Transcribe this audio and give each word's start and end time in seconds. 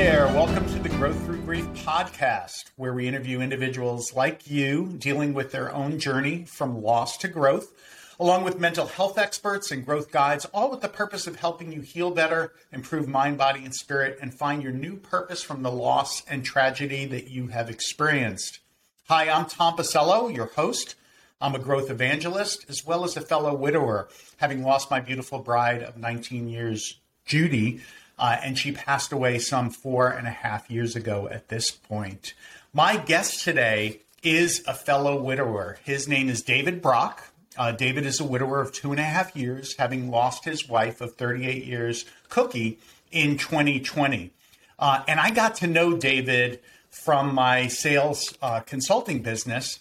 there. 0.00 0.28
Welcome 0.28 0.66
to 0.72 0.78
the 0.78 0.88
Growth 0.88 1.26
Through 1.26 1.42
Grief 1.42 1.66
podcast, 1.84 2.70
where 2.76 2.94
we 2.94 3.06
interview 3.06 3.42
individuals 3.42 4.14
like 4.14 4.50
you 4.50 4.94
dealing 4.96 5.34
with 5.34 5.52
their 5.52 5.70
own 5.74 5.98
journey 5.98 6.46
from 6.46 6.80
loss 6.80 7.18
to 7.18 7.28
growth, 7.28 7.70
along 8.18 8.44
with 8.44 8.58
mental 8.58 8.86
health 8.86 9.18
experts 9.18 9.70
and 9.70 9.84
growth 9.84 10.10
guides, 10.10 10.46
all 10.54 10.70
with 10.70 10.80
the 10.80 10.88
purpose 10.88 11.26
of 11.26 11.36
helping 11.36 11.70
you 11.70 11.82
heal 11.82 12.10
better, 12.10 12.54
improve 12.72 13.08
mind, 13.08 13.36
body, 13.36 13.62
and 13.62 13.74
spirit, 13.74 14.18
and 14.22 14.32
find 14.32 14.62
your 14.62 14.72
new 14.72 14.96
purpose 14.96 15.42
from 15.42 15.62
the 15.62 15.70
loss 15.70 16.22
and 16.26 16.46
tragedy 16.46 17.04
that 17.04 17.28
you 17.28 17.48
have 17.48 17.68
experienced. 17.68 18.60
Hi, 19.08 19.28
I'm 19.28 19.44
Tom 19.44 19.76
Pisello, 19.76 20.34
your 20.34 20.46
host. 20.46 20.94
I'm 21.42 21.54
a 21.54 21.58
growth 21.58 21.90
evangelist 21.90 22.64
as 22.70 22.86
well 22.86 23.04
as 23.04 23.18
a 23.18 23.20
fellow 23.20 23.54
widower, 23.54 24.08
having 24.38 24.62
lost 24.62 24.90
my 24.90 25.00
beautiful 25.00 25.40
bride 25.40 25.82
of 25.82 25.98
19 25.98 26.48
years, 26.48 26.98
Judy, 27.26 27.82
uh, 28.20 28.36
and 28.44 28.58
she 28.58 28.70
passed 28.70 29.12
away 29.12 29.38
some 29.38 29.70
four 29.70 30.08
and 30.08 30.26
a 30.26 30.30
half 30.30 30.70
years 30.70 30.94
ago 30.94 31.28
at 31.32 31.48
this 31.48 31.70
point. 31.70 32.34
My 32.72 32.98
guest 32.98 33.42
today 33.42 34.02
is 34.22 34.62
a 34.66 34.74
fellow 34.74 35.20
widower. 35.20 35.78
His 35.82 36.06
name 36.06 36.28
is 36.28 36.42
David 36.42 36.82
Brock. 36.82 37.32
Uh, 37.56 37.72
David 37.72 38.04
is 38.04 38.20
a 38.20 38.24
widower 38.24 38.60
of 38.60 38.72
two 38.72 38.90
and 38.90 39.00
a 39.00 39.04
half 39.04 39.34
years, 39.34 39.74
having 39.76 40.10
lost 40.10 40.44
his 40.44 40.68
wife 40.68 41.00
of 41.00 41.14
38 41.14 41.64
years, 41.64 42.04
Kookie, 42.28 42.76
in 43.10 43.38
2020. 43.38 44.30
Uh, 44.78 45.02
and 45.08 45.18
I 45.18 45.30
got 45.30 45.56
to 45.56 45.66
know 45.66 45.96
David 45.96 46.60
from 46.90 47.34
my 47.34 47.68
sales 47.68 48.36
uh, 48.42 48.60
consulting 48.60 49.22
business 49.22 49.80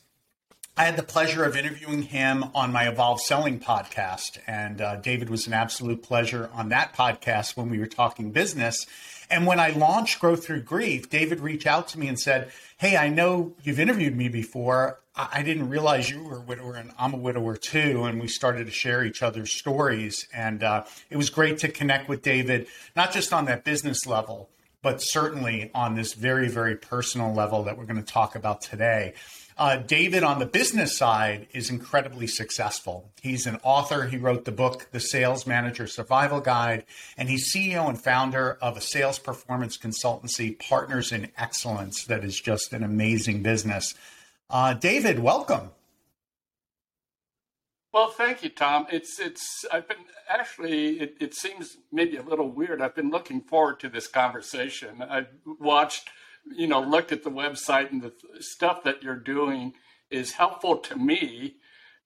I 0.80 0.84
had 0.84 0.96
the 0.96 1.04
pleasure 1.04 1.44
of 1.44 1.58
interviewing 1.58 2.04
him 2.04 2.46
on 2.56 2.72
my 2.72 2.88
Evolved 2.88 3.20
Selling 3.24 3.60
podcast. 3.60 4.40
And 4.48 4.80
uh, 4.80 4.96
David 4.96 5.30
was 5.30 5.46
an 5.46 5.52
absolute 5.52 6.02
pleasure 6.02 6.50
on 6.54 6.70
that 6.70 6.96
podcast 6.96 7.58
when 7.58 7.70
we 7.70 7.80
were 7.80 7.86
talking 7.86 8.32
business. 8.32 8.88
And 9.30 9.46
when 9.46 9.60
I 9.60 9.72
launched 9.72 10.22
Growth 10.22 10.46
Through 10.46 10.62
Grief, 10.62 11.10
David 11.10 11.42
reached 11.42 11.68
out 11.68 11.90
to 11.90 12.00
me 12.00 12.08
and 12.08 12.18
said, 12.18 12.50
Hey, 12.78 12.96
I 12.96 13.10
know 13.10 13.56
you've 13.62 13.78
interviewed 13.78 14.16
me 14.16 14.30
before. 14.30 15.02
I 15.18 15.44
didn't 15.44 15.68
realize 15.68 16.10
you 16.10 16.24
were 16.24 16.38
a 16.38 16.42
widower 16.42 16.76
and 16.76 16.94
I'm 16.98 17.14
a 17.14 17.18
widower 17.18 17.58
too. 17.58 18.06
And 18.06 18.22
we 18.22 18.30
started 18.30 18.64
to 18.68 18.72
share 18.72 19.04
each 19.04 19.22
other's 19.22 19.52
stories. 19.52 20.30
And 20.34 20.64
uh, 20.64 20.86
it 21.10 21.18
was 21.18 21.30
great 21.30 21.58
to 21.58 21.68
connect 21.68 22.08
with 22.08 22.22
David, 22.22 22.68
not 22.96 23.12
just 23.12 23.34
on 23.34 23.44
that 23.48 23.66
business 23.66 24.08
level, 24.08 24.50
but 24.82 25.02
certainly 25.02 25.72
on 25.74 25.96
this 25.96 26.14
very, 26.14 26.48
very 26.48 26.76
personal 26.76 27.34
level 27.34 27.64
that 27.64 27.78
we're 27.78 27.86
going 27.86 28.04
to 28.04 28.14
talk 28.14 28.36
about 28.36 28.62
today. 28.62 29.14
Uh, 29.58 29.76
David, 29.76 30.24
on 30.24 30.40
the 30.40 30.46
business 30.46 30.98
side, 30.98 31.48
is 31.52 31.70
incredibly 31.70 32.28
successful. 32.28 33.12
He's 33.22 33.46
an 33.46 33.60
author. 33.62 34.06
He 34.06 34.16
wrote 34.16 34.46
the 34.46 34.54
book, 34.54 34.88
The 34.92 35.02
Sales 35.02 35.46
Manager 35.46 35.86
Survival 35.86 36.40
Guide, 36.40 36.86
and 37.18 37.28
he's 37.28 37.54
CEO 37.54 37.90
and 37.90 38.02
founder 38.02 38.58
of 38.62 38.78
a 38.78 38.82
sales 38.82 39.20
performance 39.20 39.78
consultancy, 39.78 40.58
Partners 40.58 41.12
in 41.12 41.30
Excellence, 41.38 42.06
that 42.06 42.24
is 42.24 42.40
just 42.40 42.72
an 42.72 42.84
amazing 42.84 43.44
business. 43.44 43.94
Uh, 44.50 44.76
David, 44.76 45.20
welcome. 45.20 45.72
Well, 47.92 48.10
thank 48.10 48.44
you, 48.44 48.50
Tom. 48.50 48.86
It's 48.92 49.20
it's. 49.20 49.66
I've 49.72 49.88
been 49.88 49.98
actually. 50.28 51.00
It, 51.00 51.18
it 51.20 51.34
seems 51.34 51.78
maybe 51.92 52.18
a 52.18 52.24
little 52.24 52.50
weird. 52.50 52.82
I've 52.82 52.96
been 52.96 53.10
looking 53.10 53.42
forward 53.42 53.80
to 53.80 53.90
this 53.90 54.08
conversation. 54.08 55.02
I've 55.02 55.28
watched 55.60 56.10
you 56.46 56.68
know, 56.68 56.82
looked 56.82 57.12
at 57.12 57.24
the 57.24 57.30
website 57.30 57.92
and 57.92 58.02
the 58.02 58.14
stuff 58.40 58.84
that 58.84 59.04
you're 59.04 59.16
doing 59.16 59.74
is 60.10 60.34
helpful 60.34 60.78
to 60.78 60.96
me 60.96 61.56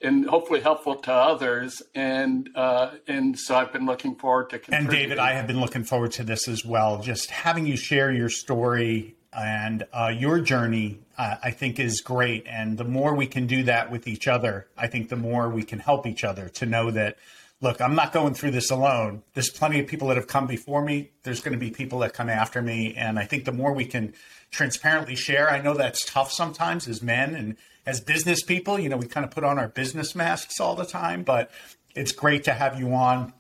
and 0.01 0.25
hopefully 0.27 0.59
helpful 0.59 0.95
to 0.95 1.11
others. 1.11 1.81
And 1.95 2.49
uh, 2.55 2.95
and 3.07 3.37
so 3.37 3.55
I've 3.55 3.71
been 3.71 3.85
looking 3.85 4.15
forward 4.15 4.49
to. 4.51 4.61
And 4.69 4.89
David, 4.89 5.19
I 5.19 5.33
have 5.33 5.47
been 5.47 5.59
looking 5.59 5.83
forward 5.83 6.11
to 6.13 6.23
this 6.23 6.47
as 6.47 6.65
well. 6.65 7.01
Just 7.01 7.31
having 7.31 7.65
you 7.65 7.77
share 7.77 8.11
your 8.11 8.29
story 8.29 9.15
and 9.35 9.85
uh, 9.93 10.11
your 10.15 10.39
journey, 10.39 10.99
uh, 11.17 11.35
I 11.43 11.51
think, 11.51 11.79
is 11.79 12.01
great. 12.01 12.45
And 12.47 12.77
the 12.77 12.83
more 12.83 13.15
we 13.15 13.27
can 13.27 13.47
do 13.47 13.63
that 13.63 13.91
with 13.91 14.07
each 14.07 14.27
other, 14.27 14.67
I 14.77 14.87
think 14.87 15.09
the 15.09 15.15
more 15.15 15.49
we 15.49 15.63
can 15.63 15.79
help 15.79 16.05
each 16.05 16.23
other 16.23 16.49
to 16.49 16.65
know 16.65 16.91
that 16.91 17.17
look, 17.63 17.79
I'm 17.79 17.95
not 17.95 18.11
going 18.11 18.33
through 18.33 18.51
this 18.51 18.69
alone. 18.69 19.23
There's 19.33 19.49
plenty 19.49 19.79
of 19.79 19.87
people 19.87 20.09
that 20.09 20.17
have 20.17 20.27
come 20.27 20.45
before 20.45 20.83
me. 20.83 21.11
There's 21.23 21.39
going 21.39 21.53
to 21.53 21.59
be 21.59 21.71
people 21.71 21.99
that 21.99 22.13
come 22.13 22.29
after 22.29 22.61
me. 22.61 22.93
And 22.95 23.17
I 23.17 23.23
think 23.23 23.45
the 23.45 23.53
more 23.53 23.71
we 23.71 23.85
can 23.85 24.13
transparently 24.51 25.15
share, 25.15 25.49
I 25.49 25.61
know 25.61 25.73
that's 25.73 26.05
tough 26.05 26.31
sometimes 26.31 26.89
as 26.89 27.01
men 27.01 27.33
and 27.33 27.55
as 27.85 28.01
business 28.01 28.43
people. 28.43 28.77
You 28.77 28.89
know, 28.89 28.97
we 28.97 29.07
kind 29.07 29.25
of 29.25 29.31
put 29.31 29.45
on 29.45 29.57
our 29.57 29.69
business 29.69 30.13
masks 30.13 30.59
all 30.59 30.75
the 30.75 30.85
time, 30.85 31.23
but 31.23 31.51
it's 31.95 32.11
great 32.11 32.43
to 32.43 32.53
have 32.53 32.77
you 32.77 32.93
on 32.93 33.31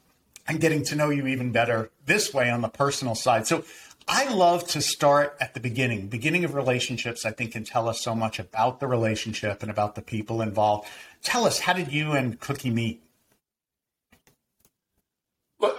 and 0.47 0.59
getting 0.59 0.83
to 0.85 0.95
know 0.95 1.09
you 1.09 1.27
even 1.27 1.51
better 1.51 1.89
this 2.05 2.33
way 2.33 2.49
on 2.49 2.61
the 2.61 2.69
personal 2.69 3.15
side. 3.15 3.45
So 3.45 3.65
I 4.07 4.33
love 4.33 4.67
to 4.69 4.81
start 4.81 5.37
at 5.39 5.53
the 5.53 5.59
beginning. 5.59 6.07
Beginning 6.07 6.43
of 6.43 6.55
relationships, 6.55 7.25
I 7.25 7.31
think, 7.31 7.53
can 7.53 7.63
tell 7.63 7.87
us 7.87 8.01
so 8.01 8.13
much 8.13 8.39
about 8.39 8.79
the 8.79 8.87
relationship 8.87 9.61
and 9.61 9.71
about 9.71 9.95
the 9.95 10.01
people 10.01 10.41
involved. 10.41 10.87
Tell 11.21 11.45
us, 11.45 11.59
how 11.59 11.73
did 11.73 11.91
you 11.91 12.11
and 12.11 12.39
Kookie 12.39 12.73
meet? 12.73 13.01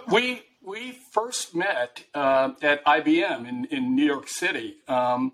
we 0.08 0.42
we 0.62 0.92
first 1.12 1.54
met 1.54 2.04
uh, 2.14 2.52
at 2.62 2.84
IBM 2.84 3.48
in, 3.48 3.64
in 3.66 3.94
New 3.94 4.04
York 4.04 4.28
City. 4.28 4.76
Um, 4.88 5.32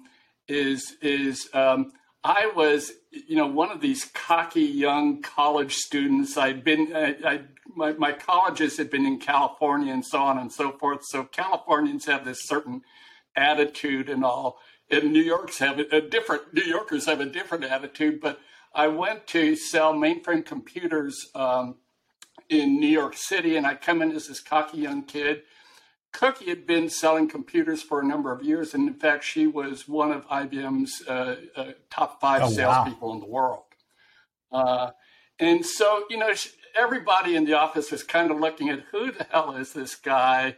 is 0.49 0.97
is 1.01 1.49
um, 1.55 1.93
I 2.23 2.51
was 2.55 2.93
you 3.11 3.37
know 3.37 3.47
one 3.47 3.71
of 3.71 3.81
these 3.81 4.05
cocky 4.05 4.63
young 4.63 5.23
college 5.23 5.75
students. 5.75 6.37
I'd 6.37 6.65
been 6.65 6.95
I, 6.95 7.17
I, 7.25 7.41
my, 7.75 7.93
my 7.93 8.13
colleges 8.13 8.77
had 8.77 8.91
been 8.91 9.07
in 9.07 9.19
California 9.19 9.93
and 9.93 10.05
so 10.05 10.19
on 10.19 10.39
and 10.39 10.53
so 10.53 10.73
forth. 10.73 11.01
So 11.05 11.25
Californians 11.25 12.07
have 12.07 12.25
this 12.25 12.47
certain 12.47 12.83
attitude 13.37 14.09
and 14.09 14.25
all. 14.25 14.59
And 14.91 15.13
New 15.13 15.23
York's 15.23 15.59
have 15.59 15.79
a, 15.79 15.97
a 15.97 16.01
different 16.01 16.53
New 16.53 16.65
Yorkers 16.65 17.07
have 17.07 17.21
a 17.21 17.27
different 17.27 17.65
attitude. 17.65 18.21
But 18.21 18.41
I 18.75 18.89
went 18.89 19.27
to 19.29 19.57
sell 19.57 19.95
mainframe 19.95 20.45
computers. 20.45 21.31
Um, 21.35 21.77
in 22.51 22.81
New 22.81 22.89
York 22.89 23.15
City, 23.17 23.57
and 23.57 23.67
I 23.67 23.77
come 23.77 24.03
in 24.03 24.11
as 24.13 24.27
this 24.27 24.41
cocky 24.41 24.79
young 24.79 25.05
kid. 25.05 25.43
Kookie 26.13 26.49
had 26.49 26.67
been 26.67 26.89
selling 26.89 27.29
computers 27.29 27.83
for 27.83 28.01
a 28.01 28.05
number 28.05 28.33
of 28.33 28.43
years, 28.43 28.75
and 28.75 28.89
in 28.89 28.95
fact, 28.95 29.25
she 29.25 29.47
was 29.47 29.89
one 29.89 30.13
of 30.13 30.27
IBM's 30.29 31.03
uh, 31.07 31.37
uh, 31.55 31.73
top 31.89 32.21
five 32.21 32.43
oh, 32.43 32.51
salespeople 32.51 33.09
wow. 33.09 33.15
in 33.15 33.21
the 33.21 33.27
world. 33.27 33.65
Uh, 34.51 34.91
and 35.39 35.65
so, 35.65 36.05
you 36.11 36.19
know, 36.19 36.33
everybody 36.77 37.37
in 37.37 37.45
the 37.45 37.55
office 37.55 37.91
was 37.91 38.03
kind 38.03 38.31
of 38.31 38.41
looking 38.41 38.69
at 38.69 38.81
who 38.91 39.13
the 39.13 39.25
hell 39.31 39.57
is 39.57 39.73
this 39.73 39.95
guy? 39.95 40.57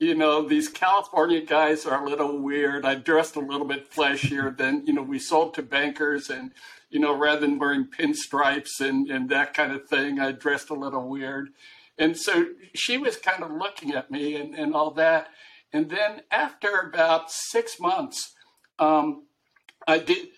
You 0.00 0.14
know, 0.14 0.46
these 0.48 0.68
California 0.68 1.40
guys 1.42 1.86
are 1.86 2.04
a 2.04 2.08
little 2.08 2.40
weird. 2.40 2.84
I 2.84 2.96
dressed 2.96 3.36
a 3.36 3.40
little 3.40 3.66
bit 3.66 3.92
flashier 3.92 4.56
than, 4.56 4.84
you 4.86 4.92
know, 4.92 5.02
we 5.02 5.18
sold 5.18 5.54
to 5.54 5.62
bankers 5.62 6.30
and 6.30 6.50
you 6.94 7.00
know, 7.00 7.12
rather 7.12 7.40
than 7.40 7.58
wearing 7.58 7.86
pinstripes 7.86 8.80
and, 8.80 9.10
and 9.10 9.28
that 9.28 9.52
kind 9.52 9.72
of 9.72 9.88
thing, 9.88 10.20
I 10.20 10.30
dressed 10.30 10.70
a 10.70 10.74
little 10.74 11.08
weird. 11.08 11.48
And 11.98 12.16
so 12.16 12.46
she 12.74 12.98
was 12.98 13.16
kind 13.16 13.42
of 13.42 13.52
looking 13.52 13.92
at 13.92 14.10
me 14.10 14.36
and, 14.36 14.54
and 14.54 14.74
all 14.74 14.90
that. 14.92 15.28
And 15.72 15.90
then 15.90 16.22
after 16.30 16.80
about 16.80 17.30
six 17.30 17.78
months, 17.80 18.34
um, 18.78 19.26
I 19.86 19.98
did, 19.98 20.28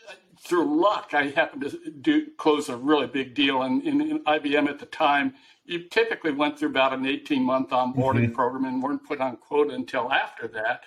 through 0.46 0.80
luck, 0.80 1.10
I 1.12 1.28
happened 1.28 1.62
to 1.62 1.90
do 1.90 2.26
close 2.36 2.68
a 2.68 2.76
really 2.76 3.06
big 3.06 3.34
deal. 3.34 3.62
And 3.62 3.82
in, 3.82 4.00
in 4.00 4.24
IBM 4.24 4.68
at 4.68 4.78
the 4.78 4.86
time, 4.86 5.34
you 5.64 5.88
typically 5.88 6.32
went 6.32 6.58
through 6.58 6.70
about 6.70 6.92
an 6.92 7.06
18 7.06 7.42
month 7.42 7.70
onboarding 7.70 8.26
mm-hmm. 8.26 8.32
program 8.32 8.64
and 8.64 8.82
weren't 8.82 9.06
put 9.06 9.20
on 9.20 9.36
quota 9.36 9.74
until 9.74 10.12
after 10.12 10.46
that. 10.48 10.82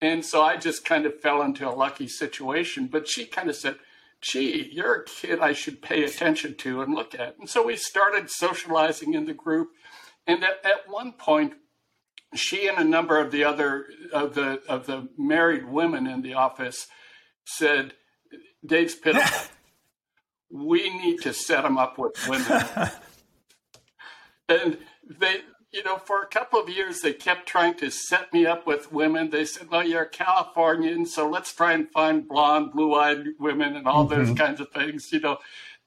And 0.00 0.24
so 0.24 0.42
I 0.42 0.56
just 0.56 0.84
kind 0.84 1.06
of 1.06 1.20
fell 1.20 1.42
into 1.42 1.68
a 1.68 1.72
lucky 1.72 2.08
situation. 2.08 2.88
But 2.88 3.08
she 3.08 3.26
kind 3.26 3.48
of 3.48 3.56
said, 3.56 3.76
gee, 4.20 4.68
you're 4.72 4.94
a 4.96 5.04
kid 5.04 5.40
I 5.40 5.52
should 5.52 5.82
pay 5.82 6.04
attention 6.04 6.56
to 6.56 6.82
and 6.82 6.94
look 6.94 7.14
at. 7.14 7.38
And 7.38 7.48
so 7.48 7.64
we 7.64 7.76
started 7.76 8.30
socializing 8.30 9.14
in 9.14 9.26
the 9.26 9.34
group. 9.34 9.70
And 10.26 10.42
at, 10.42 10.64
at 10.64 10.88
one 10.88 11.12
point, 11.12 11.54
she 12.34 12.66
and 12.66 12.78
a 12.78 12.84
number 12.84 13.20
of 13.20 13.30
the 13.30 13.44
other 13.44 13.86
of 14.12 14.34
the 14.34 14.60
of 14.68 14.86
the 14.86 15.08
married 15.16 15.68
women 15.68 16.06
in 16.06 16.22
the 16.22 16.34
office 16.34 16.86
said, 17.44 17.92
Dave's 18.64 18.94
pitiful. 18.94 19.50
we 20.50 20.90
need 20.98 21.20
to 21.22 21.32
set 21.32 21.64
him 21.64 21.78
up 21.78 21.98
with 21.98 22.28
women. 22.28 22.64
and 24.48 24.78
they 25.20 25.40
you 25.74 25.82
know, 25.82 25.98
for 25.98 26.22
a 26.22 26.26
couple 26.26 26.60
of 26.60 26.68
years, 26.68 27.00
they 27.00 27.12
kept 27.12 27.48
trying 27.48 27.74
to 27.74 27.90
set 27.90 28.32
me 28.32 28.46
up 28.46 28.64
with 28.64 28.92
women. 28.92 29.30
They 29.30 29.44
said, 29.44 29.68
well, 29.70 29.84
you're 29.84 30.04
Californian, 30.04 31.04
so 31.04 31.28
let's 31.28 31.52
try 31.52 31.72
and 31.72 31.90
find 31.90 32.28
blonde, 32.28 32.70
blue 32.72 32.94
eyed 32.94 33.24
women 33.40 33.74
and 33.74 33.88
all 33.88 34.06
mm-hmm. 34.06 34.26
those 34.26 34.38
kinds 34.38 34.60
of 34.60 34.70
things, 34.70 35.12
you 35.12 35.18
know. 35.18 35.38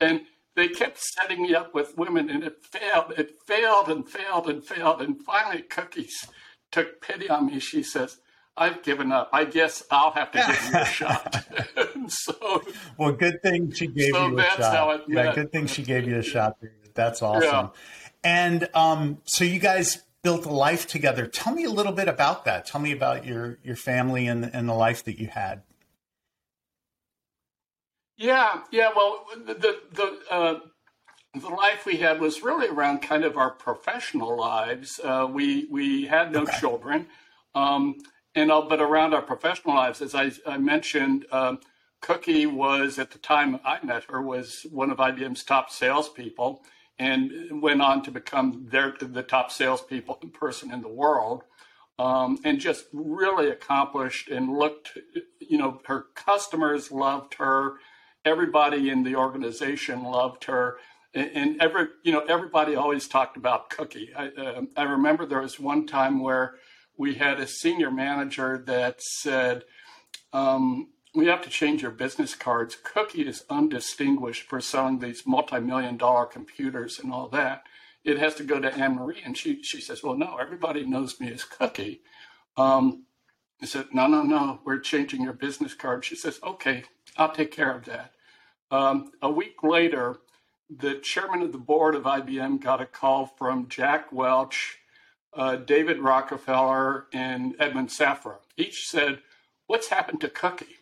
And 0.01 0.23
they 0.57 0.67
kept 0.67 0.97
setting 0.99 1.43
me 1.43 1.53
up 1.53 1.75
with 1.75 1.95
women, 1.97 2.31
and 2.31 2.43
it 2.43 2.65
failed. 2.65 3.13
It 3.15 3.35
failed 3.45 3.89
and 3.89 4.09
failed 4.09 4.49
and 4.49 4.65
failed. 4.65 5.03
And 5.03 5.21
finally, 5.23 5.61
Kookies 5.61 6.27
took 6.71 6.99
pity 6.99 7.29
on 7.29 7.45
me. 7.45 7.59
She 7.59 7.83
says, 7.83 8.17
I've 8.57 8.81
given 8.81 9.11
up. 9.11 9.29
I 9.31 9.45
guess 9.45 9.83
I'll 9.91 10.09
have 10.13 10.31
to 10.31 10.39
give 10.39 10.73
you 10.73 10.79
a 10.79 10.85
shot. 10.85 11.45
so, 12.07 12.63
well, 12.97 13.11
good 13.11 13.43
thing 13.43 13.71
she 13.71 13.85
gave 13.85 14.13
so 14.13 14.29
you 14.29 14.39
a 14.39 14.43
shot. 14.43 15.03
yeah, 15.07 15.35
good 15.35 15.51
thing 15.51 15.67
she 15.67 15.83
gave 15.83 16.07
you 16.07 16.17
a 16.17 16.23
shot. 16.23 16.57
That's 16.95 17.21
awesome. 17.21 17.43
Yeah. 17.43 17.69
And 18.23 18.67
um, 18.73 19.19
so 19.25 19.43
you 19.43 19.59
guys 19.59 20.01
built 20.23 20.47
a 20.47 20.51
life 20.51 20.87
together. 20.87 21.27
Tell 21.27 21.53
me 21.53 21.65
a 21.65 21.69
little 21.69 21.93
bit 21.93 22.07
about 22.07 22.45
that. 22.45 22.65
Tell 22.65 22.81
me 22.81 22.91
about 22.91 23.27
your 23.27 23.59
your 23.63 23.75
family 23.75 24.25
and 24.25 24.49
and 24.51 24.67
the 24.67 24.73
life 24.73 25.03
that 25.03 25.19
you 25.19 25.27
had. 25.27 25.61
Yeah, 28.17 28.61
yeah. 28.71 28.89
Well, 28.95 29.25
the 29.45 29.79
the 29.93 30.19
uh, 30.31 30.59
the 31.39 31.49
life 31.49 31.85
we 31.85 31.97
had 31.97 32.19
was 32.19 32.43
really 32.43 32.67
around 32.67 32.99
kind 33.01 33.23
of 33.23 33.37
our 33.37 33.51
professional 33.51 34.37
lives. 34.37 34.99
Uh, 35.03 35.27
we 35.31 35.67
we 35.71 36.05
had 36.05 36.31
no 36.31 36.41
okay. 36.43 36.59
children, 36.59 37.07
um, 37.55 37.95
and 38.35 38.51
uh, 38.51 38.61
but 38.61 38.81
around 38.81 39.13
our 39.13 39.21
professional 39.21 39.75
lives, 39.75 40.01
as 40.01 40.15
I, 40.15 40.31
I 40.47 40.57
mentioned, 40.57 41.25
um, 41.31 41.59
Kookie 42.03 42.51
was 42.51 42.99
at 42.99 43.11
the 43.11 43.19
time 43.19 43.59
I 43.65 43.83
met 43.85 44.05
her 44.09 44.21
was 44.21 44.65
one 44.71 44.91
of 44.91 44.97
IBM's 44.97 45.43
top 45.43 45.69
salespeople, 45.69 46.63
and 46.99 47.61
went 47.61 47.81
on 47.83 48.01
to 48.03 48.11
become 48.11 48.67
their 48.71 48.95
the 48.99 49.23
top 49.23 49.51
salespeople 49.51 50.15
person 50.33 50.73
in 50.73 50.81
the 50.81 50.89
world. 50.89 51.43
Um, 51.99 52.39
and 52.45 52.59
just 52.59 52.85
really 52.93 53.49
accomplished 53.49 54.29
and 54.29 54.55
looked, 54.57 54.97
you 55.39 55.57
know, 55.57 55.81
her 55.85 56.05
customers 56.15 56.91
loved 56.91 57.35
her. 57.35 57.77
Everybody 58.27 58.89
in 58.89 59.03
the 59.03 59.15
organization 59.15 60.03
loved 60.03 60.43
her 60.45 60.77
and 61.13 61.61
every 61.61 61.87
you 62.03 62.11
know 62.11 62.21
everybody 62.21 62.75
always 62.75 63.07
talked 63.07 63.37
about 63.37 63.69
Kookie. 63.69 64.09
I, 64.15 64.27
uh, 64.39 64.61
I 64.75 64.83
remember 64.83 65.25
there 65.25 65.41
was 65.41 65.59
one 65.59 65.87
time 65.87 66.19
where 66.19 66.55
we 66.97 67.15
had 67.15 67.39
a 67.39 67.47
senior 67.47 67.91
manager 67.91 68.63
that 68.67 69.01
said, 69.01 69.63
um, 70.33 70.89
"We 71.15 71.27
have 71.27 71.41
to 71.43 71.49
change 71.49 71.81
your 71.81 71.91
business 71.91 72.35
cards. 72.35 72.77
Kookie 72.83 73.27
is 73.27 73.45
undistinguished 73.49 74.43
for 74.43 74.59
selling 74.61 74.99
these 74.99 75.25
multi-million 75.25 75.97
dollar 75.97 76.25
computers 76.25 76.99
and 76.99 77.11
all 77.11 77.29
that. 77.29 77.63
It 78.03 78.19
has 78.19 78.35
to 78.35 78.43
go 78.43 78.59
to 78.59 78.73
Anne 78.73 78.95
Marie." 78.95 79.21
And 79.25 79.37
she 79.37 79.63
she 79.63 79.81
says, 79.81 80.03
"Well, 80.03 80.17
no, 80.17 80.37
everybody 80.37 80.85
knows 80.85 81.19
me 81.19 81.31
as 81.31 81.43
Kookie." 81.43 82.01
Um, 82.57 83.05
I 83.61 83.65
said, 83.65 83.87
"No, 83.93 84.07
no, 84.07 84.21
no. 84.21 84.59
We're 84.65 84.79
changing 84.79 85.23
your 85.23 85.33
business 85.33 85.73
card." 85.73 86.05
She 86.05 86.15
says, 86.15 86.39
"Okay, 86.43 86.83
I'll 87.17 87.31
take 87.31 87.51
care 87.51 87.71
of 87.75 87.85
that." 87.85 88.13
Um, 88.71 89.11
a 89.21 89.31
week 89.31 89.63
later 89.63 90.17
the 90.69 90.95
chairman 90.95 91.41
of 91.41 91.51
the 91.51 91.57
board 91.57 91.95
of 91.95 92.03
IBM 92.03 92.61
got 92.61 92.81
a 92.81 92.85
call 92.85 93.25
from 93.25 93.69
Jack 93.69 94.11
Welch, 94.11 94.79
uh, 95.33 95.55
David 95.55 95.99
Rockefeller, 95.99 97.07
and 97.13 97.55
Edmond 97.59 97.89
Safra. 97.89 98.37
Each 98.57 98.87
said, 98.87 99.21
"What's 99.67 99.87
happened 99.89 100.21
to 100.21 100.27
Kookie?" 100.27 100.75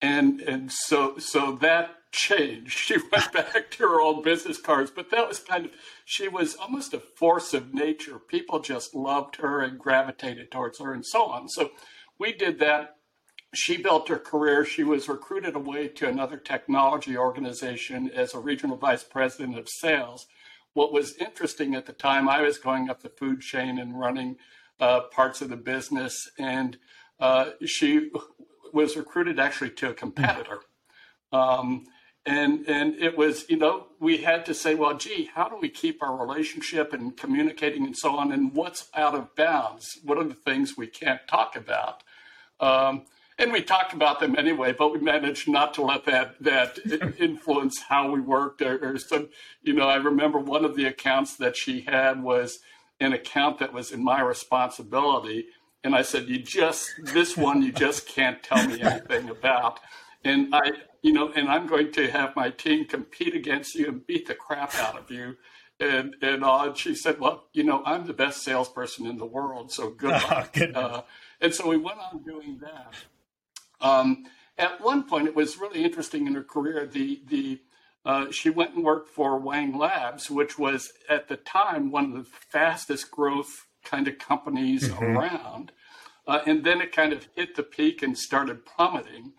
And 0.00 0.40
and 0.40 0.70
so 0.70 1.18
so 1.18 1.52
that 1.56 1.96
changed. 2.12 2.78
She 2.86 2.96
went 2.98 3.32
back 3.32 3.70
to 3.72 3.88
her 3.88 4.00
old 4.00 4.22
business 4.24 4.60
cards, 4.60 4.90
but 4.90 5.10
that 5.10 5.28
was 5.28 5.40
kind 5.40 5.66
of 5.66 5.72
she 6.04 6.28
was 6.28 6.54
almost 6.54 6.94
a 6.94 7.00
force 7.00 7.52
of 7.54 7.74
nature. 7.74 8.18
People 8.18 8.60
just 8.60 8.94
loved 8.94 9.36
her 9.36 9.60
and 9.60 9.78
gravitated 9.78 10.50
towards 10.52 10.78
her, 10.78 10.92
and 10.92 11.04
so 11.04 11.24
on. 11.26 11.48
So 11.48 11.70
we 12.18 12.32
did 12.32 12.60
that 12.60 12.95
she 13.56 13.76
built 13.76 14.08
her 14.08 14.18
career. 14.18 14.64
She 14.64 14.84
was 14.84 15.08
recruited 15.08 15.54
away 15.54 15.88
to 15.88 16.08
another 16.08 16.36
technology 16.36 17.16
organization 17.16 18.10
as 18.14 18.34
a 18.34 18.38
regional 18.38 18.76
vice 18.76 19.04
president 19.04 19.58
of 19.58 19.68
sales. 19.68 20.26
What 20.74 20.92
was 20.92 21.16
interesting 21.16 21.74
at 21.74 21.86
the 21.86 21.92
time, 21.92 22.28
I 22.28 22.42
was 22.42 22.58
going 22.58 22.90
up 22.90 23.02
the 23.02 23.08
food 23.08 23.40
chain 23.40 23.78
and 23.78 23.98
running 23.98 24.36
uh, 24.78 25.02
parts 25.10 25.40
of 25.40 25.48
the 25.48 25.56
business, 25.56 26.28
and 26.38 26.76
uh, 27.18 27.50
she 27.64 28.10
was 28.72 28.96
recruited 28.96 29.40
actually 29.40 29.70
to 29.70 29.90
a 29.90 29.94
competitor. 29.94 30.60
Um, 31.32 31.84
and 32.26 32.68
and 32.68 32.96
it 32.96 33.16
was 33.16 33.48
you 33.48 33.56
know 33.56 33.86
we 34.00 34.18
had 34.18 34.44
to 34.46 34.52
say 34.52 34.74
well 34.74 34.96
gee 34.96 35.30
how 35.34 35.48
do 35.48 35.56
we 35.60 35.68
keep 35.68 36.02
our 36.02 36.16
relationship 36.16 36.92
and 36.92 37.16
communicating 37.16 37.86
and 37.86 37.96
so 37.96 38.16
on 38.16 38.32
and 38.32 38.52
what's 38.52 38.88
out 38.94 39.14
of 39.14 39.34
bounds 39.36 39.98
what 40.02 40.18
are 40.18 40.24
the 40.24 40.34
things 40.34 40.76
we 40.76 40.88
can't 40.88 41.20
talk 41.28 41.54
about 41.54 42.02
um, 42.58 43.02
and 43.38 43.52
we 43.52 43.62
talked 43.62 43.92
about 43.92 44.20
them 44.20 44.34
anyway, 44.36 44.72
but 44.72 44.92
we 44.92 44.98
managed 44.98 45.48
not 45.48 45.74
to 45.74 45.82
let 45.82 46.04
that 46.06 46.42
that 46.42 46.78
influence 47.18 47.82
how 47.88 48.10
we 48.10 48.20
worked. 48.20 48.62
Or, 48.62 48.78
or 48.78 48.98
some, 48.98 49.28
you 49.62 49.74
know, 49.74 49.88
I 49.88 49.96
remember 49.96 50.38
one 50.38 50.64
of 50.64 50.74
the 50.74 50.86
accounts 50.86 51.36
that 51.36 51.56
she 51.56 51.82
had 51.82 52.22
was 52.22 52.60
an 52.98 53.12
account 53.12 53.58
that 53.58 53.72
was 53.72 53.92
in 53.92 54.02
my 54.02 54.20
responsibility, 54.20 55.46
and 55.84 55.94
I 55.94 56.02
said, 56.02 56.28
"You 56.28 56.38
just 56.38 56.88
this 57.02 57.36
one, 57.36 57.62
you 57.62 57.72
just 57.72 58.06
can't 58.06 58.42
tell 58.42 58.66
me 58.66 58.80
anything 58.80 59.28
about." 59.28 59.80
And 60.24 60.54
I, 60.54 60.72
you 61.02 61.12
know, 61.12 61.30
and 61.36 61.48
I'm 61.48 61.66
going 61.66 61.92
to 61.92 62.10
have 62.10 62.34
my 62.34 62.50
team 62.50 62.86
compete 62.86 63.34
against 63.34 63.74
you 63.74 63.86
and 63.88 64.06
beat 64.06 64.26
the 64.26 64.34
crap 64.34 64.74
out 64.76 64.98
of 64.98 65.10
you. 65.10 65.36
And 65.78 66.16
and, 66.22 66.42
uh, 66.42 66.72
she 66.72 66.94
said, 66.94 67.20
"Well, 67.20 67.44
you 67.52 67.64
know, 67.64 67.82
I'm 67.84 68.06
the 68.06 68.14
best 68.14 68.42
salesperson 68.42 69.06
in 69.06 69.18
the 69.18 69.26
world, 69.26 69.72
so 69.72 69.90
good 69.90 70.22
luck." 70.30 70.56
Oh, 70.74 70.80
uh, 70.80 71.02
and 71.42 71.52
so 71.52 71.68
we 71.68 71.76
went 71.76 71.98
on 71.98 72.22
doing 72.22 72.58
that. 72.62 72.94
Um, 73.80 74.24
at 74.58 74.80
one 74.80 75.04
point, 75.04 75.28
it 75.28 75.36
was 75.36 75.58
really 75.58 75.84
interesting 75.84 76.26
in 76.26 76.34
her 76.34 76.44
career. 76.44 76.86
The 76.86 77.22
the 77.26 77.60
uh, 78.04 78.30
she 78.30 78.50
went 78.50 78.74
and 78.74 78.84
worked 78.84 79.10
for 79.10 79.38
Wang 79.38 79.76
Labs, 79.76 80.30
which 80.30 80.58
was 80.58 80.92
at 81.08 81.28
the 81.28 81.36
time 81.36 81.90
one 81.90 82.04
of 82.04 82.12
the 82.12 82.24
fastest 82.24 83.10
growth 83.10 83.66
kind 83.84 84.06
of 84.06 84.18
companies 84.18 84.88
mm-hmm. 84.88 85.04
around. 85.04 85.72
Uh, 86.26 86.40
and 86.46 86.64
then 86.64 86.80
it 86.80 86.92
kind 86.92 87.12
of 87.12 87.28
hit 87.34 87.56
the 87.56 87.62
peak 87.62 88.02
and 88.02 88.16
started 88.18 88.64
plummeting. 88.64 89.32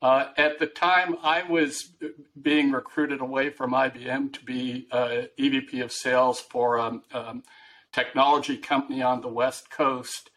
Uh, 0.00 0.28
at 0.36 0.58
the 0.58 0.66
time, 0.66 1.16
I 1.22 1.44
was 1.44 1.92
being 2.40 2.72
recruited 2.72 3.20
away 3.20 3.50
from 3.50 3.72
IBM 3.72 4.32
to 4.32 4.44
be 4.44 4.88
uh, 4.90 5.22
EVP 5.38 5.82
of 5.82 5.92
sales 5.92 6.40
for 6.40 6.76
a 6.76 6.82
um, 6.82 7.02
um, 7.12 7.42
technology 7.92 8.56
company 8.56 9.00
on 9.00 9.20
the 9.20 9.28
West 9.28 9.70
Coast. 9.70 10.30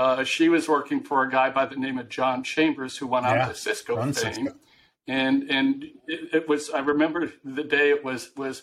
Uh, 0.00 0.24
she 0.24 0.48
was 0.48 0.66
working 0.66 1.02
for 1.02 1.22
a 1.24 1.30
guy 1.30 1.50
by 1.50 1.66
the 1.66 1.76
name 1.76 1.98
of 1.98 2.08
John 2.08 2.42
Chambers, 2.42 2.96
who 2.96 3.06
went 3.06 3.26
yeah, 3.26 3.42
on 3.42 3.48
to 3.50 3.54
Cisco 3.54 3.96
fame. 3.96 4.14
Cisco. 4.14 4.54
And 5.06 5.50
and 5.50 5.84
it, 6.06 6.34
it, 6.34 6.48
was 6.48 6.70
I 6.70 6.78
remember 6.78 7.30
the 7.44 7.64
day 7.64 7.90
it 7.90 8.02
was 8.02 8.30
was 8.34 8.62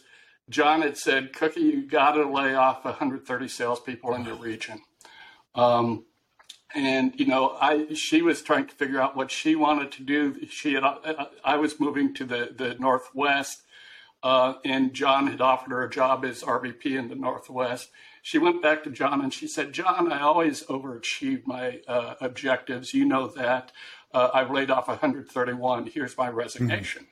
John 0.50 0.82
had 0.82 0.98
said, 0.98 1.34
Kookie, 1.34 1.58
you 1.58 1.88
got 1.88 2.14
to 2.14 2.28
lay 2.28 2.56
off 2.56 2.84
130 2.84 3.48
salespeople 3.50 4.16
in 4.16 4.26
your 4.26 4.34
region. 4.34 4.82
Um, 5.54 6.06
and 6.74 7.14
you 7.20 7.28
know, 7.28 7.56
I 7.62 7.94
she 7.94 8.24
was 8.24 8.42
trying 8.42 8.66
to 8.66 8.74
figure 8.74 9.00
out 9.00 9.16
what 9.16 9.30
she 9.30 9.56
wanted 9.56 9.92
to 9.92 10.04
do. 10.04 10.44
She 10.50 10.74
had 10.74 10.84
I 11.44 11.58
was 11.58 11.80
moving 11.80 12.16
to 12.16 12.26
the 12.26 12.50
the 12.58 12.78
Northwest, 12.80 13.62
uh, 14.24 14.56
and 14.66 14.92
John 14.92 15.28
had 15.28 15.42
offered 15.42 15.70
her 15.70 15.84
a 15.84 15.90
job 15.90 16.26
as 16.26 16.42
RVP 16.42 16.98
in 16.98 17.10
the 17.10 17.16
Northwest 17.16 17.92
she 18.28 18.40
went 18.40 18.62
back 18.62 18.84
to 18.84 18.90
John 18.90 19.22
and 19.22 19.34
she 19.34 19.48
said, 19.48 19.72
John, 19.72 20.12
I 20.12 20.20
always 20.20 20.62
overachieve 20.64 21.48
my 21.48 21.80
uh, 21.88 22.16
objectives. 22.20 22.94
You 22.94 23.06
know 23.06 23.28
that. 23.28 23.72
Uh, 24.14 24.32
I've 24.34 24.52
laid 24.52 24.70
off 24.70 24.90
131. 24.90 25.88
Here's 25.88 26.18
my 26.18 26.28
resignation. 26.28 27.08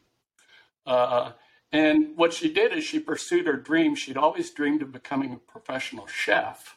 Mm-hmm. 0.86 0.92
Uh, 0.94 1.32
and 1.72 2.18
what 2.18 2.34
she 2.34 2.52
did 2.52 2.74
is 2.74 2.84
she 2.84 3.00
pursued 3.00 3.48
her 3.48 3.56
dream. 3.56 3.96
She'd 3.96 4.18
always 4.18 4.52
dreamed 4.52 4.82
of 4.82 4.92
becoming 4.92 5.32
a 5.32 5.38
professional 5.38 6.06
chef. 6.06 6.76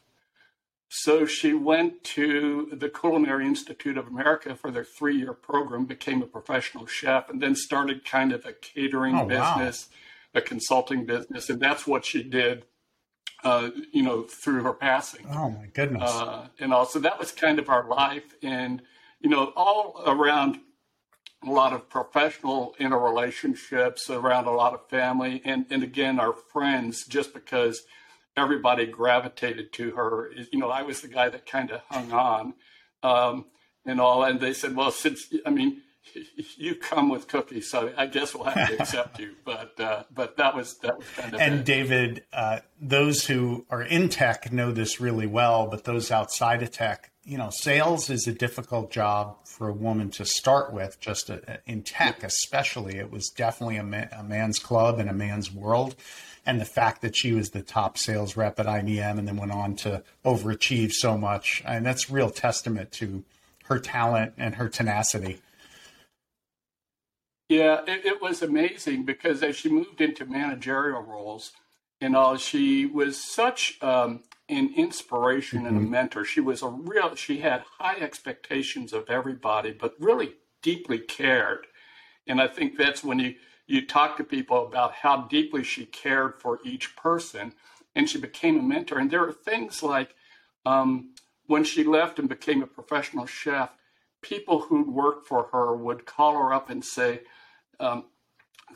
So 0.89 1.27
she 1.27 1.53
went 1.53 2.05
to 2.15 2.69
the 2.73 2.89
Culinary 2.89 3.45
Institute 3.45 3.99
of 3.99 4.07
America 4.07 4.55
for 4.55 4.71
their 4.71 4.85
three 4.85 5.17
year 5.17 5.33
program, 5.33 5.85
became 5.85 6.23
a 6.23 6.27
professional 6.27 6.87
chef, 6.87 7.29
and 7.29 7.43
then 7.43 7.57
started 7.57 8.05
kind 8.05 8.31
of 8.31 8.47
a 8.47 8.53
catering 8.53 9.17
oh, 9.17 9.27
business, 9.27 9.89
wow. 10.33 10.39
a 10.39 10.43
consulting 10.43 11.07
business. 11.07 11.51
And 11.51 11.61
that's 11.61 11.89
what 11.89 12.05
she 12.05 12.23
did 12.23 12.67
uh, 13.45 13.71
you 13.93 14.03
know, 14.03 14.23
through 14.23 14.63
her 14.63 14.73
passing. 14.73 15.27
Oh 15.31 15.51
my 15.51 15.67
goodness! 15.73 16.11
Uh, 16.11 16.49
and 16.59 16.73
also 16.73 16.99
that 17.01 17.19
was 17.19 17.33
kind 17.33 17.59
of 17.59 17.69
our 17.69 17.87
life, 17.89 18.35
and 18.43 18.83
you 19.21 19.31
know, 19.31 19.53
all 19.57 20.03
around 20.07 20.59
a 21.45 21.51
lot 21.51 21.73
of 21.73 21.89
professional 21.89 22.75
interrelationships, 22.81 24.11
around 24.11 24.47
a 24.47 24.51
lot 24.51 24.75
of 24.75 24.89
family, 24.89 25.41
and 25.45 25.67
and 25.71 25.83
again 25.83 26.19
our 26.19 26.33
friends, 26.33 27.07
just 27.07 27.33
because 27.33 27.83
everybody 28.37 28.87
gravitated 28.87 29.73
to 29.75 29.91
her. 29.93 30.31
You 30.53 30.59
know, 30.59 30.71
I 30.71 30.83
was 30.83 31.01
the 31.01 31.09
guy 31.09 31.29
that 31.29 31.47
kind 31.47 31.71
of 31.71 31.81
hung 31.89 32.13
on, 32.13 32.55
um, 33.03 33.47
and 33.87 34.01
all, 34.01 34.25
and 34.25 34.41
they 34.41 34.53
said, 34.53 34.75
well, 34.75 34.91
since 34.91 35.33
I 35.47 35.51
mean 35.51 35.83
you 36.57 36.75
come 36.75 37.09
with 37.09 37.29
cookies, 37.29 37.71
so 37.71 37.93
I 37.97 38.07
guess 38.07 38.35
we'll 38.35 38.45
have 38.45 38.69
to 38.69 38.81
accept 38.81 39.19
you. 39.19 39.35
But 39.45 39.81
uh, 39.81 40.03
but 40.15 40.37
that 40.37 40.55
was 40.55 40.77
that 40.79 40.99
was 40.99 41.07
kind 41.17 41.35
of. 41.35 41.41
And 41.41 41.55
it. 41.61 41.65
David, 41.65 42.25
uh, 42.33 42.61
those 42.81 43.25
who 43.25 43.65
are 43.71 43.83
in 43.83 44.09
tech 44.09 44.53
know 44.53 44.73
this 44.73 45.01
really 45.01 45.27
well, 45.27 45.69
but 45.69 45.85
those 45.85 46.11
outside 46.11 46.63
of 46.63 46.71
tech, 46.71 47.11
you 47.25 47.39
know, 47.39 47.51
sales 47.51 48.11
is 48.11 48.27
a 48.27 48.33
difficult 48.33 48.91
job 48.91 49.37
for 49.47 49.69
a 49.69 49.73
woman 49.73 50.11
to 50.11 50.27
start 50.27 50.73
with. 50.73 51.01
Just 51.01 51.31
a, 51.31 51.51
uh, 51.51 51.57
in 51.67 51.83
tech, 51.83 52.23
especially, 52.23 52.97
it 52.99 53.11
was 53.11 53.31
definitely 53.31 53.77
a, 53.77 53.85
man, 53.85 54.09
a 54.13 54.23
man's 54.23 54.59
club 54.59 54.99
and 54.99 55.09
a 55.09 55.15
man's 55.15 55.53
world. 55.53 55.97
And 56.45 56.61
the 56.61 56.67
fact 56.67 57.03
that 57.03 57.17
she 57.17 57.33
was 57.33 57.51
the 57.51 57.63
top 57.63 57.99
sales 57.99 58.37
rep 58.37 58.61
at 58.61 58.67
IBM 58.67 59.19
and 59.19 59.27
then 59.27 59.37
went 59.37 59.53
on 59.53 59.77
to 59.77 60.03
overachieve 60.25 60.93
so 60.93 61.17
much, 61.17 61.63
and 61.67 61.87
that's 61.87 62.11
real 62.11 62.31
testament 62.31 62.93
to 62.93 63.25
her 63.65 63.79
talent 63.79 64.33
and 64.39 64.55
her 64.57 64.69
tenacity. 64.69 65.41
Yeah, 67.49 67.83
it, 67.87 68.07
it, 68.07 68.23
was 68.23 68.43
amazing 68.43 69.05
because 69.05 69.45
as 69.45 69.57
she 69.57 69.71
moved 69.71 70.03
into 70.03 70.27
managerial 70.27 71.03
roles 71.03 71.53
and 72.03 72.17
all, 72.17 72.39
she 72.39 72.87
was 72.89 73.23
such 73.23 73.79
um, 73.85 74.25
an 74.51 74.75
inspiration 74.77 75.67
and 75.67 75.79
a 75.79 75.81
Mm-hmm. 75.81 75.91
mentor. 75.93 76.27
She 76.27 76.41
was 76.41 76.65
a 76.65 76.69
real. 76.69 77.15
She 77.17 77.39
had 77.41 77.65
high 77.79 77.99
expectations 77.99 78.95
of 78.95 79.11
everybody, 79.11 79.73
but 79.73 79.95
really 80.01 80.35
deeply 80.65 80.99
cared. 80.99 81.69
And 82.29 82.41
I 82.43 82.49
think 82.49 82.79
that's 82.79 83.05
when 83.05 83.21
you 83.21 83.37
you 83.67 83.87
talk 83.87 84.19
to 84.19 84.25
people 84.25 84.67
about 84.67 84.93
how 84.95 85.23
deeply 85.29 85.65
she 85.65 85.87
cared 85.87 86.41
for 86.41 86.61
each 86.65 86.97
person, 86.97 87.55
and 87.97 88.11
she 88.11 88.21
became 88.21 88.59
a 88.59 88.63
mentor. 88.63 88.99
And 89.01 89.11
there 89.11 89.27
are 89.27 89.33
things 89.33 89.83
like 89.83 90.15
um, 90.67 91.15
when 91.47 91.65
she 91.65 91.85
left 91.85 92.21
and 92.21 92.29
became 92.29 92.63
a 92.63 92.69
professional 92.69 93.27
chef, 93.27 93.71
people 94.23 94.61
who'd 94.61 94.89
worked 94.89 95.29
for 95.29 95.49
her 95.53 95.77
would 95.77 96.07
call 96.07 96.35
her 96.35 96.53
up 96.55 96.71
and 96.71 96.85
say, 96.85 97.23
um, 97.81 98.05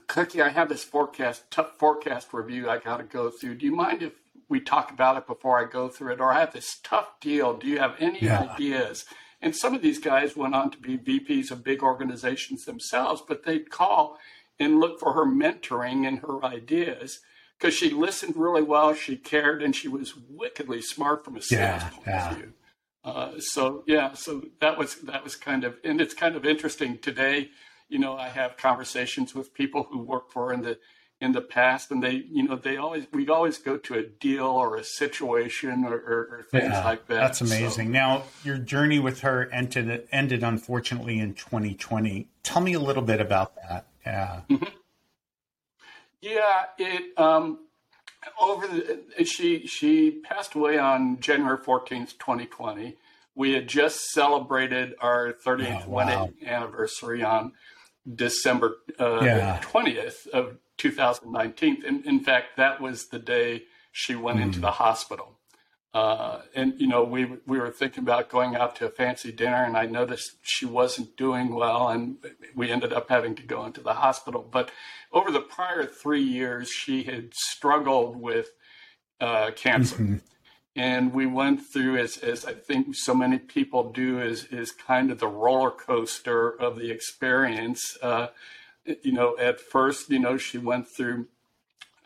Kookie, 0.09 0.43
I 0.43 0.51
have 0.51 0.69
this 0.69 0.85
forecast, 0.85 1.51
tough 1.51 1.79
forecast 1.79 2.33
review 2.33 2.69
I 2.69 2.79
got 2.79 2.99
to 2.99 3.05
go 3.05 3.31
through. 3.31 3.57
Do 3.57 3.67
you 3.67 3.75
mind 3.75 4.03
if 4.03 4.13
we 4.49 4.61
talk 4.61 4.91
about 4.91 5.17
it 5.17 5.27
before 5.27 5.59
I 5.59 5.71
go 5.71 5.89
through 5.89 6.15
it? 6.15 6.21
Or 6.21 6.33
I 6.33 6.41
have 6.41 6.53
this 6.53 6.79
tough 6.83 7.21
deal. 7.21 7.57
Do 7.57 7.67
you 7.67 7.79
have 7.79 7.97
any 7.99 8.21
Yeah. 8.23 8.43
ideas? 8.43 9.07
And 9.41 9.57
some 9.57 9.75
of 9.75 9.83
these 9.83 9.99
guys 9.99 10.37
went 10.37 10.55
on 10.55 10.71
to 10.71 10.79
be 10.79 10.99
VPs 10.99 11.51
of 11.51 11.65
big 11.65 11.83
organizations 11.83 12.65
themselves, 12.65 13.23
but 13.27 13.45
they'd 13.45 13.71
call 13.71 14.19
and 14.59 14.81
look 14.81 15.01
for 15.01 15.15
her 15.15 15.25
mentoring 15.27 16.07
and 16.07 16.21
her 16.21 16.45
ideas 16.45 17.21
because 17.59 17.75
she 17.75 17.91
listened 17.91 18.37
really 18.37 18.63
well, 18.63 18.95
she 18.95 19.17
cared, 19.17 19.63
and 19.63 19.75
she 19.75 19.89
was 19.89 20.15
wickedly 20.29 20.83
smart 20.83 21.25
from 21.25 21.37
a 21.37 21.43
sales 21.43 21.85
Yeah, 21.85 21.91
point 21.91 22.07
yeah. 22.07 22.31
of 22.31 22.37
view. 22.37 22.53
Uh, 23.05 23.33
so 23.41 23.85
yeah, 23.87 24.13
so 24.15 24.43
that 24.61 24.79
was 24.79 24.97
that 25.03 25.25
was 25.25 25.37
kind 25.37 25.65
of, 25.65 25.77
and 25.85 26.01
it's 26.01 26.15
kind 26.15 26.37
of 26.37 26.45
interesting 26.47 26.99
today. 26.99 27.51
You 27.93 27.99
know, 27.99 28.17
I 28.17 28.29
have 28.29 28.57
conversations 28.57 29.35
with 29.35 29.53
people 29.53 29.83
who 29.91 29.99
worked 29.99 30.33
for 30.33 30.53
in 30.53 30.63
the 30.63 30.79
in 31.21 31.33
the 31.33 31.43
past, 31.43 31.91
and 31.93 32.03
they, 32.03 32.25
you 32.29 32.43
know, 32.43 32.57
they 32.57 32.77
always 32.79 33.05
we 33.13 33.29
always 33.29 33.59
go 33.59 33.77
to 33.77 33.95
a 33.95 34.03
deal 34.03 34.47
or 34.47 34.77
a 34.77 34.83
situation 34.83 35.85
or, 35.85 35.95
or, 35.95 36.19
or 36.33 36.47
things 36.51 36.73
Yeah, 36.73 36.85
like 36.85 37.07
that. 37.09 37.21
That's 37.21 37.39
So- 37.41 37.45
amazing. 37.45 37.93
Now, 37.93 38.25
your 38.43 38.57
journey 38.59 38.99
with 38.99 39.21
her 39.21 39.49
ended, 39.53 40.09
ended 40.11 40.43
unfortunately 40.43 41.19
in 41.21 41.35
2020. 41.35 42.29
Tell 42.43 42.63
me 42.63 42.73
a 42.73 42.81
little 42.81 43.03
bit 43.05 43.21
about 43.21 43.55
that. 43.57 43.87
Yeah. 44.07 44.41
Yeah, 46.21 46.65
it 46.79 47.19
um 47.19 47.59
over 48.41 48.67
the 48.69 49.25
she 49.25 49.67
she 49.67 50.11
passed 50.23 50.55
away 50.55 50.79
on 50.79 51.19
January 51.21 51.59
14th, 51.59 52.19
2020. 52.19 52.97
We 53.35 53.53
had 53.53 53.67
just 53.69 54.11
celebrated 54.11 54.95
our 55.01 55.33
30th 55.33 55.85
Oh, 55.87 55.89
wow. 55.89 56.07
wedding 56.07 56.35
anniversary 56.47 57.23
on 57.23 57.53
December 58.15 58.77
uh, 58.99 59.21
Yeah. 59.23 59.61
20th 59.63 60.27
of 60.29 60.59
2019. 60.79 61.83
And 61.87 62.05
in 62.07 62.21
fact, 62.21 62.57
that 62.57 62.81
was 62.81 63.09
the 63.09 63.19
day 63.19 63.65
she 63.93 64.15
went 64.15 64.41
into 64.41 64.59
Mm. 64.59 64.63
the 64.63 64.71
hospital. 64.73 65.39
Uh, 65.95 66.41
and 66.55 66.81
you 66.81 66.87
know, 66.87 67.05
we 67.05 67.27
we 67.47 67.59
were 67.61 67.71
thinking 67.71 68.03
about 68.03 68.31
going 68.31 68.57
out 68.57 68.75
to 68.77 68.87
a 68.87 68.91
fancy 68.91 69.31
dinner, 69.31 69.63
and 69.63 69.77
I 69.77 69.85
noticed 69.85 70.37
she 70.41 70.65
wasn't 70.65 71.19
doing 71.19 71.55
well, 71.55 71.89
and 71.91 72.17
we 72.55 72.71
ended 72.71 72.95
up 72.95 73.11
having 73.11 73.35
to 73.35 73.43
go 73.43 73.67
into 73.67 73.83
the 73.83 73.93
hospital. 73.93 74.43
But 74.43 74.71
over 75.13 75.31
the 75.31 75.43
prior 75.43 75.85
three 75.85 76.23
years, 76.23 76.71
she 76.71 77.03
had 77.03 77.35
struggled 77.35 78.17
with 78.17 78.49
uh, 79.21 79.51
cancer, 79.53 79.97
Mhm. 79.97 80.23
And 80.75 81.13
we 81.13 81.27
went 81.27 81.61
through, 81.67 81.99
as 81.99 82.17
as 82.19 82.45
I 82.45 82.55
think 82.55 82.95
so 82.95 83.15
many 83.15 83.39
people 83.39 83.93
do, 83.93 84.21
is 84.21 84.45
is 84.45 84.73
kind 84.73 85.11
of 85.11 85.19
the 85.19 85.29
roller 85.29 85.71
coaster 85.71 86.49
of 86.49 86.77
the 86.77 86.91
experience. 86.91 87.99
Uh, 88.03 88.29
you 89.03 89.13
know, 89.13 89.37
at 89.39 89.61
first, 89.61 90.11
you 90.11 90.19
know, 90.19 90.37
she 90.37 90.59
went 90.59 90.89
through 90.89 91.27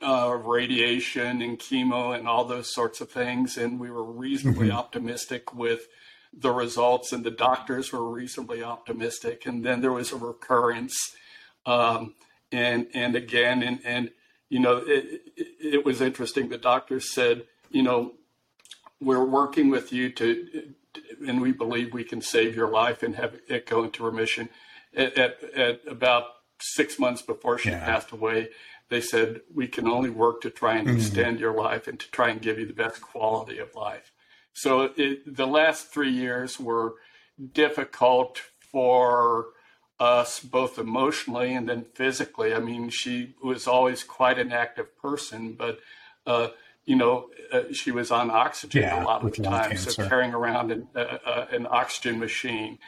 uh, 0.02 0.36
radiation 0.44 1.40
and 1.40 1.58
chemo 1.58 2.16
and 2.16 2.28
all 2.28 2.44
those 2.44 2.72
sorts 2.72 3.00
of 3.00 3.10
things. 3.10 3.56
And 3.56 3.80
we 3.80 3.90
were 3.90 4.04
reasonably 4.04 4.70
optimistic 4.70 5.54
with 5.54 5.86
the 6.32 6.50
results, 6.50 7.12
and 7.12 7.24
the 7.24 7.30
doctors 7.30 7.92
were 7.92 8.10
reasonably 8.10 8.62
optimistic. 8.62 9.46
And 9.46 9.64
then 9.64 9.80
there 9.80 9.92
was 9.92 10.12
a 10.12 10.16
recurrence, 10.16 11.14
um, 11.64 12.14
and 12.50 12.88
and 12.94 13.14
again, 13.14 13.62
and 13.62 13.78
and 13.84 14.10
you 14.48 14.58
know, 14.58 14.78
it, 14.78 15.22
it, 15.36 15.48
it 15.60 15.84
was 15.84 16.00
interesting. 16.00 16.48
The 16.48 16.58
doctors 16.58 17.12
said, 17.12 17.44
you 17.70 17.82
know, 17.82 18.14
we're 19.00 19.24
working 19.24 19.70
with 19.70 19.92
you 19.92 20.10
to, 20.10 20.72
and 21.26 21.40
we 21.40 21.52
believe 21.52 21.92
we 21.92 22.04
can 22.04 22.20
save 22.20 22.56
your 22.56 22.68
life 22.68 23.02
and 23.02 23.14
have 23.16 23.36
it 23.48 23.66
go 23.66 23.84
into 23.84 24.04
remission. 24.04 24.48
At, 24.96 25.18
at, 25.18 25.42
at 25.54 25.80
about 25.86 26.24
six 26.60 26.98
months 26.98 27.22
before 27.22 27.58
she 27.58 27.70
Yeah. 27.70 27.84
passed 27.84 28.12
away, 28.12 28.48
they 28.88 29.00
said 29.00 29.42
we 29.52 29.66
can 29.66 29.86
only 29.86 30.10
work 30.10 30.40
to 30.42 30.50
try 30.50 30.76
and 30.76 30.88
Mhm. 30.88 30.96
extend 30.96 31.40
your 31.40 31.52
life 31.52 31.86
and 31.86 31.98
to 32.00 32.10
try 32.10 32.30
and 32.30 32.40
give 32.40 32.58
you 32.58 32.66
the 32.66 32.72
best 32.72 33.00
quality 33.02 33.58
of 33.58 33.74
life. 33.74 34.12
So 34.54 34.92
it, 34.96 35.36
the 35.36 35.46
last 35.46 35.92
three 35.92 36.10
years 36.10 36.58
were 36.58 36.94
difficult 37.52 38.38
for 38.60 39.48
us 39.98 40.40
both 40.40 40.78
emotionally 40.78 41.54
and 41.54 41.68
then 41.68 41.84
physically. 41.94 42.54
I 42.54 42.60
mean, 42.60 42.88
she 42.90 43.34
was 43.42 43.66
always 43.66 44.02
quite 44.04 44.38
an 44.38 44.52
active 44.52 44.96
person, 44.96 45.52
but 45.54 45.80
uh, 46.26 46.48
you 46.86 46.96
know, 46.96 47.28
uh, 47.52 47.64
she 47.72 47.90
was 47.90 48.10
on 48.10 48.30
oxygen 48.30 48.82
Yeah, 48.82 49.02
a 49.02 49.04
lot 49.04 49.24
of 49.24 49.34
the 49.34 49.42
time, 49.42 49.76
so 49.76 50.08
carrying 50.08 50.32
around 50.32 50.70
an, 50.72 50.88
uh, 50.94 51.18
uh, 51.24 51.46
an 51.50 51.66
oxygen 51.68 52.18
machine. 52.18 52.78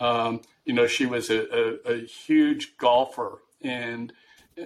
Um, 0.00 0.40
you 0.64 0.72
know, 0.72 0.86
she 0.86 1.06
was 1.06 1.28
a, 1.28 1.40
a, 1.54 1.94
a 1.94 2.06
huge 2.06 2.76
golfer, 2.78 3.42
and 3.60 4.12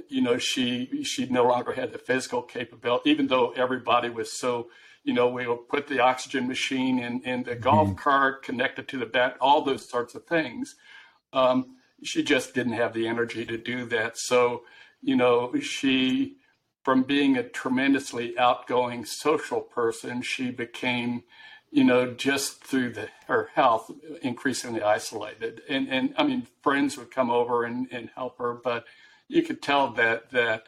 you 0.09 0.23
know, 0.23 0.39
she 0.39 1.03
she 1.05 1.27
no 1.27 1.45
longer 1.45 1.73
had 1.73 1.93
the 1.93 1.99
physical 1.99 2.43
capability, 2.43 3.11
even 3.11 3.27
though 3.27 3.51
everybody 3.57 4.11
was 4.11 4.39
so. 4.39 4.69
You 5.05 5.15
know, 5.15 5.27
we 5.27 5.49
would 5.49 5.69
put 5.69 5.89
the 5.89 5.99
oxygen 5.99 6.47
machine 6.47 7.01
in, 7.01 7.23
in 7.23 7.43
the 7.43 7.57
golf 7.57 7.97
cart, 7.97 8.45
connected 8.45 8.87
to 8.87 8.99
the 8.99 9.07
bat, 9.07 9.37
all 9.41 9.63
those 9.63 9.89
sorts 9.89 10.15
of 10.15 10.27
things. 10.27 10.77
Um, 11.33 11.75
she 12.05 12.23
just 12.23 12.55
didn't 12.55 12.75
have 12.75 12.95
the 12.95 13.09
energy 13.09 13.45
to 13.47 13.59
do 13.59 13.85
that. 13.87 14.17
So, 14.17 14.63
you 15.03 15.17
know, 15.17 15.59
she, 15.61 16.37
from 16.83 17.05
being 17.05 17.37
a 17.37 17.43
tremendously 17.43 18.37
outgoing 18.39 19.05
social 19.05 19.61
person, 19.61 20.23
she 20.23 20.51
became, 20.51 21.23
you 21.71 21.85
know, 21.85 22.13
just 22.13 22.65
through 22.65 22.93
the, 22.93 23.09
her 23.29 23.51
health, 23.55 23.91
increasingly 24.21 24.83
isolated. 24.83 25.63
And, 25.69 25.89
and 25.89 26.15
I 26.19 26.25
mean, 26.25 26.47
friends 26.63 26.99
would 26.99 27.11
come 27.11 27.31
over 27.31 27.65
and, 27.65 27.87
and 27.93 28.11
help 28.15 28.39
her, 28.39 28.55
but 28.55 28.85
you 29.29 29.43
could 29.43 29.63
tell 29.63 29.93
that, 29.93 30.31
that, 30.33 30.65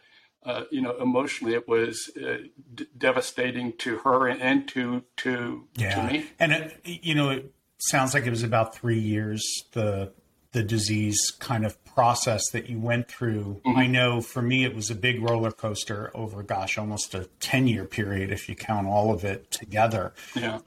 uh, 0.46 0.64
you 0.70 0.80
know, 0.80 0.96
emotionally 0.98 1.54
it 1.54 1.66
was 1.68 2.10
uh, 2.16 2.36
d- 2.74 2.86
devastating 2.96 3.72
to 3.78 3.98
her 3.98 4.28
and 4.28 4.68
to, 4.68 5.02
to, 5.18 5.64
to 5.78 6.02
me. 6.12 6.26
And 6.38 6.52
it, 6.52 6.80
you 6.84 7.14
know, 7.14 7.30
it 7.30 7.52
sounds 7.78 8.14
like 8.14 8.24
it 8.24 8.30
was 8.30 8.42
about 8.42 8.74
three 8.74 9.00
years, 9.00 9.42
the, 9.72 10.12
the 10.52 10.62
disease 10.62 11.20
kind 11.40 11.66
of 11.66 11.76
process 11.94 12.50
that 12.50 12.68
you 12.68 12.78
went 12.78 13.08
through. 13.08 13.60
I 13.64 13.86
know 13.86 14.20
for 14.20 14.42
me, 14.42 14.64
it 14.64 14.74
was 14.74 14.90
a 14.90 14.94
big 14.94 15.22
roller 15.22 15.52
coaster 15.52 16.10
over, 16.14 16.42
gosh, 16.42 16.76
almost 16.78 17.14
a 17.14 17.28
10 17.40 17.66
year 17.68 17.84
period, 17.84 18.30
if 18.30 18.48
you 18.48 18.54
count 18.54 18.86
all 18.86 19.12
of 19.12 19.24
it 19.24 19.50
together. 19.50 20.12
Yeah. 20.34 20.58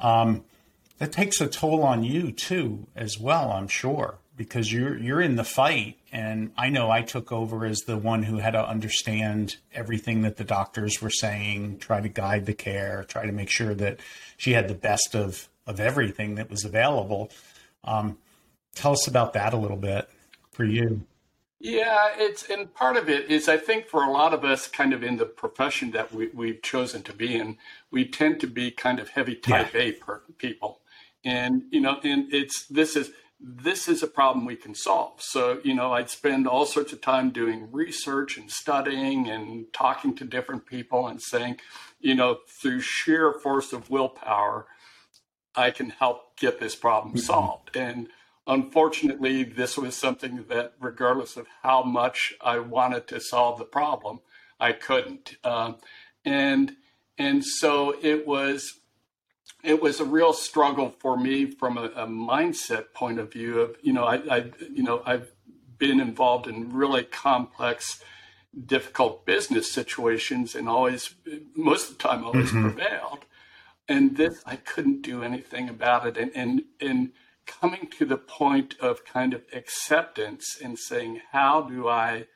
that 0.97 1.11
takes 1.11 1.39
a 1.41 1.47
toll 1.47 1.83
on 1.83 2.03
you 2.03 2.31
too 2.31 2.87
as 2.95 3.19
well 3.19 3.51
i'm 3.51 3.67
sure 3.67 4.17
because 4.35 4.71
you're 4.71 4.97
you're 4.97 5.21
in 5.21 5.35
the 5.35 5.43
fight 5.43 5.97
and 6.11 6.51
i 6.57 6.69
know 6.69 6.89
i 6.89 7.01
took 7.01 7.31
over 7.31 7.65
as 7.65 7.79
the 7.81 7.97
one 7.97 8.23
who 8.23 8.37
had 8.37 8.51
to 8.51 8.67
understand 8.67 9.57
everything 9.73 10.21
that 10.21 10.37
the 10.37 10.43
doctors 10.43 11.01
were 11.01 11.09
saying 11.09 11.77
try 11.79 12.01
to 12.01 12.09
guide 12.09 12.45
the 12.45 12.53
care 12.53 13.05
try 13.07 13.25
to 13.25 13.31
make 13.31 13.49
sure 13.49 13.73
that 13.73 13.99
she 14.37 14.53
had 14.53 14.67
the 14.67 14.75
best 14.75 15.15
of 15.15 15.47
of 15.65 15.79
everything 15.79 16.35
that 16.35 16.49
was 16.49 16.63
available 16.63 17.29
um, 17.83 18.17
tell 18.75 18.91
us 18.91 19.07
about 19.07 19.33
that 19.33 19.53
a 19.53 19.57
little 19.57 19.77
bit 19.77 20.09
for 20.51 20.63
you 20.63 21.03
Yeah, 21.59 22.09
it's 22.15 22.43
and 22.49 22.71
part 22.73 22.97
of 22.97 23.09
it 23.09 23.31
is 23.31 23.49
I 23.49 23.57
think 23.57 23.87
for 23.87 24.03
a 24.03 24.11
lot 24.11 24.33
of 24.33 24.43
us, 24.45 24.67
kind 24.67 24.93
of 24.93 25.03
in 25.03 25.17
the 25.17 25.25
profession 25.25 25.91
that 25.91 26.13
we, 26.13 26.27
we've 26.27 26.61
chosen 26.61 27.01
to 27.03 27.13
be 27.13 27.35
in, 27.35 27.57
we 27.89 28.05
tend 28.05 28.39
to 28.41 28.47
be 28.47 28.69
kind 28.69 28.99
of 28.99 29.09
heavy 29.09 29.35
type 29.35 29.73
A 29.73 29.93
per, 29.93 30.21
people, 30.37 30.81
and 31.25 31.63
you 31.71 31.81
know, 31.81 31.99
and 32.03 32.31
it's 32.31 32.67
this 32.67 32.95
is 32.95 33.09
this 33.39 33.87
is 33.87 34.03
a 34.03 34.07
problem 34.07 34.45
we 34.45 34.55
can 34.55 34.75
solve. 34.75 35.19
So 35.19 35.59
you 35.63 35.73
know, 35.73 35.93
I'd 35.93 36.11
spend 36.11 36.47
all 36.47 36.67
sorts 36.67 36.93
of 36.93 37.01
time 37.01 37.31
doing 37.31 37.69
research 37.71 38.37
and 38.37 38.51
studying 38.51 39.27
and 39.27 39.65
talking 39.73 40.15
to 40.17 40.25
different 40.25 40.67
people 40.67 41.07
and 41.07 41.19
saying, 41.19 41.59
you 41.99 42.13
know, 42.13 42.37
through 42.47 42.81
sheer 42.81 43.33
force 43.33 43.73
of 43.73 43.89
willpower, 43.89 44.67
I 45.55 45.71
can 45.71 45.89
help 45.89 46.37
get 46.37 46.59
this 46.59 46.75
problem 46.75 47.15
mm-hmm. 47.15 47.25
solved. 47.25 47.75
And 47.75 48.09
unfortunately, 48.47 49.43
this 49.43 49.77
was 49.77 49.95
something 49.95 50.45
that, 50.49 50.73
regardless 50.79 51.37
of 51.37 51.47
how 51.63 51.83
much 51.83 52.33
I 52.41 52.59
wanted 52.59 53.07
to 53.09 53.19
solve 53.19 53.59
the 53.59 53.65
problem, 53.65 54.21
I 54.59 54.71
couldn't. 54.71 55.35
Um, 55.43 55.77
and 56.25 56.75
and 57.17 57.43
so 57.43 57.95
it 58.01 58.27
was 58.27 58.79
it 59.63 59.81
was 59.81 59.99
a 59.99 60.05
real 60.05 60.33
struggle 60.33 60.95
for 60.99 61.17
me 61.17 61.45
from 61.45 61.77
a, 61.77 61.85
a 61.95 62.07
mindset 62.07 62.93
point 62.93 63.19
of 63.19 63.31
view. 63.31 63.59
Of 63.59 63.77
you 63.81 63.93
know, 63.93 64.05
I, 64.05 64.15
I 64.29 64.51
you 64.71 64.83
know 64.83 65.01
I've 65.05 65.31
been 65.77 65.99
involved 65.99 66.47
in 66.47 66.73
really 66.73 67.03
complex 67.03 68.01
difficult 68.65 69.23
business 69.23 69.71
situations 69.71 70.55
and 70.55 70.67
always 70.67 71.13
most 71.53 71.91
of 71.91 71.97
the 71.97 72.03
time 72.03 72.23
always 72.23 72.49
prevailed 72.49 73.25
and 73.87 74.17
this 74.17 74.41
I 74.45 74.55
couldn't 74.57 75.01
do 75.01 75.23
anything 75.23 75.69
about 75.69 76.05
it. 76.07 76.17
And 76.17 76.31
and 76.35 76.63
and 76.79 77.11
coming 77.47 77.89
to 77.97 78.05
the 78.05 78.17
point 78.17 78.75
of 78.79 79.05
kind 79.05 79.33
of 79.33 79.43
acceptance 79.53 80.57
and 80.63 80.77
saying, 80.77 81.21
how 81.31 81.61
do 81.61 81.87
I 81.87 82.27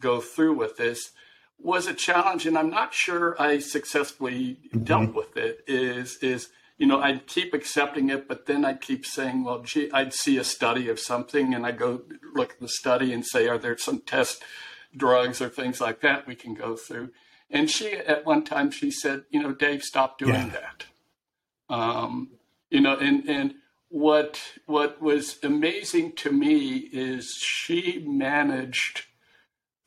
go 0.00 0.20
through 0.20 0.54
with 0.54 0.76
this? 0.76 1.12
was 1.58 1.86
a 1.86 1.94
challenge, 1.94 2.46
and 2.46 2.56
I'm 2.56 2.70
not 2.70 2.94
sure 2.94 3.40
I 3.40 3.58
successfully 3.58 4.58
mm-hmm. 4.68 4.84
dealt 4.84 5.14
with 5.14 5.36
it. 5.36 5.64
Is 5.66 6.16
is 6.22 6.48
you 6.76 6.86
know 6.86 7.00
I'd 7.00 7.26
keep 7.26 7.52
accepting 7.52 8.10
it, 8.10 8.28
but 8.28 8.46
then 8.46 8.64
I'd 8.64 8.80
keep 8.80 9.04
saying, 9.04 9.44
well, 9.44 9.60
gee, 9.62 9.90
I'd 9.92 10.14
see 10.14 10.38
a 10.38 10.44
study 10.44 10.88
of 10.88 11.00
something, 11.00 11.54
and 11.54 11.66
I 11.66 11.72
go 11.72 12.02
look 12.34 12.52
at 12.52 12.60
the 12.60 12.68
study 12.68 13.12
and 13.12 13.26
say, 13.26 13.48
are 13.48 13.58
there 13.58 13.76
some 13.76 14.00
test 14.00 14.42
drugs 14.96 15.42
or 15.42 15.48
things 15.48 15.80
like 15.80 16.00
that 16.00 16.26
we 16.26 16.34
can 16.34 16.54
go 16.54 16.76
through? 16.76 17.10
And 17.50 17.70
she 17.70 17.92
at 17.92 18.24
one 18.24 18.44
time 18.44 18.70
she 18.70 18.90
said, 18.90 19.24
you 19.30 19.42
know, 19.42 19.52
Dave, 19.52 19.82
stop 19.82 20.18
doing 20.18 20.34
yeah. 20.34 20.50
that. 20.50 20.84
Um, 21.74 22.30
you 22.70 22.80
know, 22.80 22.96
and 22.96 23.28
and 23.28 23.54
what 23.88 24.40
what 24.66 25.00
was 25.00 25.38
amazing 25.42 26.12
to 26.12 26.30
me 26.30 26.88
is 26.92 27.34
she 27.38 28.04
managed 28.06 29.06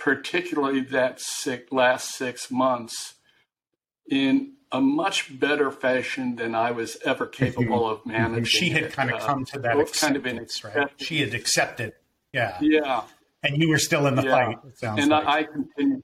particularly 0.01 0.81
that 0.81 1.20
six, 1.22 1.72
last 1.72 2.15
six 2.15 2.50
months, 2.50 3.15
in 4.10 4.53
a 4.72 4.81
much 4.81 5.39
better 5.39 5.70
fashion 5.70 6.36
than 6.38 6.55
I 6.55 6.72
was 6.72 6.98
ever 7.05 7.27
capable 7.27 7.88
of 7.88 8.03
managing. 8.05 8.46
She 8.46 8.70
had 8.70 8.84
it. 8.84 8.93
kind 8.93 9.12
of 9.12 9.20
come 9.22 9.46
to 9.46 9.60
that 9.60 9.77
uh, 9.77 9.86
kind 9.93 10.15
of 10.15 10.25
an 10.25 10.48
right? 10.63 10.89
She 10.98 11.20
had 11.20 11.36
accepted. 11.36 11.93
Yeah. 12.34 12.58
Yeah. 12.62 13.03
And 13.43 13.62
you 13.62 13.70
were 13.70 13.77
still 13.77 14.08
in 14.08 14.15
the 14.15 14.24
yeah. 14.24 14.31
fight. 14.31 14.58
It 14.67 14.79
sounds 14.79 15.01
and 15.01 15.12
like. 15.12 15.27
I, 15.27 15.39
I 15.39 15.43
continued. 15.43 16.03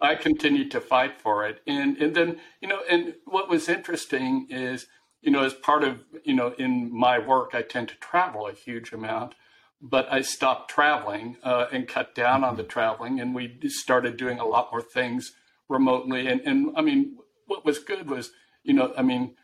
I 0.00 0.14
continued 0.16 0.70
to 0.72 0.80
fight 0.80 1.20
for 1.20 1.46
it, 1.46 1.60
and 1.66 1.96
and 1.98 2.14
then 2.16 2.40
you 2.60 2.66
know, 2.66 2.80
and 2.90 3.14
what 3.24 3.48
was 3.48 3.68
interesting 3.68 4.48
is 4.50 4.86
you 5.22 5.30
know, 5.30 5.44
as 5.44 5.54
part 5.54 5.84
of 5.84 6.00
you 6.24 6.34
know, 6.34 6.54
in 6.58 6.92
my 6.92 7.18
work, 7.18 7.54
I 7.54 7.62
tend 7.62 7.88
to 7.88 7.94
travel 7.96 8.46
a 8.46 8.52
huge 8.52 8.92
amount 8.92 9.34
but 9.82 10.10
I 10.12 10.22
stopped 10.22 10.70
traveling 10.70 11.36
uh, 11.42 11.66
and 11.72 11.88
cut 11.88 12.14
down 12.14 12.44
on 12.44 12.56
the 12.56 12.62
traveling, 12.62 13.18
and 13.18 13.34
we 13.34 13.58
started 13.66 14.16
doing 14.16 14.38
a 14.38 14.46
lot 14.46 14.70
more 14.70 14.80
things 14.80 15.32
remotely. 15.68 16.28
And, 16.28 16.40
and 16.42 16.70
I 16.76 16.82
mean, 16.82 17.16
what 17.46 17.64
was 17.64 17.80
good 17.80 18.08
was, 18.08 18.30
you 18.62 18.74
know, 18.74 18.94
I 18.96 19.02
mean, 19.02 19.34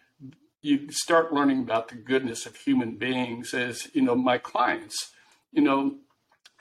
you 0.63 0.93
start 0.93 1.33
learning 1.33 1.61
about 1.61 1.89
the 1.89 1.97
goodness 1.97 2.47
of 2.47 2.57
human 2.57 2.97
beings 2.97 3.53
as, 3.53 3.89
you 3.95 4.03
know, 4.03 4.15
my 4.15 4.39
clients, 4.39 5.11
you 5.51 5.63
know, 5.63 5.97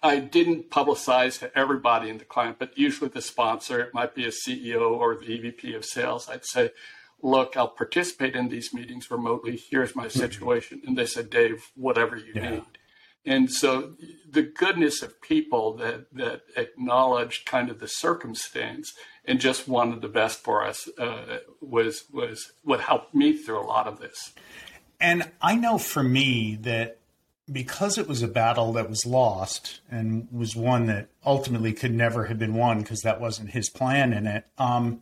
I 0.01 0.19
didn't 0.19 0.69
publicize 0.71 1.39
to 1.39 1.55
everybody 1.57 2.09
in 2.09 2.17
the 2.17 2.25
client, 2.25 2.57
but 2.59 2.77
usually 2.77 3.09
the 3.09 3.21
sponsor, 3.21 3.79
it 3.79 3.93
might 3.93 4.15
be 4.15 4.25
a 4.25 4.31
CEO 4.31 4.91
or 4.91 5.15
the 5.15 5.25
EVP 5.25 5.75
of 5.75 5.86
sales. 5.86 6.29
I'd 6.29 6.45
say, 6.45 6.71
look, 7.21 7.57
I'll 7.57 7.67
participate 7.67 8.36
in 8.36 8.50
these 8.50 8.74
meetings 8.74 9.09
remotely. 9.09 9.57
Here's 9.57 9.95
my 9.95 10.07
mm-hmm. 10.07 10.19
situation. 10.19 10.81
And 10.86 10.97
they 10.97 11.05
said, 11.05 11.29
Dave, 11.29 11.71
whatever 11.75 12.15
you 12.15 12.33
yeah. 12.36 12.50
need. 12.50 12.63
And 13.25 13.51
so 13.51 13.95
the 14.29 14.43
goodness 14.43 15.01
of 15.01 15.21
people 15.21 15.75
that, 15.77 16.13
that 16.13 16.43
acknowledged 16.55 17.45
kind 17.45 17.69
of 17.69 17.79
the 17.79 17.88
circumstance 17.88 18.93
and 19.25 19.41
just 19.41 19.67
wanted 19.67 20.01
the 20.01 20.07
best 20.07 20.43
for 20.43 20.63
us 20.65 20.88
uh, 20.97 21.39
was, 21.59 22.05
was 22.12 22.53
what 22.63 22.79
helped 22.79 23.13
me 23.13 23.33
through 23.33 23.59
a 23.59 23.67
lot 23.67 23.88
of 23.88 24.00
this. 24.00 24.33
And 25.01 25.29
I 25.41 25.55
know 25.55 25.77
for 25.77 26.03
me 26.03 26.57
that 26.62 27.00
because 27.51 27.97
it 27.97 28.07
was 28.07 28.21
a 28.21 28.27
battle 28.27 28.74
that 28.74 28.89
was 28.89 29.05
lost 29.05 29.81
and 29.89 30.27
was 30.31 30.55
one 30.55 30.88
that 30.88 31.09
ultimately 31.25 31.74
could 31.74 31.93
never 31.93 32.25
have 32.25 32.39
been 32.39 32.53
won 32.53 32.81
because 32.81 33.01
that 33.01 33.21
wasn't 33.21 33.51
his 33.51 33.69
plan 33.69 34.13
in 34.13 34.27
it, 34.27 34.45
um, 34.57 35.01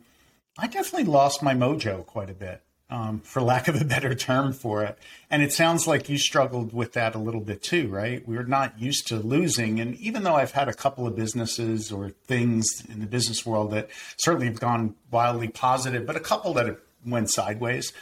I 0.58 0.66
definitely 0.66 1.10
lost 1.10 1.42
my 1.42 1.54
mojo 1.54 2.04
quite 2.06 2.30
a 2.30 2.34
bit 2.34 2.62
um, 2.88 3.20
for 3.20 3.42
lack 3.42 3.68
of 3.68 3.80
a 3.80 3.84
better 3.84 4.14
term 4.14 4.52
for 4.52 4.84
it. 4.84 4.98
And 5.30 5.42
it 5.42 5.52
sounds 5.52 5.86
like 5.86 6.08
you 6.08 6.18
struggled 6.18 6.72
with 6.72 6.92
that 6.92 7.14
a 7.14 7.18
little 7.18 7.40
bit 7.40 7.62
too, 7.62 7.88
right? 7.88 8.26
We're 8.26 8.44
not 8.44 8.78
used 8.80 9.06
to 9.08 9.16
losing. 9.16 9.80
And 9.80 9.96
even 9.96 10.22
though 10.22 10.36
I've 10.36 10.52
had 10.52 10.68
a 10.68 10.74
couple 10.74 11.06
of 11.06 11.16
businesses 11.16 11.90
or 11.90 12.10
things 12.10 12.84
in 12.88 13.00
the 13.00 13.06
business 13.06 13.44
world 13.44 13.72
that 13.72 13.90
certainly 14.16 14.46
have 14.46 14.60
gone 14.60 14.94
wildly 15.10 15.48
positive, 15.48 16.06
but 16.06 16.16
a 16.16 16.20
couple 16.20 16.54
that 16.54 16.66
have 16.66 16.80
went 17.04 17.30
sideways, 17.30 17.92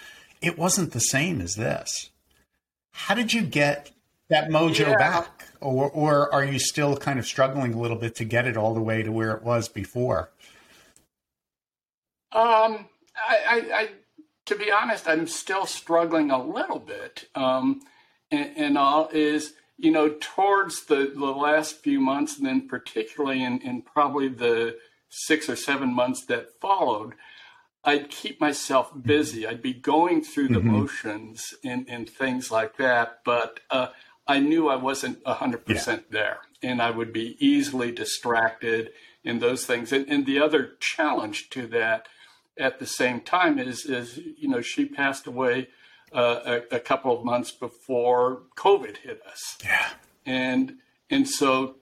it 0.41 0.59
wasn't 0.59 0.93
the 0.93 1.01
same 1.01 1.41
as 1.41 1.55
this. 1.55 2.11
How 2.93 3.15
did 3.15 3.33
you 3.33 3.43
get 3.43 3.91
that 4.29 4.49
mojo 4.49 4.91
yeah. 4.91 4.97
back? 4.97 5.49
Or, 5.61 5.91
or 5.91 6.33
are 6.33 6.45
you 6.45 6.59
still 6.59 6.97
kind 6.97 7.19
of 7.19 7.27
struggling 7.27 7.73
a 7.73 7.81
little 7.81 7.97
bit 7.97 8.15
to 8.17 8.25
get 8.25 8.47
it 8.47 8.57
all 8.57 8.75
the 8.75 8.83
way 8.83 9.03
to 9.03 9.11
where 9.11 9.33
it 9.33 9.43
was 9.43 9.69
before? 9.69 10.31
Um, 12.35 12.87
I, 13.17 13.39
I, 13.49 13.63
I 13.73 13.89
to 14.47 14.57
be 14.57 14.71
honest, 14.71 15.09
I'm 15.09 15.27
still 15.27 15.67
struggling 15.67 16.31
a 16.31 16.43
little 16.43 16.79
bit. 16.79 17.29
Um, 17.35 17.81
and, 18.31 18.51
and, 18.57 18.79
all 18.79 19.09
is, 19.13 19.55
you 19.79 19.91
know, 19.91 20.15
towards 20.21 20.85
the, 20.87 21.13
the 21.15 21.27
last 21.27 21.83
few 21.83 22.01
months, 22.01 22.37
and 22.37 22.47
then 22.47 22.69
particularly 22.69 23.43
in, 23.43 23.61
in 23.61 23.83
probably 23.83 24.29
the 24.29 24.77
six 25.09 25.49
or 25.49 25.57
seven 25.57 25.95
months 25.95 26.27
that 26.27 26.61
followed, 26.61 27.15
I'd 27.85 28.11
keep 28.11 28.41
myself 28.41 28.93
busy. 29.01 29.47
I'd 29.47 29.63
be 29.63 29.75
going 29.75 30.23
through 30.25 30.49
the 30.49 30.59
mm-hmm. 30.59 30.73
motions 30.73 31.55
and, 31.63 31.87
and 31.89 32.09
things 32.09 32.51
like 32.51 32.77
that, 32.79 33.21
but 33.25 33.61
uh, 33.71 33.89
I 34.27 34.41
knew 34.41 34.69
I 34.69 34.77
wasn't 34.77 35.23
100% 35.25 35.87
yeah. 35.87 35.99
there, 36.11 36.39
and 36.63 36.81
I 36.81 36.91
would 36.91 37.13
be 37.13 37.37
easily 37.39 37.93
distracted 37.93 38.91
in 39.23 39.39
those 39.39 39.67
things. 39.67 39.93
And, 39.93 40.09
and 40.09 40.27
the 40.27 40.41
other 40.41 40.73
challenge 40.81 41.51
to 41.51 41.67
that 41.69 42.09
at 42.59 42.79
the 42.79 42.87
same 42.87 43.21
time 43.21 43.59
is 43.59 43.85
is 43.85 44.19
you 44.39 44.49
know 44.49 44.61
she 44.61 44.85
passed 44.85 45.27
away 45.27 45.69
uh, 46.13 46.61
a, 46.71 46.77
a, 46.77 46.81
couple 46.81 47.17
of 47.17 47.25
months 47.25 47.51
before 47.51 48.43
COVID 48.57 48.99
hit 48.99 49.21
us. 49.27 49.59
Yeah, 49.65 49.89
and 50.25 50.77
and 51.11 51.29
so 51.29 51.77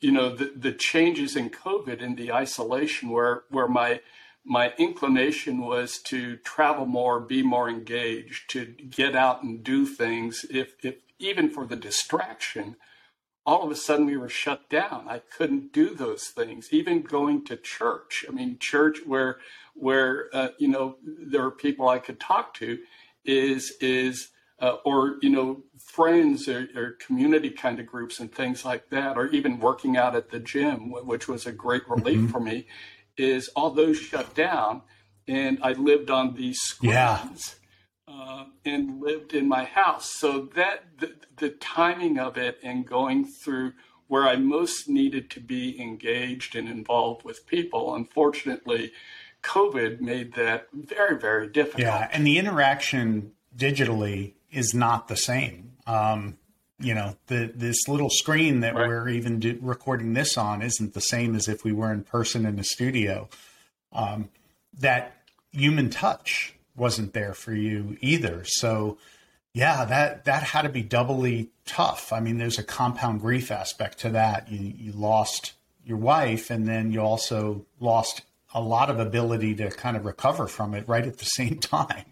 you 0.00 0.12
know 0.12 0.34
the 0.34 0.52
the 0.56 0.72
changes 0.72 1.36
in 1.36 1.50
COVID 1.50 2.02
and 2.02 2.16
the 2.16 2.32
isolation 2.32 3.10
where 3.10 3.42
where 3.50 3.68
my 3.68 4.00
my 4.44 4.72
inclination 4.78 5.58
was 5.58 5.98
to 5.98 6.36
travel 6.38 6.86
more, 6.86 7.20
be 7.20 7.42
more 7.42 7.68
engaged, 7.68 8.48
to 8.50 8.64
get 8.64 9.14
out 9.14 9.42
and 9.42 9.62
do 9.62 9.86
things, 9.86 10.44
if 10.50 10.74
if 10.82 10.96
even 11.18 11.50
for 11.50 11.66
the 11.66 11.76
distraction 11.76 12.76
all 13.48 13.64
of 13.64 13.70
a 13.70 13.76
sudden 13.76 14.04
we 14.04 14.18
were 14.18 14.28
shut 14.28 14.68
down. 14.68 15.06
I 15.08 15.20
couldn't 15.20 15.72
do 15.72 15.94
those 15.94 16.26
things, 16.26 16.68
even 16.70 17.00
going 17.00 17.46
to 17.46 17.56
church. 17.56 18.26
I 18.28 18.30
mean, 18.30 18.58
church 18.58 18.98
where 19.06 19.38
where 19.72 20.28
uh, 20.34 20.48
you 20.58 20.68
know 20.68 20.98
there 21.02 21.44
are 21.46 21.50
people 21.50 21.88
I 21.88 21.98
could 21.98 22.20
talk 22.20 22.52
to 22.54 22.78
is 23.24 23.72
is 23.80 24.28
uh, 24.60 24.76
or 24.84 25.16
you 25.22 25.30
know 25.30 25.62
friends 25.78 26.46
or, 26.46 26.68
or, 26.76 26.96
community 27.00 27.48
kind 27.48 27.80
of 27.80 27.86
groups 27.86 28.20
and 28.20 28.30
things 28.30 28.66
like 28.66 28.90
that, 28.90 29.16
or 29.16 29.28
even 29.28 29.60
working 29.60 29.96
out 29.96 30.14
at 30.14 30.30
the 30.30 30.40
gym, 30.40 30.90
which 30.90 31.26
was 31.26 31.46
a 31.46 31.52
great 31.52 31.88
relief 31.88 32.18
mm-hmm. 32.18 32.26
for 32.26 32.40
me. 32.40 32.66
Is 33.16 33.48
all 33.56 33.70
those 33.70 33.98
shut 33.98 34.34
down, 34.34 34.82
and 35.26 35.58
I 35.62 35.72
lived 35.72 36.10
on 36.10 36.34
these 36.34 36.60
screens. 36.60 36.92
Yeah 36.92 37.57
uh, 38.18 38.44
and 38.64 39.00
lived 39.00 39.34
in 39.34 39.48
my 39.48 39.64
house. 39.64 40.10
So 40.18 40.48
that 40.54 40.98
the, 40.98 41.14
the 41.36 41.50
timing 41.50 42.18
of 42.18 42.36
it 42.36 42.58
and 42.62 42.86
going 42.86 43.24
through 43.24 43.72
where 44.08 44.26
I 44.26 44.36
most 44.36 44.88
needed 44.88 45.30
to 45.30 45.40
be 45.40 45.80
engaged 45.80 46.56
and 46.56 46.68
involved 46.68 47.24
with 47.24 47.46
people, 47.46 47.94
unfortunately, 47.94 48.92
COVID 49.42 50.00
made 50.00 50.34
that 50.34 50.68
very, 50.72 51.18
very 51.18 51.46
difficult. 51.46 51.82
Yeah, 51.82 52.08
and 52.10 52.26
the 52.26 52.38
interaction 52.38 53.32
digitally 53.56 54.34
is 54.50 54.74
not 54.74 55.08
the 55.08 55.16
same. 55.16 55.72
Um, 55.86 56.38
you 56.80 56.94
know, 56.94 57.16
the 57.26 57.52
this 57.54 57.88
little 57.88 58.10
screen 58.10 58.60
that 58.60 58.74
right. 58.74 58.88
we're 58.88 59.08
even 59.08 59.40
do, 59.40 59.58
recording 59.60 60.14
this 60.14 60.38
on 60.38 60.62
isn't 60.62 60.94
the 60.94 61.00
same 61.00 61.34
as 61.34 61.48
if 61.48 61.64
we 61.64 61.72
were 61.72 61.92
in 61.92 62.04
person 62.04 62.46
in 62.46 62.58
a 62.58 62.64
studio. 62.64 63.28
Um, 63.92 64.30
that 64.78 65.16
human 65.50 65.90
touch 65.90 66.54
wasn't 66.78 67.12
there 67.12 67.34
for 67.34 67.52
you 67.52 67.98
either. 68.00 68.44
So 68.44 68.98
yeah, 69.52 69.84
that 69.84 70.24
that 70.24 70.42
had 70.42 70.62
to 70.62 70.68
be 70.68 70.82
doubly 70.82 71.50
tough. 71.66 72.12
I 72.12 72.20
mean, 72.20 72.38
there's 72.38 72.58
a 72.58 72.62
compound 72.62 73.20
grief 73.20 73.50
aspect 73.50 73.98
to 74.00 74.10
that. 74.10 74.50
You 74.50 74.72
you 74.76 74.92
lost 74.92 75.54
your 75.84 75.98
wife 75.98 76.50
and 76.50 76.66
then 76.68 76.92
you 76.92 77.00
also 77.00 77.66
lost 77.80 78.22
a 78.54 78.60
lot 78.60 78.90
of 78.90 78.98
ability 78.98 79.54
to 79.56 79.70
kind 79.70 79.96
of 79.96 80.04
recover 80.04 80.46
from 80.46 80.74
it 80.74 80.86
right 80.88 81.06
at 81.06 81.18
the 81.18 81.24
same 81.38 81.58
time. 81.58 82.04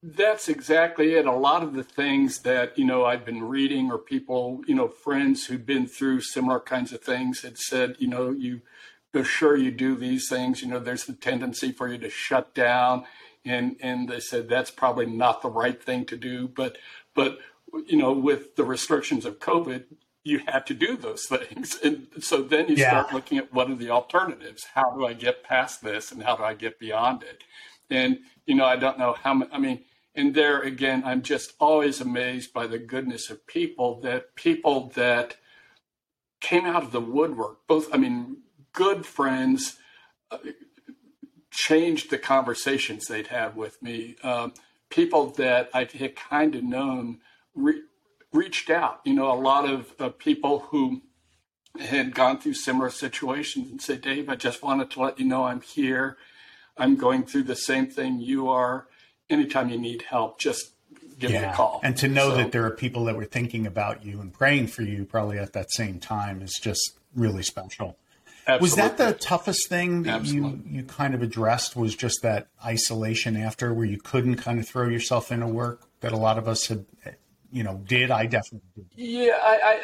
That's 0.00 0.48
exactly 0.48 1.14
it. 1.14 1.26
A 1.26 1.32
lot 1.32 1.64
of 1.64 1.74
the 1.74 1.82
things 1.82 2.40
that, 2.42 2.78
you 2.78 2.84
know, 2.84 3.04
I've 3.04 3.24
been 3.24 3.42
reading 3.42 3.90
or 3.90 3.98
people, 3.98 4.60
you 4.68 4.74
know, 4.74 4.86
friends 4.86 5.46
who've 5.46 5.66
been 5.66 5.88
through 5.88 6.20
similar 6.20 6.60
kinds 6.60 6.92
of 6.92 7.00
things 7.00 7.42
had 7.42 7.58
said, 7.58 7.96
you 7.98 8.06
know, 8.06 8.30
you 8.30 8.60
sure 9.24 9.56
you 9.56 9.70
do 9.70 9.96
these 9.96 10.28
things, 10.28 10.62
you 10.62 10.68
know, 10.68 10.78
there's 10.78 11.04
the 11.04 11.14
tendency 11.14 11.72
for 11.72 11.88
you 11.88 11.98
to 11.98 12.10
shut 12.10 12.54
down. 12.54 13.04
And, 13.44 13.76
and 13.80 14.08
they 14.08 14.20
said 14.20 14.48
that's 14.48 14.70
probably 14.70 15.06
not 15.06 15.42
the 15.42 15.50
right 15.50 15.82
thing 15.82 16.04
to 16.06 16.16
do. 16.16 16.48
But, 16.48 16.76
but, 17.14 17.38
you 17.86 17.96
know, 17.96 18.12
with 18.12 18.56
the 18.56 18.64
restrictions 18.64 19.24
of 19.24 19.38
COVID, 19.38 19.84
you 20.24 20.40
had 20.46 20.66
to 20.66 20.74
do 20.74 20.96
those 20.96 21.26
things. 21.26 21.78
And 21.82 22.08
so 22.20 22.42
then 22.42 22.68
you 22.68 22.76
Yeah. 22.76 22.88
start 22.90 23.14
looking 23.14 23.38
at 23.38 23.52
what 23.52 23.70
are 23.70 23.74
the 23.74 23.90
alternatives? 23.90 24.66
How 24.74 24.90
do 24.90 25.06
I 25.06 25.14
get 25.14 25.42
past 25.44 25.82
this 25.82 26.12
and 26.12 26.22
how 26.22 26.36
do 26.36 26.42
I 26.42 26.54
get 26.54 26.78
beyond 26.78 27.22
it? 27.22 27.44
And, 27.88 28.18
you 28.44 28.54
know, 28.54 28.66
I 28.66 28.76
don't 28.76 28.98
know 28.98 29.14
how, 29.14 29.42
I 29.50 29.58
mean, 29.58 29.84
and 30.14 30.34
there 30.34 30.60
again, 30.60 31.02
I'm 31.06 31.22
just 31.22 31.54
always 31.58 32.00
amazed 32.00 32.52
by 32.52 32.66
the 32.66 32.78
goodness 32.78 33.30
of 33.30 33.46
people 33.46 34.00
that 34.00 34.34
people 34.34 34.90
that 34.96 35.36
came 36.40 36.66
out 36.66 36.82
of 36.82 36.92
the 36.92 37.00
woodwork, 37.00 37.66
both, 37.66 37.88
I 37.94 37.96
mean, 37.96 38.38
good 38.78 39.04
friends, 39.04 39.76
uh, 40.30 40.38
changed 41.50 42.10
the 42.10 42.18
conversations 42.18 43.06
they'd 43.06 43.26
had 43.26 43.56
with 43.56 43.82
me. 43.82 44.14
Um, 44.22 44.52
people 44.88 45.26
that 45.30 45.68
I 45.74 45.88
had 45.98 46.14
kind 46.14 46.54
of 46.54 46.62
known 46.62 47.18
re- 47.56 47.82
reached 48.32 48.70
out. 48.70 49.00
You 49.04 49.14
know, 49.14 49.32
a 49.32 49.34
lot 49.34 49.68
of 49.68 49.92
uh, 49.98 50.10
people 50.10 50.60
who 50.70 51.02
had 51.80 52.14
gone 52.14 52.38
through 52.38 52.54
similar 52.54 52.88
situations 52.90 53.68
and 53.68 53.82
said, 53.82 54.00
Dave, 54.00 54.28
I 54.28 54.36
just 54.36 54.62
wanted 54.62 54.92
to 54.92 55.00
let 55.00 55.18
you 55.18 55.26
know 55.26 55.42
I'm 55.44 55.60
here. 55.60 56.16
I'm 56.76 56.94
going 56.94 57.24
through 57.24 57.44
the 57.44 57.56
same 57.56 57.88
thing 57.88 58.20
you 58.20 58.48
are. 58.48 58.86
Anytime 59.28 59.70
you 59.70 59.78
need 59.78 60.02
help, 60.02 60.38
just 60.38 60.70
give 61.18 61.32
me 61.32 61.38
a 61.38 61.52
call. 61.52 61.80
And 61.82 61.96
to 61.96 62.06
know 62.06 62.30
So- 62.30 62.36
that 62.36 62.52
there 62.52 62.64
are 62.64 62.70
people 62.70 63.04
that 63.06 63.16
were 63.16 63.24
thinking 63.24 63.66
about 63.66 64.04
you 64.04 64.20
and 64.20 64.32
praying 64.32 64.68
for 64.68 64.82
you 64.82 65.04
probably 65.04 65.36
at 65.38 65.52
that 65.54 65.66
same 65.72 65.98
time 65.98 66.42
is 66.42 66.56
just 66.62 66.96
really 67.12 67.42
special. 67.42 67.98
Was 68.58 68.74
that 68.76 68.96
the 68.96 69.12
toughest 69.12 69.68
thing 69.68 70.04
that 70.04 70.14
you, 70.24 70.42
Absolutely. 70.44 70.60
you 70.66 70.84
kind 70.84 71.14
of 71.14 71.22
addressed 71.22 71.76
was 71.76 71.94
just 71.94 72.22
that 72.22 72.48
isolation 72.64 73.36
after 73.36 73.74
where 73.74 73.86
you 73.86 73.98
couldn't 73.98 74.36
kind 74.36 74.58
of 74.58 74.66
throw 74.68 74.88
yourself 74.88 75.30
into 75.30 75.46
work 75.46 75.82
that 76.00 76.12
a 76.12 76.16
lot 76.16 76.38
of 76.38 76.48
us 76.48 76.66
had, 76.66 76.86
you 77.52 77.62
know, 77.62 77.82
did. 77.86 78.10
I 78.10 78.26
definitely 78.26 78.70
did. 78.74 78.86
Yeah, 78.96 79.38
I, 79.42 79.60
I, 79.64 79.82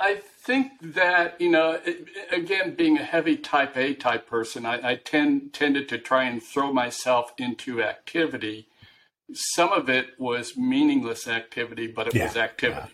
I, 0.00 0.08
I 0.10 0.14
think 0.16 0.72
that 0.94 1.40
you 1.40 1.50
know, 1.50 1.80
it, 1.84 2.08
again, 2.32 2.74
being 2.74 2.98
a 2.98 3.04
heavy 3.04 3.36
Type 3.36 3.76
A 3.76 3.94
type 3.94 4.28
person, 4.28 4.66
I, 4.66 4.92
I 4.92 4.96
tend 4.96 5.52
tended 5.52 5.88
to 5.90 5.98
try 5.98 6.24
and 6.24 6.42
throw 6.42 6.72
myself 6.72 7.32
into 7.38 7.82
activity. 7.82 8.68
Some 9.32 9.72
of 9.72 9.88
it 9.88 10.18
was 10.18 10.56
meaningless 10.56 11.28
activity, 11.28 11.86
but 11.88 12.08
it 12.08 12.14
Yeah, 12.14 12.26
was 12.26 12.36
activity. 12.36 12.92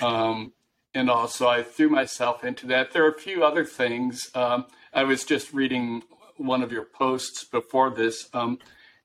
Um, 0.00 0.52
and 0.96 1.10
also, 1.10 1.46
I 1.46 1.62
threw 1.62 1.90
myself 1.90 2.42
into 2.42 2.66
that. 2.68 2.92
There 2.92 3.04
are 3.04 3.10
a 3.10 3.20
few 3.20 3.44
other 3.44 3.66
things. 3.66 4.30
Um, 4.34 4.64
I 4.94 5.04
was 5.04 5.24
just 5.24 5.52
reading 5.52 6.02
one 6.38 6.62
of 6.62 6.72
your 6.72 6.86
posts 6.86 7.44
before 7.44 7.90
this. 7.90 8.30
Um, 8.32 8.58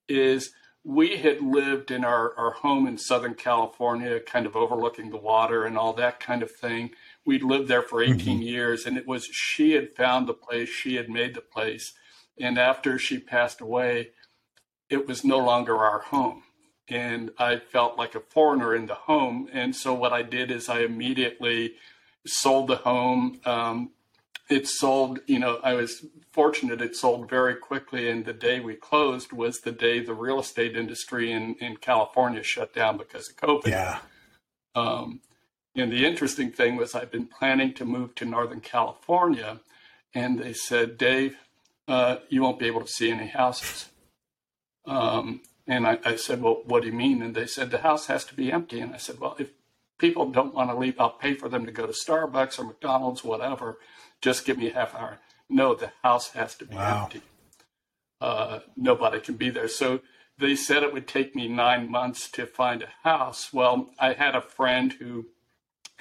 is 0.07 0.51
we 0.85 1.17
had 1.17 1.41
lived 1.41 1.91
in 1.91 2.05
our, 2.05 2.33
our 2.37 2.51
home 2.51 2.87
in 2.87 2.97
Southern 2.97 3.33
California, 3.33 4.21
kind 4.21 4.45
of 4.45 4.55
overlooking 4.55 5.09
the 5.09 5.17
water 5.17 5.65
and 5.65 5.77
all 5.77 5.91
that 5.91 6.21
kind 6.21 6.41
of 6.41 6.49
thing. 6.49 6.91
We'd 7.25 7.43
lived 7.43 7.67
there 7.67 7.81
for 7.81 8.01
18 8.01 8.41
years, 8.41 8.85
and 8.85 8.97
it 8.97 9.05
was 9.05 9.25
she 9.25 9.73
had 9.73 9.93
found 9.93 10.27
the 10.27 10.33
place, 10.33 10.69
she 10.69 10.95
had 10.95 11.09
made 11.09 11.35
the 11.35 11.41
place. 11.41 11.91
And 12.39 12.57
after 12.57 12.97
she 12.97 13.19
passed 13.19 13.59
away, 13.59 14.11
it 14.89 15.09
was 15.09 15.25
no 15.25 15.39
longer 15.39 15.75
our 15.75 15.99
home. 15.99 16.43
And 16.91 17.31
I 17.39 17.57
felt 17.57 17.97
like 17.97 18.15
a 18.15 18.19
foreigner 18.19 18.75
in 18.75 18.85
the 18.85 18.95
home. 18.95 19.47
And 19.53 19.75
so 19.75 19.93
what 19.93 20.11
I 20.11 20.23
did 20.23 20.51
is 20.51 20.67
I 20.67 20.81
immediately 20.81 21.75
sold 22.25 22.67
the 22.67 22.75
home. 22.75 23.39
Um, 23.45 23.91
it 24.49 24.67
sold, 24.67 25.19
you 25.25 25.39
know, 25.39 25.59
I 25.63 25.73
was 25.73 26.05
fortunate 26.31 26.81
it 26.81 26.95
sold 26.95 27.29
very 27.29 27.55
quickly. 27.55 28.09
And 28.09 28.25
the 28.25 28.33
day 28.33 28.59
we 28.59 28.75
closed 28.75 29.31
was 29.31 29.61
the 29.61 29.71
day 29.71 29.99
the 29.99 30.13
real 30.13 30.39
estate 30.39 30.75
industry 30.75 31.31
in, 31.31 31.55
in 31.55 31.77
California 31.77 32.43
shut 32.43 32.73
down 32.73 32.97
because 32.97 33.29
of 33.29 33.37
COVID. 33.37 33.67
Yeah. 33.67 33.99
Um, 34.75 35.21
and 35.75 35.91
the 35.91 36.05
interesting 36.05 36.51
thing 36.51 36.75
was 36.75 36.93
I've 36.93 37.11
been 37.11 37.27
planning 37.27 37.73
to 37.75 37.85
move 37.85 38.15
to 38.15 38.25
Northern 38.25 38.59
California, 38.59 39.61
and 40.13 40.37
they 40.37 40.51
said, 40.53 40.97
Dave, 40.97 41.37
uh, 41.87 42.17
you 42.29 42.41
won't 42.41 42.59
be 42.59 42.67
able 42.67 42.81
to 42.81 42.87
see 42.87 43.09
any 43.09 43.27
houses. 43.27 43.89
Um, 44.85 45.41
and 45.71 45.87
I, 45.87 45.99
I 46.03 46.15
said, 46.17 46.41
well, 46.41 46.61
what 46.65 46.81
do 46.81 46.87
you 46.87 46.93
mean? 46.93 47.21
And 47.21 47.33
they 47.33 47.45
said, 47.45 47.71
the 47.71 47.79
house 47.79 48.07
has 48.07 48.25
to 48.25 48.35
be 48.35 48.51
empty. 48.51 48.79
And 48.81 48.93
I 48.93 48.97
said, 48.97 49.19
well, 49.19 49.35
if 49.39 49.51
people 49.97 50.29
don't 50.29 50.53
want 50.53 50.69
to 50.69 50.75
leave, 50.77 50.99
I'll 50.99 51.11
pay 51.11 51.33
for 51.33 51.47
them 51.47 51.65
to 51.65 51.71
go 51.71 51.85
to 51.87 51.93
Starbucks 51.93 52.59
or 52.59 52.65
McDonald's, 52.65 53.23
whatever. 53.23 53.77
Just 54.21 54.45
give 54.45 54.57
me 54.57 54.69
a 54.69 54.73
half 54.73 54.93
hour. 54.93 55.19
No, 55.49 55.73
the 55.73 55.91
house 56.03 56.29
has 56.31 56.55
to 56.55 56.65
be 56.65 56.75
Wow. 56.75 57.03
empty. 57.03 57.21
Uh, 58.19 58.59
nobody 58.75 59.19
can 59.19 59.35
be 59.35 59.49
there. 59.49 59.67
So 59.67 60.01
they 60.37 60.55
said 60.55 60.83
it 60.83 60.93
would 60.93 61.07
take 61.07 61.35
me 61.35 61.47
nine 61.47 61.89
months 61.89 62.29
to 62.31 62.45
find 62.45 62.83
a 62.83 62.89
house. 63.07 63.53
Well, 63.53 63.91
I 63.99 64.13
had 64.13 64.35
a 64.35 64.41
friend 64.41 64.93
who 64.93 65.27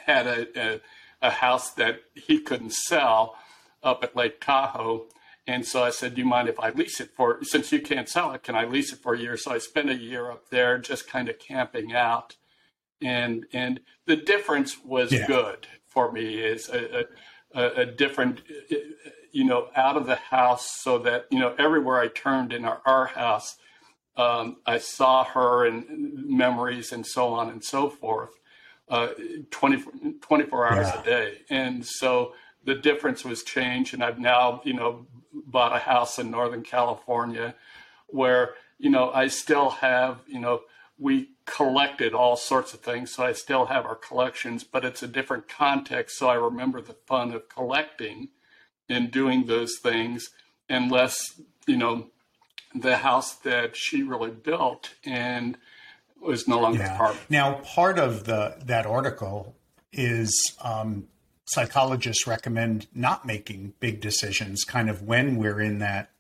had 0.06 0.26
a, 0.26 0.46
a, 0.60 0.80
a 1.22 1.30
house 1.30 1.72
that 1.74 2.00
he 2.14 2.40
couldn't 2.40 2.72
sell 2.72 3.36
up 3.82 4.02
at 4.02 4.16
Lake 4.16 4.40
Tahoe. 4.40 5.06
And 5.46 5.64
so 5.66 5.82
I 5.82 5.90
said, 5.90 6.14
Do 6.14 6.20
you 6.20 6.26
mind 6.28 6.48
if 6.48 6.60
I 6.60 6.70
lease 6.70 7.00
it 7.00 7.10
for, 7.16 7.42
since 7.42 7.72
you 7.72 7.80
can't 7.80 8.08
sell 8.08 8.32
it, 8.32 8.42
can 8.42 8.54
I 8.54 8.64
lease 8.64 8.92
it 8.92 9.00
for 9.00 9.14
a 9.14 9.18
year? 9.18 9.36
So 9.36 9.52
I 9.52 9.58
spent 9.58 9.90
a 9.90 9.94
year 9.96 10.30
up 10.30 10.50
there 10.50 10.78
just 10.78 11.08
kind 11.08 11.28
of 11.28 11.38
camping 11.38 11.92
out. 11.94 12.36
And, 13.02 13.46
and 13.52 13.80
the 14.06 14.16
difference 14.16 14.76
was 14.84 15.12
Yeah. 15.12 15.26
good 15.26 15.66
for 15.86 16.12
me 16.12 16.36
is 16.36 16.68
a, 16.68 17.06
a, 17.54 17.64
a 17.82 17.86
different, 17.86 18.42
you 19.32 19.44
know, 19.44 19.68
out 19.74 19.96
of 19.96 20.06
the 20.06 20.16
house 20.16 20.70
so 20.82 20.98
that, 20.98 21.26
you 21.30 21.38
know, 21.38 21.54
everywhere 21.58 21.98
I 22.00 22.08
turned 22.08 22.52
in 22.52 22.64
our, 22.64 22.80
our 22.84 23.06
house, 23.06 23.56
um, 24.16 24.58
I 24.66 24.78
saw 24.78 25.24
her 25.24 25.66
and 25.66 25.84
memories 26.28 26.92
and 26.92 27.06
so 27.06 27.28
on 27.32 27.48
and 27.48 27.64
so 27.64 27.88
forth, 27.88 28.38
uh, 28.88 29.08
20, 29.50 29.84
24 30.20 30.66
hours 30.66 30.86
Yeah. 30.86 31.00
a 31.00 31.04
day. 31.04 31.38
And 31.48 31.86
so 31.86 32.34
the 32.64 32.74
difference 32.74 33.24
was 33.24 33.42
changed. 33.42 33.94
And 33.94 34.04
I've 34.04 34.18
now, 34.18 34.60
you 34.64 34.74
know, 34.74 35.06
bought 35.32 35.74
a 35.74 35.80
house 35.80 36.18
in 36.18 36.30
Northern 36.30 36.62
California 36.62 37.54
where, 38.08 38.54
you 38.78 38.90
know, 38.90 39.10
I 39.12 39.28
still 39.28 39.70
have, 39.70 40.20
you 40.26 40.40
know, 40.40 40.62
we 40.98 41.30
collected 41.46 42.12
all 42.12 42.36
sorts 42.36 42.74
of 42.74 42.80
things. 42.80 43.12
So 43.12 43.24
I 43.24 43.32
still 43.32 43.66
have 43.66 43.86
our 43.86 43.94
collections, 43.94 44.64
but 44.64 44.84
it's 44.84 45.02
a 45.02 45.08
different 45.08 45.48
context. 45.48 46.18
So 46.18 46.28
I 46.28 46.34
remember 46.34 46.80
the 46.80 46.96
fun 47.06 47.32
of 47.32 47.48
collecting 47.48 48.28
and 48.88 49.10
doing 49.10 49.46
those 49.46 49.78
things 49.78 50.30
and 50.68 50.90
less, 50.90 51.40
you 51.66 51.76
know, 51.76 52.08
the 52.74 52.98
house 52.98 53.34
that 53.36 53.76
she 53.76 54.02
really 54.02 54.30
built 54.30 54.94
and 55.04 55.56
was 56.20 56.46
no 56.46 56.60
longer 56.60 56.82
Yeah. 56.82 56.98
part. 56.98 57.16
Now, 57.30 57.54
part 57.54 57.98
of 57.98 58.24
the 58.24 58.56
that 58.64 58.86
article 58.86 59.56
is 59.92 60.54
um, 60.62 61.08
psychologists 61.52 62.26
recommend 62.26 62.86
not 62.94 63.26
making 63.26 63.74
big 63.80 64.00
decisions, 64.00 64.64
kind 64.64 64.88
of 64.88 65.02
when 65.02 65.36
we're 65.36 65.60
in 65.60 65.78
that 65.80 66.10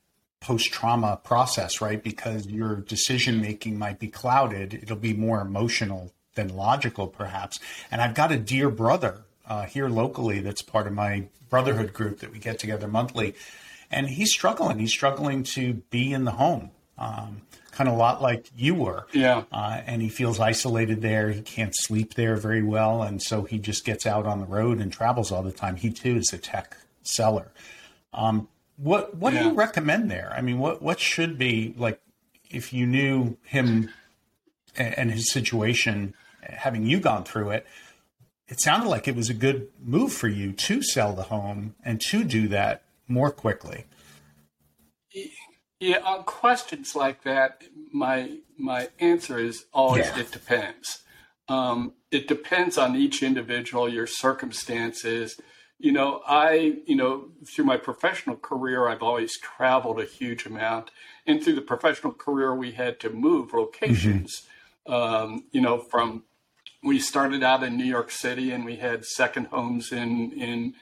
post 0.40 0.72
trauma 0.72 1.20
process, 1.22 1.80
right? 1.80 2.02
Because 2.02 2.46
your 2.46 2.76
decision 2.76 3.40
making 3.40 3.78
might 3.78 3.98
be 3.98 4.08
clouded. 4.08 4.74
It'll 4.74 4.96
be 4.96 5.12
more 5.12 5.40
emotional 5.40 6.12
than 6.34 6.48
logical, 6.48 7.06
perhaps. 7.06 7.60
And 7.90 8.00
I've 8.00 8.14
got 8.14 8.32
a 8.32 8.38
dear 8.38 8.70
brother 8.70 9.22
uh, 9.46 9.64
here 9.64 9.88
locally 9.88 10.40
that's 10.40 10.62
part 10.62 10.86
of 10.86 10.92
my 10.92 11.26
brotherhood 11.48 11.92
group 11.92 12.20
that 12.20 12.32
we 12.32 12.38
get 12.38 12.58
together 12.58 12.88
monthly. 12.88 13.34
And 13.90 14.08
he's 14.08 14.32
struggling. 14.32 14.78
He's 14.78 14.92
struggling 14.92 15.42
to 15.44 15.74
be 15.90 16.12
in 16.12 16.24
the 16.24 16.32
home, 16.32 16.70
um, 17.00 17.42
kind 17.72 17.88
of 17.88 17.94
a 17.94 17.98
lot 17.98 18.20
like 18.22 18.50
you 18.56 18.74
were 18.74 19.06
Yeah. 19.12 19.44
uh, 19.50 19.80
and 19.86 20.02
he 20.02 20.08
feels 20.08 20.38
isolated 20.38 21.00
there. 21.02 21.30
He 21.30 21.40
can't 21.40 21.74
sleep 21.74 22.14
there 22.14 22.36
very 22.36 22.62
well, 22.62 23.02
and 23.02 23.20
so 23.22 23.42
he 23.44 23.58
just 23.58 23.84
gets 23.84 24.06
out 24.06 24.26
on 24.26 24.38
the 24.40 24.46
road 24.46 24.78
and 24.80 24.92
travels 24.92 25.32
all 25.32 25.42
the 25.42 25.50
time. 25.52 25.76
He 25.76 25.90
too 25.90 26.16
is 26.16 26.32
a 26.32 26.38
tech 26.38 26.76
seller. 27.02 27.50
Um, 28.12 28.48
what 28.76 29.16
what 29.16 29.32
do 29.32 29.38
you 29.40 29.52
recommend 29.52 30.10
there? 30.10 30.32
I 30.36 30.40
mean, 30.42 30.58
what 30.58 30.80
what 30.82 31.00
should 31.00 31.36
be 31.38 31.74
like 31.76 32.00
if 32.50 32.72
you 32.72 32.86
knew 32.86 33.36
him 33.44 33.90
and, 34.76 34.98
and 34.98 35.10
his 35.10 35.30
situation, 35.30 36.14
having 36.42 36.84
you 36.86 37.00
gone 37.00 37.24
through 37.24 37.50
it? 37.50 37.66
It 38.48 38.60
sounded 38.60 38.88
like 38.88 39.06
it 39.06 39.14
was 39.14 39.30
a 39.30 39.34
good 39.34 39.68
move 39.80 40.12
for 40.12 40.26
you 40.28 40.52
to 40.52 40.82
sell 40.82 41.14
the 41.14 41.22
home 41.24 41.76
and 41.84 42.00
to 42.08 42.24
do 42.24 42.48
that 42.48 42.82
more 43.06 43.30
quickly. 43.30 43.84
Yeah, 45.80 45.98
on 46.04 46.24
questions 46.24 46.94
like 46.94 47.22
that, 47.24 47.64
my 47.92 48.38
my 48.58 48.88
answer 49.00 49.38
is 49.38 49.64
always 49.72 50.06
Yeah. 50.06 50.20
it 50.20 50.30
depends. 50.30 51.02
Um, 51.48 51.94
it 52.10 52.28
depends 52.28 52.78
on 52.78 52.94
each 52.94 53.22
individual, 53.22 53.88
your 53.88 54.06
circumstances. 54.06 55.40
You 55.78 55.92
know, 55.92 56.20
I, 56.26 56.80
you 56.86 56.94
know, 56.94 57.30
through 57.46 57.64
my 57.64 57.78
professional 57.78 58.36
career, 58.36 58.86
I've 58.86 59.02
always 59.02 59.38
traveled 59.38 59.98
a 59.98 60.04
huge 60.04 60.44
amount. 60.44 60.90
And 61.26 61.42
through 61.42 61.54
the 61.54 61.62
professional 61.62 62.12
career, 62.12 62.54
we 62.54 62.72
had 62.72 63.00
to 63.00 63.08
move 63.10 63.54
locations, 63.54 64.46
um, 64.86 65.44
you 65.52 65.62
know, 65.62 65.78
from, 65.78 66.24
we 66.82 66.98
started 66.98 67.42
out 67.42 67.62
in 67.62 67.76
New 67.78 67.84
York 67.84 68.10
City 68.10 68.52
and 68.52 68.64
we 68.64 68.76
had 68.76 69.04
second 69.06 69.46
homes 69.46 69.90
in, 69.90 70.32
in 70.32 70.74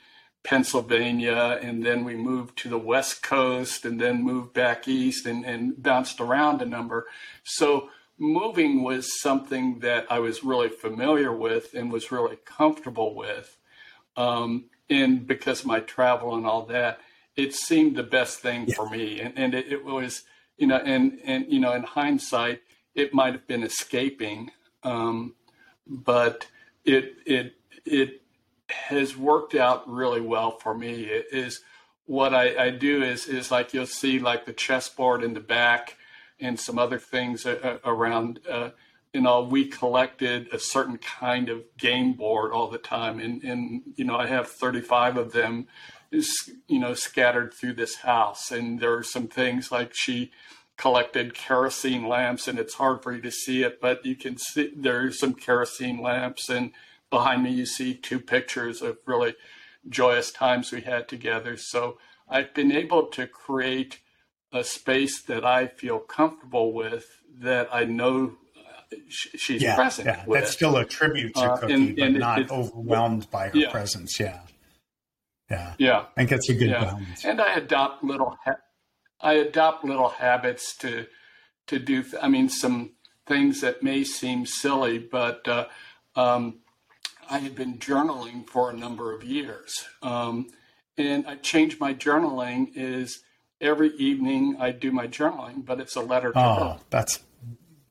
Pennsylvania. 0.43 1.59
And 1.63 1.85
then 1.85 2.05
we 2.05 2.15
moved 2.15 2.59
to 2.59 2.69
the 2.69 2.79
West 2.79 3.23
Coast 3.23 3.85
and 3.85 4.01
then 4.01 4.23
moved 4.23 4.53
back 4.53 4.89
east 4.89 5.27
and, 5.27 5.45
and 5.45 5.81
bounced 5.83 6.21
around 6.21 6.63
a 6.63 6.67
number. 6.67 7.07
So 7.45 7.91
moving 8.19 8.83
was 8.83 9.21
something 9.21 9.81
that 9.81 10.07
I 10.11 10.19
was 10.19 10.45
really 10.45 10.69
familiar 10.69 11.33
with 11.33 11.75
and 11.75 11.93
was 11.93 12.11
really 12.11 12.37
comfortable 12.45 13.15
with. 13.15 13.57
Um, 14.17 14.65
and 14.91 15.27
because 15.27 15.65
my 15.65 15.81
travel 15.81 16.35
and 16.35 16.47
all 16.47 16.63
that, 16.67 17.01
it 17.37 17.55
seemed 17.55 17.95
the 17.95 18.03
best 18.03 18.41
thing 18.41 18.67
yeah. 18.67 18.75
for 18.75 18.91
me. 18.91 19.21
And, 19.21 19.39
and 19.39 19.55
it, 19.55 19.71
it, 19.71 19.85
was, 19.85 20.23
you 20.57 20.67
know, 20.67 20.79
and, 20.79 21.21
and, 21.25 21.47
you 21.53 21.61
know, 21.61 21.73
in 21.73 21.85
hindsight, 21.85 22.63
it 22.95 23.15
might 23.15 23.35
have 23.35 23.47
been 23.47 23.63
escaping. 23.63 24.51
Um, 24.83 25.35
but 25.87 26.47
it, 26.85 27.15
it, 27.27 27.55
it 27.85 28.23
has 28.71 29.17
worked 29.17 29.55
out 29.55 29.89
really 29.89 30.21
well 30.21 30.59
for 30.59 30.75
me. 30.75 31.05
Is 31.05 31.61
what 32.07 32.35
I, 32.35 32.67
I 32.67 32.71
do 32.71 33.03
is, 33.03 33.27
is 33.27 33.51
like, 33.51 33.75
you'll 33.75 33.87
see 33.87 34.19
like 34.19 34.47
the 34.47 34.53
chessboard 34.53 35.23
in 35.23 35.35
the 35.35 35.41
back 35.41 35.97
and 36.41 36.59
some 36.59 36.79
other 36.79 36.99
things 36.99 37.47
around, 37.85 38.41
uh, 38.49 38.71
you 39.13 39.21
know, 39.21 39.43
we 39.43 39.67
collected 39.67 40.49
a 40.53 40.59
certain 40.59 40.99
kind 40.99 41.49
of 41.49 41.65
game 41.77 42.13
board 42.15 42.53
all 42.53 42.69
the 42.69 42.79
time. 42.79 43.21
And, 43.21 43.43
and, 43.43 43.83
you 43.97 44.05
know, 44.05 44.17
I 44.17 44.27
have 44.27 44.49
35 44.49 45.17
of 45.17 45.33
them, 45.33 45.67
is, 46.11 46.51
you 46.67 46.79
know, 46.79 46.95
scattered 46.95 47.53
through 47.53 47.75
this 47.75 47.97
house. 47.97 48.51
And 48.51 48.81
there 48.81 48.95
are 48.95 49.03
some 49.03 49.29
things 49.29 49.73
like 49.73 49.93
she 49.95 50.31
collected 50.79 51.35
kerosene 51.35 52.07
lamps 52.07 52.47
and 52.47 52.59
it's 52.59 52.75
hard 52.75 53.03
for 53.03 53.13
you 53.13 53.21
to 53.21 53.33
see 53.33 53.63
it, 53.63 53.81
but 53.81 54.07
you 54.07 54.15
can 54.15 54.39
see 54.39 54.73
there's 54.75 55.19
some 55.19 55.35
kerosene 55.35 56.01
lamps. 56.01 56.49
And 56.49 56.71
behind 57.11 57.43
me, 57.43 57.51
you 57.51 57.67
see 57.67 57.95
two 57.95 58.21
pictures 58.21 58.83
of 58.83 58.99
really 59.07 59.35
joyous 59.89 60.31
times 60.31 60.73
we 60.73 60.83
had 60.83 61.09
together. 61.09 61.57
So 61.57 61.99
I've 62.29 62.55
been 62.55 62.73
able 62.73 63.07
to 63.07 63.27
create 63.27 64.01
a 64.53 64.65
space 64.65 65.23
that 65.23 65.45
I 65.45 65.67
feel 65.67 65.99
comfortable 65.99 66.73
with 66.73 67.07
that 67.41 67.69
I 67.73 67.85
know 67.85 68.37
she's 69.09 69.63
yeah, 69.63 69.75
present. 69.75 70.07
Yeah, 70.07 70.25
with. 70.27 70.41
that's 70.41 70.53
still 70.53 70.77
a 70.77 70.85
tribute 70.85 71.35
to 71.35 71.41
uh, 71.41 71.61
Kookie, 71.61 71.75
and, 71.75 71.99
and 71.99 72.15
but 72.15 72.21
not 72.21 72.39
it, 72.41 72.51
overwhelmed 72.51 73.31
by 73.31 73.49
her 73.49 73.57
yeah. 73.57 73.71
presence. 73.71 74.19
Yeah, 74.19 74.41
yeah, 75.51 75.75
yeah. 75.79 75.99
I 75.99 76.15
think 76.17 76.31
that's 76.31 76.49
a 76.49 76.55
good 76.55 76.71
yeah. 76.71 76.85
balance. 76.85 77.25
And 77.25 77.41
I 77.41 77.55
adopt 77.55 78.05
little, 78.05 78.37
ha- 78.45 78.61
I 79.21 79.35
adopt 79.35 79.85
little 79.85 80.09
habits 80.09 80.77
to 80.79 81.07
to 81.67 81.79
do. 81.79 82.03
Th- 82.03 82.23
I 82.23 82.29
mean, 82.29 82.49
some 82.49 82.93
things 83.27 83.61
that 83.61 83.83
may 83.83 84.05
seem 84.05 84.47
silly, 84.47 84.99
but 84.99 85.47
uh, 85.47 85.67
um, 86.17 86.61
I 87.29 87.39
had 87.39 87.55
been 87.55 87.79
journaling 87.79 88.49
for 88.49 88.71
a 88.71 88.75
number 88.75 89.15
of 89.15 89.25
years, 89.25 89.85
um, 90.03 90.49
and 90.97 91.27
I 91.27 91.37
changed 91.37 91.81
my 91.81 91.95
journaling. 91.95 92.71
Is 92.75 93.23
every 93.61 93.95
evening 93.97 94.57
I 94.59 94.71
do 94.73 94.91
my 94.91 95.07
journaling, 95.07 95.65
but 95.65 95.81
it's 95.81 95.97
a 95.97 96.01
letter 96.01 96.33
to 96.33 96.39
oh, 96.39 96.55
her. 96.55 96.79
That's 96.91 97.21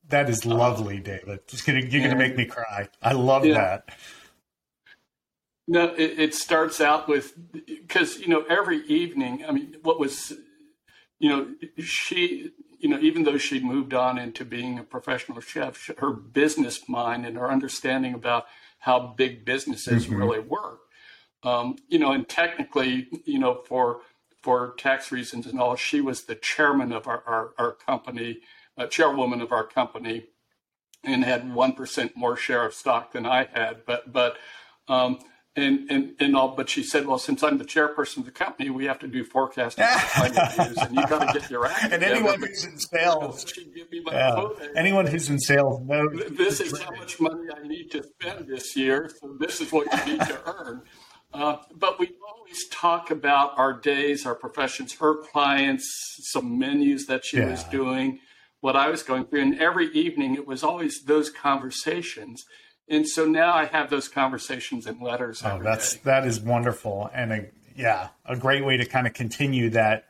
that 0.09 0.29
is 0.29 0.45
lovely, 0.45 0.99
David. 0.99 1.47
Just 1.47 1.65
gonna, 1.65 1.79
you're 1.79 2.01
going 2.01 2.11
to 2.11 2.15
make 2.15 2.37
me 2.37 2.45
cry. 2.45 2.87
I 3.01 3.13
love 3.13 3.45
yeah. 3.45 3.53
that. 3.53 3.89
No, 5.67 5.93
it, 5.95 6.19
it 6.19 6.33
starts 6.33 6.79
out 6.79 7.09
with 7.09 7.33
because 7.65 8.19
you 8.19 8.27
know 8.27 8.43
every 8.49 8.85
evening. 8.87 9.43
I 9.47 9.51
mean, 9.51 9.75
what 9.83 9.99
was 9.99 10.33
you 11.19 11.29
know 11.29 11.47
she 11.77 12.51
you 12.79 12.87
know 12.87 12.99
even 12.99 13.23
though 13.23 13.37
she 13.37 13.59
moved 13.59 13.93
on 13.93 14.17
into 14.17 14.45
being 14.45 14.79
a 14.79 14.83
professional 14.83 15.41
chef, 15.41 15.91
her 15.97 16.11
business 16.11 16.87
mind 16.87 17.25
and 17.25 17.37
her 17.37 17.51
understanding 17.51 18.13
about 18.13 18.45
how 18.79 19.13
big 19.17 19.45
businesses 19.45 20.05
mm-hmm. 20.05 20.15
really 20.15 20.39
work. 20.39 20.79
Um, 21.43 21.75
you 21.87 21.99
know, 21.99 22.11
and 22.11 22.27
technically, 22.27 23.07
you 23.25 23.39
know, 23.39 23.61
for 23.67 24.01
for 24.41 24.75
tax 24.77 25.11
reasons 25.11 25.45
and 25.45 25.59
all, 25.59 25.75
she 25.75 25.99
was 26.01 26.23
the 26.23 26.35
chairman 26.35 26.93
of 26.93 27.07
our, 27.07 27.23
our, 27.25 27.53
our 27.57 27.71
company 27.73 28.39
uh, 28.77 28.87
chairwoman 28.87 29.41
of 29.41 29.51
our 29.51 29.65
company 29.65 30.27
and 31.03 31.23
had 31.23 31.53
one 31.53 31.73
percent 31.73 32.15
more 32.15 32.37
share 32.37 32.65
of 32.65 32.73
stock 32.73 33.11
than 33.11 33.25
I 33.25 33.47
had. 33.53 33.85
But 33.85 34.11
but 34.11 34.37
um, 34.87 35.19
and 35.57 35.89
and 35.89 36.13
and 36.19 36.35
all. 36.35 36.55
But 36.55 36.69
she 36.69 36.83
said, 36.83 37.05
well, 37.05 37.17
since 37.17 37.43
I'm 37.43 37.57
the 37.57 37.65
chairperson 37.65 38.17
of 38.17 38.25
the 38.25 38.31
company, 38.31 38.69
we 38.69 38.85
have 38.85 38.99
to 38.99 39.07
do 39.07 39.23
forecasting 39.23 39.83
and 40.15 40.95
you've 40.95 41.09
got 41.09 41.27
to 41.27 41.39
get 41.39 41.49
your 41.49 41.65
act. 41.65 41.91
and 41.91 42.03
anyone 42.03 42.39
who's 42.39 42.63
in 42.63 42.77
sales, 42.77 43.53
yeah. 44.11 44.47
anyone 44.75 45.07
who's 45.07 45.29
in 45.29 45.39
sales 45.39 45.81
knows 45.85 46.23
this 46.31 46.61
is 46.61 46.79
how 46.79 46.91
much 46.91 47.19
money 47.19 47.47
I 47.53 47.67
need 47.67 47.89
to 47.91 48.03
spend 48.03 48.47
this 48.47 48.75
year. 48.75 49.11
So 49.19 49.35
this 49.39 49.59
is 49.59 49.71
what 49.71 49.87
you 49.91 50.13
need 50.13 50.21
to 50.21 50.39
earn. 50.45 50.83
Uh, 51.33 51.57
but 51.75 51.99
we 51.99 52.11
always 52.27 52.67
talk 52.69 53.11
about 53.11 53.57
our 53.57 53.73
days, 53.73 54.25
our 54.25 54.35
professions, 54.35 54.93
her 54.93 55.21
clients, 55.23 55.85
some 56.31 56.57
menus 56.57 57.05
that 57.07 57.25
she 57.25 57.37
yeah. 57.37 57.51
was 57.51 57.63
doing 57.65 58.19
what 58.61 58.75
I 58.75 58.89
was 58.89 59.03
going 59.03 59.25
through. 59.25 59.41
And 59.41 59.59
every 59.59 59.87
evening 59.89 60.35
it 60.35 60.47
was 60.47 60.63
always 60.63 61.03
those 61.03 61.29
conversations. 61.29 62.45
And 62.89 63.07
so 63.07 63.25
now 63.25 63.53
I 63.53 63.65
have 63.65 63.89
those 63.89 64.07
conversations 64.07 64.87
in 64.87 64.99
letters. 64.99 65.41
Oh, 65.43 65.59
that's 65.61 65.93
day. 65.93 66.01
that 66.05 66.25
is 66.25 66.39
wonderful, 66.39 67.09
and 67.13 67.31
a, 67.33 67.45
yeah, 67.75 68.09
a 68.25 68.35
great 68.37 68.65
way 68.65 68.77
to 68.77 68.85
kind 68.85 69.05
of 69.05 69.13
continue 69.13 69.69
that 69.71 70.05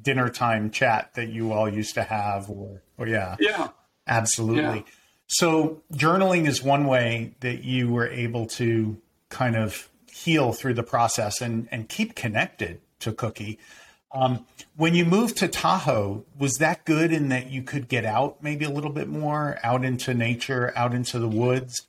dinner 0.00 0.30
time 0.30 0.70
chat 0.70 1.14
that 1.14 1.28
you 1.28 1.52
all 1.52 1.68
used 1.68 1.94
to 1.94 2.02
have. 2.02 2.48
Or, 2.48 2.82
or 2.96 3.06
yeah, 3.06 3.36
yeah, 3.38 3.68
absolutely. 4.06 4.78
Yeah. 4.78 4.92
So 5.26 5.82
journaling 5.92 6.46
is 6.46 6.62
one 6.62 6.86
way 6.86 7.34
that 7.40 7.62
you 7.64 7.92
were 7.92 8.08
able 8.08 8.46
to 8.46 8.96
kind 9.28 9.56
of 9.56 9.90
heal 10.10 10.52
through 10.52 10.74
the 10.74 10.82
process 10.82 11.40
and 11.40 11.68
and 11.70 11.88
keep 11.88 12.14
connected 12.14 12.80
to 13.00 13.12
Kookie. 13.12 13.58
Um, 14.12 14.46
when 14.76 14.94
you 14.94 15.04
moved 15.04 15.36
to 15.38 15.48
Tahoe, 15.48 16.24
was 16.38 16.58
that 16.58 16.84
good 16.84 17.12
in 17.12 17.28
that 17.30 17.50
you 17.50 17.62
could 17.62 17.88
get 17.88 18.04
out 18.04 18.42
maybe 18.42 18.64
a 18.64 18.70
little 18.70 18.92
bit 18.92 19.08
more, 19.08 19.58
out 19.64 19.84
into 19.84 20.14
nature, 20.14 20.72
out 20.76 20.94
into 20.94 21.18
the 21.18 21.28
woods? 21.28 21.82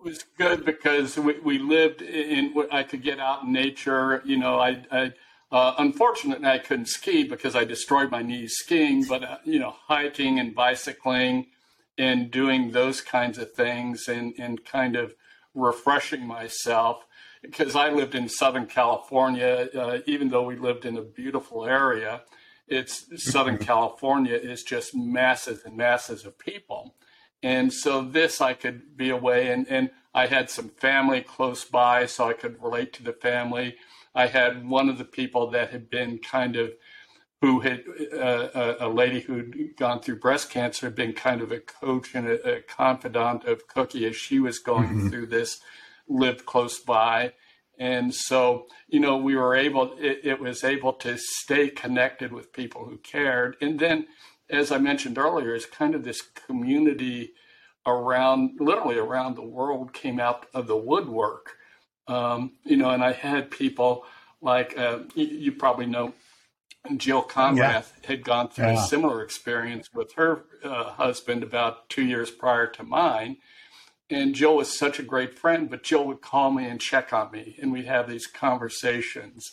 It 0.00 0.08
was 0.08 0.24
good 0.38 0.64
because 0.64 1.18
we, 1.18 1.38
we 1.40 1.58
lived 1.58 2.00
in, 2.00 2.54
I 2.72 2.84
could 2.84 3.02
get 3.02 3.20
out 3.20 3.42
in 3.42 3.52
nature. 3.52 4.22
You 4.24 4.38
know, 4.38 4.58
I, 4.58 4.82
I 4.90 5.12
uh, 5.52 5.74
unfortunately, 5.76 6.48
I 6.48 6.56
couldn't 6.56 6.88
ski 6.88 7.24
because 7.24 7.54
I 7.54 7.64
destroyed 7.64 8.10
my 8.10 8.22
knees 8.22 8.54
skiing, 8.56 9.04
but, 9.06 9.22
uh, 9.22 9.38
you 9.44 9.58
know, 9.58 9.74
hiking 9.88 10.38
and 10.38 10.54
bicycling 10.54 11.48
and 11.98 12.30
doing 12.30 12.70
those 12.70 13.02
kinds 13.02 13.36
of 13.36 13.52
things 13.52 14.08
and, 14.08 14.32
and 14.38 14.64
kind 14.64 14.96
of 14.96 15.14
refreshing 15.54 16.26
myself 16.26 17.04
because 17.42 17.76
I 17.76 17.90
lived 17.90 18.14
in 18.14 18.28
Southern 18.28 18.66
California, 18.66 19.68
uh, 19.74 19.98
even 20.06 20.30
though 20.30 20.44
we 20.44 20.56
lived 20.56 20.86
in 20.86 20.96
a 20.96 21.02
beautiful 21.02 21.66
area, 21.66 22.22
it's 22.68 23.06
Southern 23.30 23.58
California 23.70 24.34
is 24.34 24.62
just 24.62 24.94
masses 24.94 25.62
and 25.66 25.76
masses 25.76 26.24
of 26.24 26.38
people. 26.38 26.94
And 27.42 27.72
so 27.72 28.02
this 28.02 28.40
I 28.40 28.54
could 28.54 28.96
be 28.96 29.10
away 29.10 29.48
and, 29.48 29.66
and 29.68 29.90
I 30.14 30.26
had 30.26 30.50
some 30.50 30.68
family 30.68 31.22
close 31.22 31.64
by 31.64 32.06
so 32.06 32.28
I 32.28 32.32
could 32.32 32.62
relate 32.62 32.92
to 32.94 33.02
the 33.02 33.12
family. 33.12 33.76
I 34.14 34.26
had 34.26 34.68
one 34.68 34.88
of 34.88 34.98
the 34.98 35.04
people 35.04 35.50
that 35.50 35.70
had 35.70 35.88
been 35.88 36.18
kind 36.18 36.56
of 36.56 36.72
who 37.40 37.60
had 37.60 37.84
uh, 38.12 38.74
a, 38.80 38.88
lady 38.88 39.20
who'd 39.20 39.74
gone 39.76 40.00
through 40.00 40.18
breast 40.18 40.50
cancer 40.50 40.86
had 40.86 40.94
been 40.94 41.14
kind 41.14 41.40
of 41.40 41.50
a 41.50 41.60
coach 41.60 42.14
and 42.14 42.28
a, 42.28 42.56
a 42.56 42.60
confidant 42.60 43.44
of 43.44 43.66
Kookie 43.66 44.06
as 44.08 44.14
she 44.14 44.38
was 44.38 44.58
going 44.58 44.88
mm-hmm. 44.88 45.08
through 45.08 45.26
this 45.26 45.60
lived 46.06 46.44
close 46.44 46.78
by. 46.78 47.32
And 47.78 48.14
so, 48.14 48.66
you 48.88 49.00
know, 49.00 49.16
we 49.16 49.36
were 49.36 49.56
able, 49.56 49.94
it, 49.98 50.20
it, 50.22 50.40
was 50.40 50.64
able 50.64 50.92
to 50.94 51.16
stay 51.16 51.70
connected 51.70 52.30
with 52.30 52.52
people 52.52 52.84
who 52.84 52.98
cared. 52.98 53.56
And 53.62 53.78
then, 53.78 54.06
as 54.50 54.72
I 54.72 54.78
mentioned 54.78 55.18
earlier, 55.18 55.54
is 55.54 55.66
kind 55.66 55.94
of 55.94 56.04
this 56.04 56.22
community 56.22 57.32
around, 57.86 58.58
literally 58.60 58.98
around 58.98 59.36
the 59.36 59.42
world 59.42 59.92
came 59.92 60.20
out 60.20 60.46
of 60.52 60.66
the 60.66 60.76
woodwork. 60.76 61.56
Um, 62.06 62.52
you 62.64 62.76
know, 62.76 62.90
and 62.90 63.02
I 63.02 63.12
had 63.12 63.50
people 63.50 64.04
like, 64.40 64.76
uh, 64.76 65.00
you, 65.14 65.26
you, 65.26 65.52
probably 65.52 65.86
know 65.86 66.12
Jill 66.96 67.22
Konrath 67.22 67.56
yeah. 67.56 67.82
had 68.04 68.24
gone 68.24 68.48
through 68.48 68.66
yeah. 68.66 68.84
a 68.84 68.86
similar 68.86 69.22
experience 69.22 69.88
with 69.94 70.14
her 70.14 70.44
uh, 70.64 70.92
husband 70.92 71.42
about 71.42 71.88
two 71.88 72.04
years 72.04 72.30
prior 72.30 72.66
to 72.66 72.82
mine 72.82 73.36
and 74.10 74.34
Jill 74.34 74.56
was 74.56 74.76
such 74.76 74.98
a 74.98 75.04
great 75.04 75.38
friend, 75.38 75.70
but 75.70 75.84
Jill 75.84 76.04
would 76.06 76.20
call 76.20 76.50
me 76.50 76.66
and 76.66 76.80
check 76.80 77.12
on 77.12 77.30
me, 77.30 77.56
and 77.60 77.70
we'd 77.70 77.86
have 77.86 78.08
these 78.08 78.26
conversations. 78.26 79.52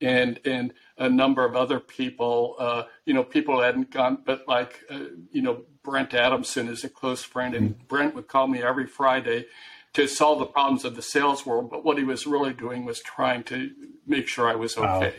And 0.00 0.40
and 0.44 0.74
a 0.98 1.08
number 1.08 1.44
of 1.44 1.56
other 1.56 1.80
people, 1.80 2.56
uh, 2.58 2.84
you 3.04 3.14
know, 3.14 3.24
people 3.24 3.62
hadn't 3.62 3.90
gone, 3.90 4.18
but 4.24 4.46
like, 4.46 4.80
uh, 4.90 5.04
you 5.30 5.42
know, 5.42 5.62
Brent 5.82 6.12
Adamson 6.12 6.68
is 6.68 6.84
a 6.84 6.88
close 6.88 7.22
friend, 7.22 7.54
and 7.54 7.70
mm-hmm. 7.70 7.86
Brent 7.86 8.14
would 8.14 8.28
call 8.28 8.46
me 8.46 8.62
every 8.62 8.86
Friday 8.86 9.46
to 9.94 10.06
solve 10.06 10.38
the 10.38 10.46
problems 10.46 10.84
of 10.84 10.96
the 10.96 11.02
sales 11.02 11.46
world. 11.46 11.70
But 11.70 11.82
what 11.82 11.96
he 11.96 12.04
was 12.04 12.26
really 12.26 12.52
doing 12.52 12.84
was 12.84 13.00
trying 13.00 13.44
to 13.44 13.70
make 14.06 14.28
sure 14.28 14.48
I 14.48 14.54
was 14.54 14.76
okay. 14.76 15.14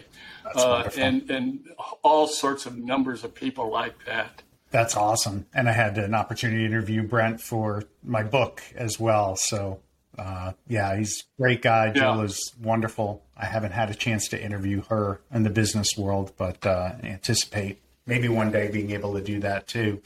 Wow. 0.56 0.62
Uh, 0.62 0.90
and 0.96 1.30
and 1.32 1.68
all 2.04 2.28
sorts 2.28 2.66
of 2.66 2.78
numbers 2.78 3.24
of 3.24 3.34
people 3.34 3.72
like 3.72 4.06
that. 4.06 4.44
That's 4.70 4.96
awesome. 4.96 5.48
And 5.54 5.70
I 5.70 5.72
had 5.72 5.98
an 5.98 6.14
opportunity 6.14 6.60
to 6.60 6.66
interview 6.66 7.04
Brent 7.04 7.40
for 7.40 7.84
my 8.04 8.24
book 8.24 8.62
as 8.76 9.00
well. 9.00 9.36
So, 9.36 9.80
uh, 10.18 10.54
yeah, 10.68 10.98
he's 10.98 11.24
a 11.38 11.42
great 11.42 11.62
guy. 11.62 11.88
Yeah. 11.88 11.94
Jill 11.94 12.22
is 12.22 12.54
wonderful. 12.62 13.24
I 13.36 13.46
haven't 13.46 13.72
had 13.72 13.90
a 13.90 13.96
chance 13.96 14.28
to 14.30 14.42
interview 14.42 14.84
her 14.90 15.22
in 15.32 15.44
the 15.44 15.50
business 15.50 15.98
world, 15.98 16.34
but 16.38 16.66
uh, 16.66 16.94
anticipate 17.04 17.82
maybe 18.06 18.28
one 18.28 18.52
day 18.52 18.70
being 18.70 18.92
able 18.92 19.14
to 19.14 19.22
do 19.22 19.40
that 19.42 19.68
too. 19.68 20.02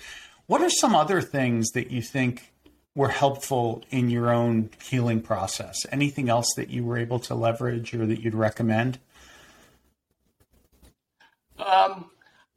What 0.47 0.61
are 0.61 0.69
some 0.69 0.95
other 0.95 1.21
things 1.21 1.69
that 1.71 1.91
you 1.91 2.01
think 2.01 2.51
were 2.93 3.09
helpful 3.09 3.83
in 3.89 4.09
your 4.09 4.33
own 4.33 4.69
healing 4.83 5.21
process? 5.21 5.85
Anything 5.91 6.27
else 6.27 6.47
that 6.57 6.69
you 6.69 6.83
were 6.83 6.97
able 6.97 7.19
to 7.19 7.35
leverage 7.35 7.93
or 7.93 8.05
that 8.05 8.21
you'd 8.21 8.35
recommend? 8.35 8.99
Um, 11.57 12.09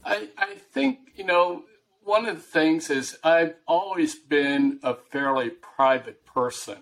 I, 0.05 0.29
I 0.37 0.55
think, 0.73 1.13
you 1.15 1.25
know, 1.25 1.65
one 2.03 2.27
of 2.27 2.37
the 2.37 2.43
things 2.43 2.91
is 2.91 3.17
I've 3.23 3.55
always 3.67 4.15
been 4.15 4.81
a 4.83 4.95
fairly 4.95 5.51
private 5.51 6.25
person. 6.27 6.79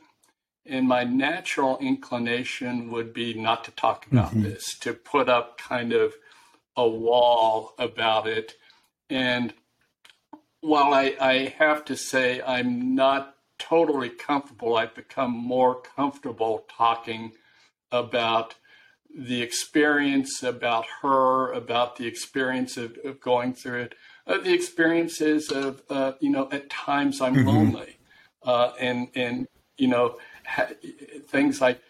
And 0.64 0.86
my 0.86 1.04
natural 1.04 1.78
inclination 1.78 2.90
would 2.92 3.12
be 3.12 3.34
not 3.34 3.64
to 3.64 3.70
talk 3.72 4.06
about 4.10 4.30
mm-hmm. 4.30 4.44
this, 4.44 4.78
to 4.80 4.92
put 4.92 5.28
up 5.28 5.58
kind 5.58 5.92
of 5.92 6.14
a 6.76 6.88
wall 6.88 7.74
about 7.78 8.26
it. 8.26 8.54
And 9.10 9.52
while 10.60 10.94
I, 10.94 11.16
I 11.20 11.54
have 11.58 11.84
to 11.86 11.96
say 11.96 12.40
I'm 12.40 12.94
not 12.94 13.34
totally 13.58 14.08
comfortable, 14.08 14.76
I've 14.76 14.94
become 14.94 15.32
more 15.32 15.82
comfortable 15.82 16.64
talking 16.68 17.32
about 17.90 18.54
the 19.14 19.42
experience, 19.42 20.42
about 20.42 20.86
her, 21.02 21.52
about 21.52 21.96
the 21.96 22.06
experience 22.06 22.76
of, 22.76 22.96
of 23.04 23.20
going 23.20 23.52
through 23.52 23.82
it, 23.82 23.94
uh, 24.26 24.38
the 24.38 24.54
experiences 24.54 25.50
of, 25.50 25.82
uh, 25.90 26.12
you 26.20 26.30
know, 26.30 26.48
at 26.50 26.70
times 26.70 27.20
I'm 27.20 27.34
mm-hmm. 27.34 27.48
lonely. 27.48 27.98
Uh, 28.42 28.72
and, 28.80 29.08
and, 29.14 29.46
you 29.76 29.88
know, 29.88 30.16
things 31.28 31.60
like, 31.60 31.80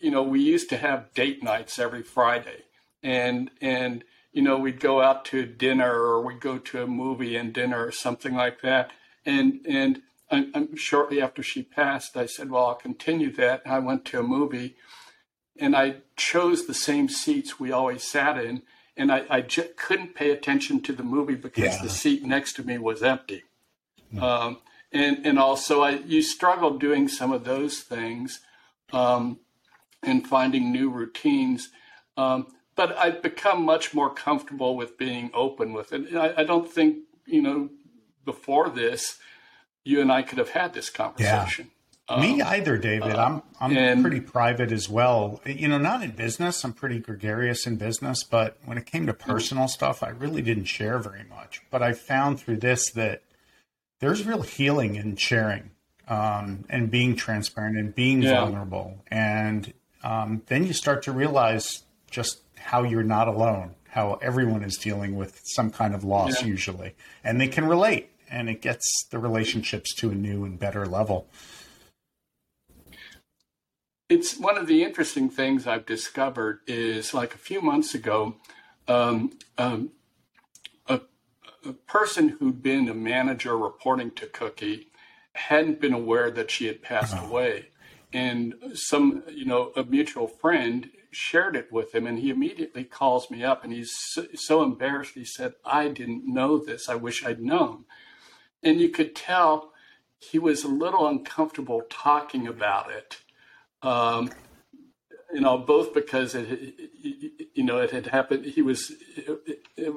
you 0.00 0.10
know, 0.10 0.22
we 0.22 0.40
used 0.40 0.68
to 0.70 0.76
have 0.76 1.12
date 1.14 1.42
nights 1.42 1.78
every 1.78 2.02
Friday. 2.02 2.64
And, 3.02 3.50
and, 3.60 4.04
you 4.32 4.42
know, 4.42 4.58
we'd 4.58 4.80
go 4.80 5.00
out 5.00 5.24
to 5.26 5.46
dinner 5.46 5.92
or 5.92 6.24
we'd 6.24 6.40
go 6.40 6.58
to 6.58 6.82
a 6.82 6.86
movie 6.86 7.36
and 7.36 7.52
dinner 7.52 7.84
or 7.86 7.92
something 7.92 8.34
like 8.34 8.60
that. 8.62 8.92
And, 9.24 9.60
and 9.68 10.02
I'm, 10.30 10.50
I'm 10.54 10.76
shortly 10.76 11.20
after 11.20 11.42
she 11.42 11.62
passed, 11.62 12.16
I 12.16 12.26
said, 12.26 12.50
well, 12.50 12.66
I'll 12.66 12.74
continue 12.74 13.32
that. 13.36 13.62
And 13.64 13.74
I 13.74 13.78
went 13.78 14.04
to 14.06 14.20
a 14.20 14.22
movie 14.22 14.76
and 15.58 15.76
I 15.76 15.96
chose 16.16 16.66
the 16.66 16.74
same 16.74 17.08
seats 17.08 17.58
we 17.58 17.72
always 17.72 18.02
sat 18.02 18.38
in. 18.38 18.62
And 18.96 19.12
I, 19.12 19.24
I 19.30 19.40
j- 19.42 19.70
couldn't 19.76 20.16
pay 20.16 20.30
attention 20.30 20.82
to 20.82 20.92
the 20.92 21.04
movie 21.04 21.36
because 21.36 21.76
yeah. 21.76 21.82
the 21.82 21.88
seat 21.88 22.24
next 22.24 22.54
to 22.54 22.64
me 22.64 22.78
was 22.78 23.02
empty. 23.02 23.44
Mm. 24.12 24.22
Um, 24.22 24.58
and, 24.92 25.26
and 25.26 25.38
also, 25.38 25.82
I, 25.82 25.90
you 25.90 26.22
struggle 26.22 26.78
doing 26.78 27.08
some 27.08 27.32
of 27.32 27.44
those 27.44 27.80
things 27.80 28.40
um, 28.92 29.38
and 30.02 30.26
finding 30.26 30.72
new 30.72 30.90
routines. 30.90 31.68
Um, 32.16 32.46
but 32.74 32.96
I've 32.96 33.22
become 33.22 33.64
much 33.64 33.92
more 33.92 34.12
comfortable 34.12 34.76
with 34.76 34.96
being 34.96 35.30
open 35.34 35.72
with 35.72 35.92
it. 35.92 36.14
I, 36.14 36.42
I, 36.42 36.44
don't 36.44 36.70
think, 36.70 36.98
you 37.26 37.42
know, 37.42 37.70
before 38.24 38.70
this, 38.70 39.18
you 39.84 40.00
and 40.00 40.10
I 40.12 40.22
could 40.22 40.38
have 40.38 40.50
had 40.50 40.74
this 40.74 40.88
conversation. 40.88 41.66
Yeah. 41.66 42.14
Um, 42.14 42.20
Me 42.22 42.40
either, 42.40 42.78
David. 42.78 43.16
Uh, 43.16 43.24
I'm 43.24 43.42
I'm 43.60 43.76
and, 43.76 44.00
pretty 44.00 44.20
private 44.20 44.72
as 44.72 44.88
well. 44.88 45.42
You 45.44 45.68
know, 45.68 45.76
not 45.76 46.02
in 46.02 46.12
business. 46.12 46.64
I'm 46.64 46.72
pretty 46.72 47.00
gregarious 47.00 47.66
in 47.66 47.76
business, 47.76 48.24
but 48.24 48.56
when 48.64 48.78
it 48.78 48.86
came 48.86 49.06
to 49.06 49.12
mm-hmm. 49.12 49.30
personal 49.30 49.68
stuff, 49.68 50.02
I 50.02 50.08
really 50.08 50.40
didn't 50.40 50.64
share 50.64 50.98
very 50.98 51.24
much. 51.24 51.60
But 51.70 51.82
I 51.82 51.92
found 51.92 52.40
through 52.40 52.58
this 52.58 52.90
that 52.92 53.22
there's 54.00 54.26
real 54.26 54.42
healing 54.42 54.94
in 54.94 55.16
sharing 55.16 55.70
um, 56.06 56.64
and 56.68 56.90
being 56.90 57.16
transparent 57.16 57.76
and 57.76 57.94
being 57.94 58.22
yeah. 58.22 58.40
vulnerable, 58.40 59.04
and 59.10 59.72
um, 60.02 60.42
then 60.46 60.66
you 60.66 60.72
start 60.72 61.02
to 61.02 61.12
realize 61.12 61.82
just 62.10 62.40
how 62.56 62.82
you're 62.82 63.02
not 63.02 63.28
alone, 63.28 63.74
how 63.88 64.14
everyone 64.22 64.62
is 64.62 64.76
dealing 64.76 65.16
with 65.16 65.40
some 65.44 65.70
kind 65.70 65.94
of 65.94 66.04
loss 66.04 66.40
yeah. 66.40 66.48
usually, 66.48 66.94
and 67.22 67.40
they 67.40 67.48
can 67.48 67.66
relate, 67.66 68.10
and 68.30 68.48
it 68.48 68.62
gets 68.62 69.04
the 69.10 69.18
relationships 69.18 69.94
to 69.94 70.10
a 70.10 70.14
new 70.14 70.44
and 70.44 70.58
better 70.58 70.86
level. 70.86 71.28
It's 74.08 74.38
one 74.38 74.56
of 74.56 74.66
the 74.66 74.82
interesting 74.84 75.28
things 75.28 75.66
I've 75.66 75.84
discovered 75.84 76.60
is 76.66 77.12
like 77.12 77.34
a 77.34 77.38
few 77.38 77.60
months 77.60 77.94
ago, 77.94 78.36
um, 78.86 79.32
um, 79.58 79.90
a 81.64 81.72
person 81.72 82.30
who'd 82.30 82.62
been 82.62 82.88
a 82.88 82.94
manager 82.94 83.56
reporting 83.56 84.10
to 84.12 84.26
Kookie 84.26 84.86
hadn't 85.32 85.80
been 85.80 85.92
aware 85.92 86.30
that 86.30 86.50
she 86.50 86.66
had 86.66 86.82
passed 86.82 87.16
oh. 87.16 87.26
away 87.28 87.68
and 88.12 88.54
some 88.74 89.22
you 89.30 89.44
know 89.44 89.72
a 89.76 89.84
mutual 89.84 90.26
friend 90.26 90.90
shared 91.10 91.56
it 91.56 91.72
with 91.72 91.94
him, 91.94 92.06
and 92.06 92.18
he 92.18 92.30
immediately 92.30 92.84
calls 92.84 93.30
me 93.30 93.42
up 93.42 93.64
and 93.64 93.72
he's 93.72 93.92
so, 93.92 94.26
so 94.34 94.62
embarrassed. 94.62 95.14
He 95.14 95.24
said, 95.24 95.54
I 95.64 95.88
didn't 95.88 96.26
know 96.26 96.58
this. 96.58 96.88
I 96.88 96.94
wish 96.96 97.24
I'd 97.24 97.40
known. 97.40 97.84
And 98.62 98.80
you 98.80 98.90
could 98.90 99.14
tell 99.14 99.72
he 100.18 100.38
was 100.38 100.64
a 100.64 100.68
little 100.68 101.06
uncomfortable 101.06 101.82
talking 101.88 102.46
about 102.46 102.90
it. 102.90 103.18
Um, 103.82 104.30
you 105.32 105.40
know, 105.40 105.58
both 105.58 105.92
because 105.92 106.34
it, 106.34 106.74
you 107.54 107.64
know, 107.64 107.78
it 107.78 107.90
had 107.90 108.06
happened. 108.06 108.46
He 108.46 108.62
was, 108.62 108.92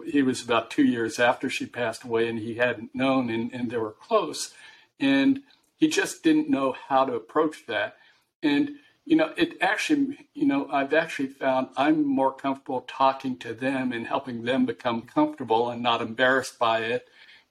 he 0.06 0.22
was 0.22 0.44
about 0.44 0.70
two 0.70 0.84
years 0.84 1.20
after 1.20 1.50
she 1.50 1.66
passed 1.66 2.04
away, 2.04 2.28
and 2.28 2.40
he 2.40 2.56
hadn't 2.56 2.94
known, 2.94 3.30
and, 3.30 3.54
and 3.54 3.72
they 3.72 3.78
were 3.78 3.92
close, 3.92 4.54
and 5.00 5.42
he 5.78 5.88
just 5.88 6.24
didn't 6.24 6.50
know 6.50 6.76
how 6.90 7.06
to 7.06 7.14
approach 7.14 7.66
that. 7.68 7.98
And 8.44 8.72
you 9.06 9.16
know, 9.16 9.34
it 9.36 9.58
actually, 9.62 10.30
you 10.34 10.46
know, 10.46 10.68
I've 10.72 10.94
actually 10.94 11.30
found 11.30 11.70
I'm 11.76 12.06
more 12.06 12.32
comfortable 12.32 12.86
talking 12.88 13.38
to 13.40 13.54
them 13.54 13.92
and 13.92 14.06
helping 14.06 14.44
them 14.44 14.66
become 14.66 15.02
comfortable 15.02 15.70
and 15.70 15.82
not 15.82 16.02
embarrassed 16.02 16.60
by 16.60 16.82
it 16.82 17.08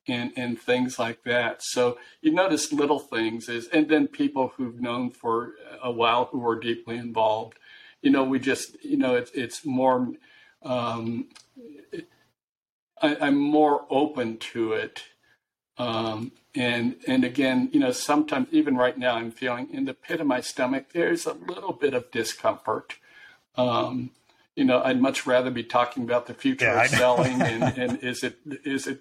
and, 0.07 0.33
and 0.37 0.61
things 0.61 0.99
like 0.99 1.25
that. 1.25 1.63
So 1.63 1.99
you 2.23 2.33
notice 2.33 2.73
little 2.73 3.01
things 3.01 3.49
is, 3.49 3.67
and 3.69 3.89
then 3.89 4.07
people 4.07 4.53
who've 4.57 4.81
known 4.81 5.11
for 5.11 5.55
a 5.83 5.91
while 5.91 6.27
who 6.27 6.47
are 6.47 6.59
deeply 6.59 6.97
involved, 6.97 7.59
you 8.03 8.11
know, 8.11 8.25
we 8.25 8.39
just, 8.39 8.83
you 8.85 8.97
know, 8.97 9.15
it's, 9.15 9.31
it's 9.33 9.65
more, 9.65 10.09
um, 10.63 11.29
I, 13.03 13.17
I'm 13.21 13.39
more 13.39 13.87
open 13.91 14.39
to 14.39 14.73
it. 14.73 15.03
Um, 15.79 16.33
and 16.55 16.97
and 17.07 17.25
again, 17.25 17.71
you 17.73 17.81
know, 17.81 17.93
sometimes 17.93 18.49
even 18.51 18.77
right 18.77 18.99
now, 18.99 19.15
I'm 19.15 19.31
feeling 19.31 19.69
in 19.73 19.85
the 19.85 19.95
pit 19.95 20.21
of 20.21 20.27
my 20.27 20.41
stomach. 20.41 20.87
There's 20.93 21.25
a 21.25 21.33
little 21.33 21.73
bit 21.73 21.95
of 21.95 22.11
discomfort. 22.11 22.97
Um, 23.57 24.11
you 24.57 24.65
know, 24.65 24.83
I'd 24.83 25.01
much 25.01 25.27
rather 25.27 25.51
be 25.51 25.63
talking 25.63 26.03
about 26.03 26.27
the 26.27 26.35
future 26.35 26.67
yeah, 26.67 26.83
of 26.83 26.89
selling 26.89 27.41
and, 27.41 27.79
and 27.79 28.03
is 28.03 28.23
it 28.23 28.39
is 28.65 28.87
it 28.87 29.01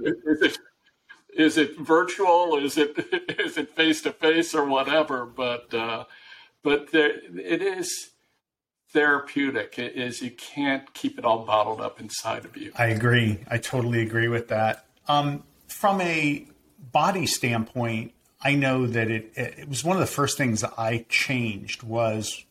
is 0.00 0.42
it 0.42 0.58
is 1.34 1.56
it 1.56 1.78
virtual? 1.78 2.58
Is 2.58 2.76
it 2.76 2.98
is 3.38 3.56
it 3.56 3.74
face 3.74 4.02
to 4.02 4.12
face 4.12 4.54
or 4.54 4.66
whatever? 4.66 5.24
But 5.24 5.72
uh, 5.72 6.04
but 6.62 6.92
there, 6.92 7.12
it 7.38 7.62
is 7.62 8.10
therapeutic. 8.90 9.78
is 9.78 10.22
you 10.22 10.30
can't 10.30 10.92
keep 10.94 11.18
it 11.18 11.24
all 11.24 11.44
bottled 11.44 11.80
up 11.80 12.00
inside 12.00 12.44
of 12.44 12.56
you. 12.56 12.72
I 12.76 12.86
agree. 12.86 13.38
I 13.48 13.58
totally 13.58 14.02
agree 14.02 14.28
with 14.28 14.48
that. 14.48 14.86
Um, 15.06 15.44
from 15.66 16.00
a 16.00 16.46
body 16.92 17.26
standpoint, 17.26 18.12
I 18.40 18.54
know 18.54 18.86
that 18.86 19.10
it, 19.10 19.32
it 19.34 19.68
was 19.68 19.84
one 19.84 19.96
of 19.96 20.00
the 20.00 20.06
first 20.06 20.38
things 20.38 20.64
I 20.64 21.04
changed 21.08 21.82
was 21.82 22.44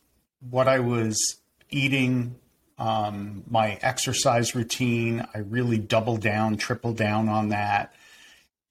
what 0.50 0.68
I 0.68 0.80
was 0.80 1.36
eating, 1.70 2.36
um, 2.78 3.44
my 3.48 3.78
exercise 3.82 4.54
routine. 4.54 5.26
I 5.34 5.38
really 5.38 5.78
doubled 5.78 6.20
down, 6.20 6.56
tripled 6.56 6.96
down 6.96 7.28
on 7.28 7.48
that. 7.48 7.94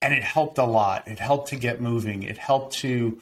And 0.01 0.13
it 0.13 0.23
helped 0.23 0.59
a 0.59 0.63
lot. 0.63 1.07
It 1.07 1.19
helped 1.19 1.49
to 1.49 1.55
get 1.55 1.81
moving. 1.81 2.23
It 2.23 2.37
helped 2.37 2.75
to 2.77 3.19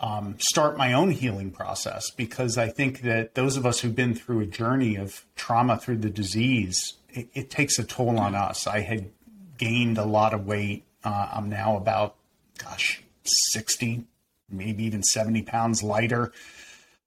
um, 0.00 0.36
start 0.38 0.76
my 0.76 0.92
own 0.92 1.10
healing 1.10 1.50
process 1.50 2.10
because 2.10 2.56
I 2.56 2.68
think 2.68 3.02
that 3.02 3.34
those 3.34 3.56
of 3.56 3.66
us 3.66 3.80
who've 3.80 3.94
been 3.94 4.14
through 4.14 4.40
a 4.40 4.46
journey 4.46 4.96
of 4.96 5.24
trauma 5.36 5.76
through 5.76 5.98
the 5.98 6.10
disease, 6.10 6.94
it, 7.10 7.28
it 7.34 7.50
takes 7.50 7.78
a 7.78 7.84
toll 7.84 8.18
on 8.18 8.34
us. 8.34 8.66
I 8.66 8.80
had 8.80 9.10
gained 9.58 9.98
a 9.98 10.04
lot 10.04 10.32
of 10.32 10.46
weight 10.46 10.84
uh, 11.04 11.28
I'm 11.32 11.48
now 11.48 11.76
about, 11.76 12.16
gosh, 12.58 13.02
60, 13.24 14.04
maybe 14.50 14.84
even 14.84 15.02
70 15.02 15.42
pounds 15.42 15.82
lighter. 15.82 16.32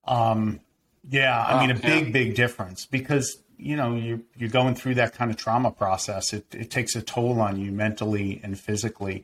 Um, 0.05 0.59
yeah, 1.09 1.43
I 1.43 1.59
mean, 1.59 1.76
a 1.76 1.80
big, 1.80 2.13
big 2.13 2.36
difference 2.36 2.86
because, 2.86 3.38
you 3.57 3.76
know, 3.76 3.95
you're, 3.95 4.22
you're 4.38 4.49
going 4.49 4.76
through 4.76 4.95
that 4.95 5.13
kind 5.13 5.32
of 5.32 5.38
trauma 5.38 5.72
process. 5.72 6.34
It, 6.34 6.45
it 6.53 6.72
takes 6.72 6.95
a 6.95 7.01
toll 7.01 7.41
on 7.41 7.59
you 7.59 7.72
mentally 7.72 8.39
and 8.43 8.59
physically. 8.59 9.24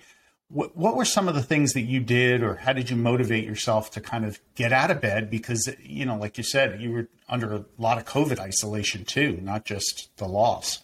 What, 0.52 0.76
what 0.76 0.96
were 0.96 1.06
some 1.06 1.28
of 1.28 1.36
the 1.36 1.44
things 1.44 1.74
that 1.74 1.82
you 1.82 2.00
did, 2.00 2.42
or 2.42 2.56
how 2.56 2.74
did 2.74 2.90
you 2.90 2.96
motivate 2.96 3.46
yourself 3.46 3.92
to 3.92 4.02
kind 4.02 4.26
of 4.26 4.40
get 4.56 4.74
out 4.74 4.90
of 4.90 5.00
bed? 5.00 5.30
Because, 5.30 5.70
you 5.84 6.06
know, 6.06 6.18
like 6.18 6.38
you 6.38 6.44
said, 6.44 6.82
you 6.82 6.92
were 6.92 7.08
under 7.28 7.54
a 7.54 7.66
lot 7.78 8.00
of 8.00 8.06
COVID 8.06 8.40
isolation 8.40 9.06
too, 9.06 9.40
not 9.42 9.64
just 9.64 10.10
the 10.18 10.28
loss. 10.28 10.80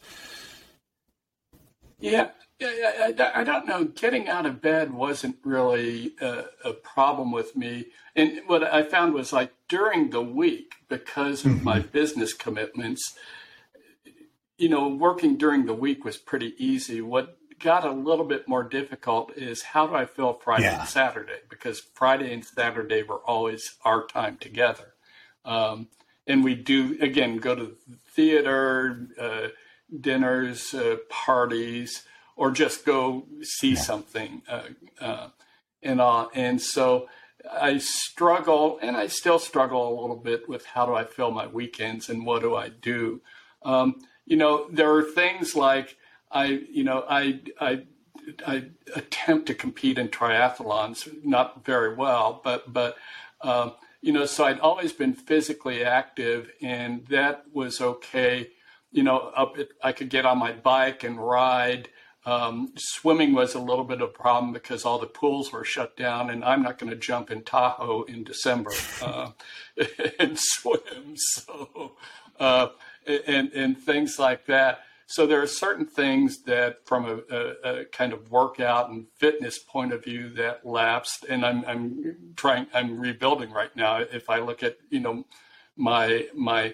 Yeah, 2.00 2.30
I, 2.62 3.32
I, 3.34 3.44
don't 3.44 3.68
know. 3.68 3.86
Getting 3.86 4.28
out 4.30 4.46
of 4.46 4.62
bed 4.62 4.94
wasn't 4.94 5.38
really 5.44 6.14
a, 6.22 6.46
a, 6.64 6.74
problem 6.74 7.32
with 7.32 7.56
me. 7.56 7.88
And 8.16 8.42
what 8.48 8.64
I 8.64 8.84
found 8.84 9.14
was 9.14 9.34
like 9.34 9.52
during 9.68 10.12
the 10.12 10.22
week, 10.22 10.74
because 10.88 11.46
of 11.46 11.54
mm-hmm. 11.54 11.64
my 11.64 11.80
business 11.80 12.34
commitments, 12.34 13.16
you 14.58 14.70
know, 14.70 14.88
working 14.88 15.36
during 15.38 15.66
the 15.66 15.74
week 15.74 16.06
was 16.06 16.18
pretty 16.18 16.54
easy. 16.58 17.02
What 17.02 17.38
got 17.60 17.86
a 17.86 17.92
little 17.92 18.26
bit 18.26 18.48
more 18.48 18.64
difficult 18.64 19.32
is 19.36 19.62
how 19.62 19.88
do 19.88 19.96
I 19.96 20.06
fill 20.06 20.34
Friday 20.34 20.66
Yeah. 20.66 20.80
and 20.82 20.90
Saturday? 20.90 21.40
Because 21.50 21.80
Friday 21.94 22.34
and 22.34 22.44
Saturday 22.46 23.04
were 23.04 23.20
always 23.26 23.76
our 23.84 24.06
time 24.06 24.38
together. 24.38 24.94
Um, 25.44 25.88
and 26.28 26.44
we 26.44 26.56
do, 26.56 26.98
again, 27.02 27.38
go 27.38 27.56
to 27.56 27.64
the 27.88 27.98
theater, 28.16 29.08
uh, 29.20 29.48
dinners, 30.02 30.74
uh, 30.74 30.98
parties, 31.10 32.04
or 32.36 32.52
just 32.52 32.86
go 32.86 33.26
see 33.42 33.76
something. 33.76 34.42
Uh, 34.48 34.64
uh, 35.00 35.28
and, 35.84 36.02
uh, 36.02 36.28
and 36.34 36.62
so 36.62 37.08
I 37.50 37.78
struggle, 37.78 38.80
and 38.82 38.98
I 38.98 39.08
still 39.08 39.38
struggle 39.40 39.88
a 39.88 39.96
little 40.02 40.16
bit 40.16 40.50
with 40.50 40.66
how 40.66 40.86
do 40.88 40.96
I 40.96 41.04
fill 41.04 41.32
my 41.32 41.46
weekends 41.48 42.10
and 42.10 42.26
what 42.26 42.42
do 42.42 42.56
I 42.56 42.70
do. 42.70 43.22
Um, 43.62 44.02
you 44.26 44.36
know, 44.36 44.68
there 44.72 44.92
are 44.96 45.04
things 45.04 45.56
like 45.56 45.96
I, 46.36 46.60
you 46.70 46.84
know, 46.84 47.06
I, 47.10 47.40
I, 47.62 47.84
I 48.46 48.66
attempt 48.94 49.48
to 49.48 49.56
compete 49.56 49.98
in 49.98 50.10
triathlons, 50.10 51.08
not 51.24 51.64
very 51.64 51.96
well, 51.96 52.42
but, 52.44 52.72
but, 52.72 52.98
um, 53.42 53.74
you 54.02 54.12
know, 54.12 54.26
so 54.26 54.44
I'd 54.44 54.60
always 54.60 54.92
been 54.92 55.14
physically 55.14 55.84
active, 55.84 56.52
and 56.62 57.08
that 57.08 57.46
was 57.54 57.82
okay. 57.82 58.50
You 58.92 59.02
know, 59.02 59.18
up 59.18 59.58
at, 59.58 59.70
I 59.82 59.94
could 59.94 60.10
get 60.10 60.26
on 60.26 60.38
my 60.38 60.52
bike 60.52 61.04
and 61.04 61.18
ride. 61.18 61.90
Um, 62.26 62.74
swimming 62.76 63.34
was 63.34 63.56
a 63.56 63.60
little 63.60 63.84
bit 63.84 64.02
of 64.02 64.10
a 64.10 64.12
problem 64.12 64.52
because 64.52 64.86
all 64.86 65.00
the 65.00 65.08
pools 65.08 65.52
were 65.52 65.64
shut 65.64 65.96
down, 65.98 66.30
and 66.30 66.44
I'm 66.44 66.62
not 66.62 66.78
going 66.78 66.92
to 66.92 66.96
jump 66.96 67.32
in 67.32 67.44
Tahoe 67.44 68.04
in 68.04 68.24
December 68.24 68.72
uh, 69.02 69.32
and 70.20 70.38
swim. 70.40 71.16
So, 71.16 71.94
uh, 72.40 72.68
and 73.08 73.52
and 73.54 73.78
things 73.78 74.20
like 74.20 74.46
that. 74.48 74.82
So 75.08 75.28
there 75.28 75.42
are 75.42 75.48
certain 75.48 75.86
things 75.86 76.44
that, 76.44 76.86
from 76.86 77.06
a, 77.06 77.36
a, 77.36 77.82
a, 77.82 77.86
kind 77.86 78.12
of 78.12 78.32
workout 78.32 78.90
and 78.90 79.06
fitness 79.16 79.60
point 79.60 79.94
of 79.94 80.04
view, 80.04 80.30
that 80.30 80.66
lapsed, 80.66 81.26
and 81.30 81.46
I'm 81.46 81.64
I'm 81.66 82.34
trying 82.36 82.68
I'm 82.74 83.00
rebuilding 83.00 83.52
right 83.52 83.76
now. 83.76 83.98
If 83.98 84.30
I 84.30 84.40
look 84.40 84.64
at 84.64 84.78
you 84.90 85.00
know 85.00 85.26
my 85.78 86.28
my 86.34 86.74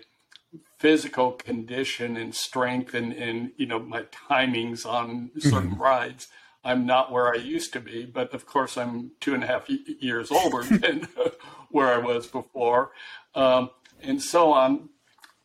physical 0.78 1.34
condition 1.34 2.18
and 2.18 2.34
strength 2.34 2.94
and, 2.94 3.14
and 3.14 3.52
you 3.58 3.66
know 3.66 3.80
my 3.80 4.04
timings 4.04 4.86
on 4.86 5.30
certain 5.38 5.72
mm-hmm. 5.72 5.82
rides 5.82 6.28
i'm 6.64 6.86
not 6.86 7.12
where 7.12 7.32
i 7.32 7.36
used 7.36 7.72
to 7.72 7.80
be 7.80 8.04
but 8.04 8.34
of 8.34 8.46
course 8.46 8.78
i'm 8.78 9.12
two 9.20 9.34
and 9.34 9.44
a 9.44 9.48
half 9.48 9.70
years 9.70 10.32
older 10.32 10.64
than 10.78 11.08
where 11.70 11.94
i 11.94 11.98
was 11.98 12.28
before 12.28 12.92
um, 13.36 13.70
and 14.02 14.22
so 14.22 14.52
on 14.52 14.90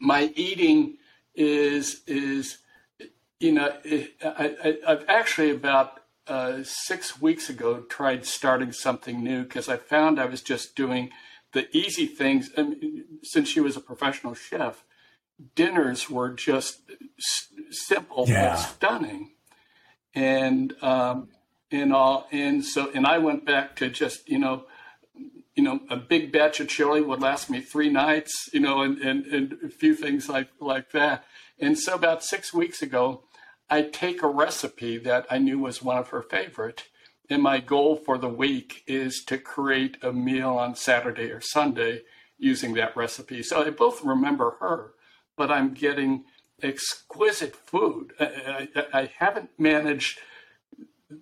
my 0.00 0.32
eating 0.34 0.96
is 1.34 2.00
is 2.06 2.58
you 3.40 3.52
know 3.52 3.72
it, 3.84 4.14
I, 4.24 4.76
have 4.86 5.04
actually 5.08 5.50
about 5.50 6.00
uh, 6.26 6.58
six 6.64 7.20
weeks 7.20 7.48
ago 7.48 7.80
tried 7.88 8.26
starting 8.26 8.72
something 8.72 9.22
new 9.22 9.42
because 9.44 9.68
i 9.68 9.76
found 9.76 10.18
i 10.18 10.24
was 10.26 10.42
just 10.42 10.74
doing 10.74 11.10
the 11.52 11.68
easy 11.76 12.06
things 12.06 12.50
I 12.58 12.62
mean, 12.62 13.04
since 13.22 13.48
she 13.48 13.60
was 13.60 13.76
a 13.76 13.80
professional 13.80 14.34
chef 14.34 14.82
dinners 15.54 16.08
were 16.10 16.30
just 16.30 16.80
s- 17.18 17.48
simple 17.70 18.24
Yeah. 18.28 18.50
but 18.50 18.56
stunning, 18.56 19.32
and 20.14 20.74
um, 20.82 21.28
and 21.70 21.92
all 21.92 22.26
and 22.30 22.64
so 22.64 22.90
and 22.94 23.06
I 23.06 23.18
went 23.18 23.44
back 23.44 23.76
to 23.76 23.88
just 23.88 24.28
you 24.28 24.38
know 24.38 24.64
you 25.56 25.62
know 25.64 25.80
a 25.90 25.96
big 25.96 26.30
batch 26.30 26.60
of 26.60 26.68
chili 26.68 27.00
would 27.00 27.20
last 27.20 27.50
me 27.50 27.60
three 27.60 27.88
nights 27.90 28.48
you 28.52 28.60
know 28.60 28.82
and 28.82 28.98
and, 28.98 29.26
and 29.26 29.56
a 29.64 29.68
few 29.68 29.94
things 29.94 30.28
like 30.28 30.48
like 30.60 30.92
that 30.92 31.24
and 31.58 31.78
so 31.78 31.94
about 31.94 32.22
six 32.22 32.52
weeks 32.52 32.82
ago 32.82 33.24
I 33.68 33.82
take 33.82 34.22
a 34.22 34.28
recipe 34.28 34.98
that 34.98 35.26
I 35.30 35.38
knew 35.38 35.58
was 35.58 35.82
one 35.82 35.98
of 35.98 36.10
her 36.10 36.22
favorite. 36.22 36.84
And 37.28 37.42
my 37.42 37.58
goal 37.58 37.96
for 37.96 38.18
the 38.18 38.28
week 38.28 38.84
is 38.86 39.24
to 39.26 39.38
create 39.38 39.96
a 40.02 40.12
meal 40.12 40.50
on 40.50 40.76
Saturday 40.76 41.30
or 41.32 41.40
Sunday 41.40 42.02
using 42.38 42.74
that 42.74 42.96
recipe. 42.96 43.42
So 43.42 43.64
I 43.64 43.70
both 43.70 44.04
remember 44.04 44.56
her, 44.60 44.92
but 45.36 45.50
I'm 45.50 45.74
getting 45.74 46.24
exquisite 46.62 47.56
food. 47.56 48.12
I, 48.20 48.68
I, 48.76 49.00
I 49.00 49.10
haven't 49.18 49.50
managed 49.58 50.20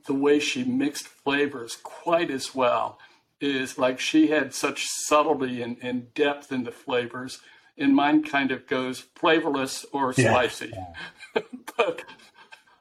the 0.07 0.15
way 0.15 0.39
she 0.39 0.65
mixed 0.65 1.09
flavors 1.09 1.77
quite 1.83 2.31
as 2.31 2.55
well. 2.55 2.99
Is 3.41 3.77
like 3.79 4.01
she 4.01 4.29
had 4.29 4.55
such 4.55 4.85
subtlety 4.87 5.61
and, 5.61 5.77
and 5.83 6.15
depth 6.15 6.51
in 6.53 6.65
the 6.65 6.71
flavors, 6.71 7.41
and 7.77 7.95
mine 7.95 8.23
kind 8.23 8.51
of 8.53 8.67
goes 8.67 9.01
flavorless 9.17 9.85
or 9.93 10.15
Yeah. 10.17 10.31
spicy. 10.31 10.73
but 11.35 12.05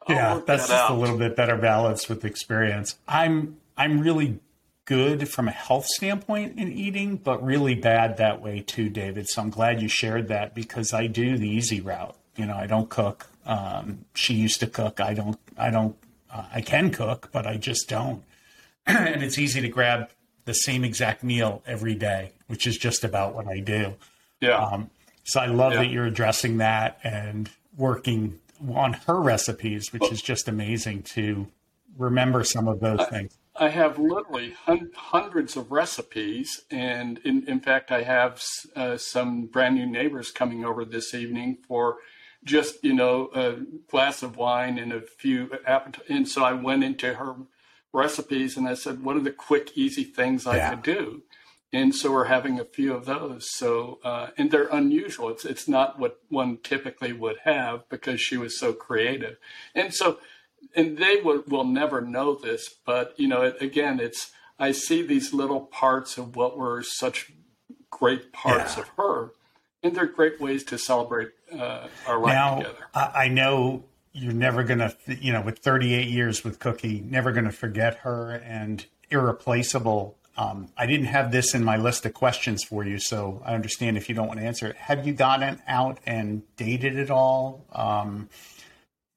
I'll 0.07 0.15
yeah, 0.15 0.41
that's 0.45 0.67
that 0.67 0.73
just 0.77 0.89
a 0.89 0.93
little 0.93 1.17
bit 1.17 1.35
better 1.35 1.57
balance 1.57 2.07
with 2.07 2.23
experience. 2.23 2.97
I'm 3.07 3.57
I'm 3.77 3.99
really 3.99 4.39
good 4.85 5.29
from 5.29 5.47
a 5.47 5.51
health 5.51 5.85
standpoint 5.85 6.59
in 6.59 6.71
eating, 6.71 7.15
but 7.17 7.43
really 7.43 7.73
bad 7.75 8.17
that 8.17 8.41
way 8.41 8.59
too, 8.61 8.89
David. 8.89 9.27
So 9.29 9.41
I'm 9.41 9.49
glad 9.49 9.81
you 9.81 9.87
shared 9.87 10.27
that 10.27 10.53
because 10.53 10.93
I 10.93 11.07
do 11.07 11.37
the 11.37 11.49
easy 11.49 11.81
route. 11.81 12.15
You 12.35 12.45
know, 12.45 12.55
I 12.55 12.67
don't 12.67 12.89
cook. 12.89 13.27
Um, 13.45 14.05
she 14.13 14.33
used 14.33 14.59
to 14.59 14.67
cook. 14.67 14.99
I 14.99 15.13
don't. 15.13 15.39
I 15.57 15.69
don't. 15.71 15.95
Uh, 16.31 16.45
I 16.53 16.61
can 16.61 16.91
cook, 16.91 17.29
but 17.31 17.45
I 17.47 17.57
just 17.57 17.89
don't. 17.89 18.23
and 18.85 19.23
it's 19.23 19.37
easy 19.37 19.61
to 19.61 19.69
grab 19.69 20.09
the 20.45 20.53
same 20.53 20.83
exact 20.83 21.23
meal 21.23 21.61
every 21.65 21.95
day, 21.95 22.31
which 22.47 22.67
is 22.67 22.77
just 22.77 23.03
about 23.03 23.33
what 23.35 23.47
I 23.47 23.59
do. 23.59 23.95
Yeah. 24.41 24.57
Um, 24.57 24.89
so 25.23 25.39
I 25.39 25.45
love 25.45 25.73
Yeah. 25.73 25.79
that 25.79 25.89
you're 25.89 26.05
addressing 26.05 26.57
that 26.57 26.99
and 27.03 27.49
working 27.77 28.39
on 28.73 28.93
her 29.07 29.19
recipes, 29.19 29.91
which 29.93 30.11
is 30.11 30.21
just 30.21 30.47
amazing 30.47 31.03
to 31.03 31.47
remember 31.97 32.43
some 32.43 32.67
of 32.67 32.79
those 32.79 33.05
things. 33.07 33.37
I 33.55 33.69
have 33.69 33.99
literally 33.99 34.51
hun- 34.65 34.89
hundreds 34.95 35.55
of 35.55 35.71
recipes, 35.71 36.61
and 36.71 37.19
in, 37.23 37.47
in 37.47 37.59
fact, 37.59 37.91
I 37.91 38.01
have 38.01 38.41
uh, 38.75 38.97
some 38.97 39.45
brand 39.45 39.75
new 39.75 39.85
neighbors 39.85 40.31
coming 40.31 40.65
over 40.65 40.83
this 40.83 41.13
evening 41.13 41.59
for 41.67 41.97
just 42.43 42.83
you 42.83 42.93
know 42.93 43.29
a 43.33 43.57
glass 43.89 44.23
of 44.23 44.35
wine 44.37 44.77
and 44.79 44.91
a 44.91 45.01
few 45.01 45.51
appetizers. 45.67 46.09
And 46.09 46.27
so 46.27 46.43
I 46.43 46.53
went 46.53 46.83
into 46.83 47.13
her 47.13 47.35
recipes 47.93 48.57
and 48.57 48.67
I 48.67 48.73
said, 48.73 49.03
"What 49.03 49.15
are 49.15 49.21
the 49.21 49.31
quick, 49.31 49.77
easy 49.77 50.03
things 50.03 50.45
I 50.47 50.57
Yeah. 50.57 50.69
could 50.71 50.83
do?" 50.83 51.23
And 51.71 51.95
so 51.95 52.11
we're 52.11 52.25
having 52.25 52.59
a 52.59 52.65
few 52.65 52.93
of 52.93 53.05
those. 53.05 53.49
So 53.51 53.99
uh, 54.03 54.27
and 54.37 54.51
they're 54.51 54.67
unusual. 54.67 55.29
It's 55.29 55.45
it's 55.45 55.67
not 55.67 55.99
what 55.99 56.19
one 56.29 56.57
typically 56.63 57.13
would 57.13 57.37
have 57.43 57.87
because 57.89 58.19
she 58.21 58.37
was 58.37 58.59
so 58.59 58.73
creative, 58.73 59.37
and 59.75 59.93
so 59.93 60.19
and 60.75 60.97
they 60.97 61.17
will, 61.17 61.43
will 61.47 61.65
never 61.65 62.01
know 62.01 62.35
this, 62.35 62.69
but 62.85 63.13
you 63.19 63.27
know, 63.27 63.41
it, 63.43 63.61
again, 63.61 63.99
it's 63.99 64.31
I 64.59 64.71
see 64.71 65.01
these 65.01 65.33
little 65.33 65.61
parts 65.61 66.17
of 66.17 66.35
what 66.35 66.57
were 66.57 66.83
such 66.83 67.31
great 67.89 68.31
parts 68.33 68.75
Yeah. 68.75 68.83
of 68.83 68.89
her, 68.97 69.31
and 69.81 69.95
they're 69.95 70.05
great 70.07 70.39
ways 70.39 70.63
to 70.65 70.77
celebrate 70.77 71.29
uh, 71.51 71.87
our 72.07 72.19
life 72.19 72.33
Now, 72.33 72.57
together. 72.57 72.87
I, 72.93 73.11
I 73.15 73.27
know 73.27 73.83
you're 74.13 74.33
never 74.33 74.63
going 74.63 74.79
to, 74.79 74.95
you 75.19 75.33
know, 75.33 75.41
with 75.41 75.59
38 75.59 76.07
years 76.07 76.43
with 76.43 76.59
Kookie, 76.59 77.03
never 77.03 77.31
going 77.31 77.45
to 77.45 77.51
forget 77.51 77.97
her 77.99 78.31
and 78.45 78.85
irreplaceable. 79.09 80.17
Um, 80.37 80.69
I 80.77 80.85
didn't 80.85 81.07
have 81.07 81.31
this 81.31 81.53
in 81.53 81.63
my 81.63 81.77
list 81.77 82.05
of 82.05 82.13
questions 82.13 82.63
for 82.63 82.83
you, 82.83 82.99
so 82.99 83.41
I 83.45 83.53
understand 83.53 83.97
if 83.97 84.09
you 84.09 84.15
don't 84.15 84.27
want 84.27 84.39
to 84.39 84.45
answer 84.45 84.67
it. 84.67 84.75
Have 84.77 85.05
you 85.05 85.13
gotten 85.13 85.61
out 85.67 85.99
and 86.05 86.41
dated 86.57 86.97
at 86.97 87.09
all? 87.11 87.65
Um, 87.71 88.29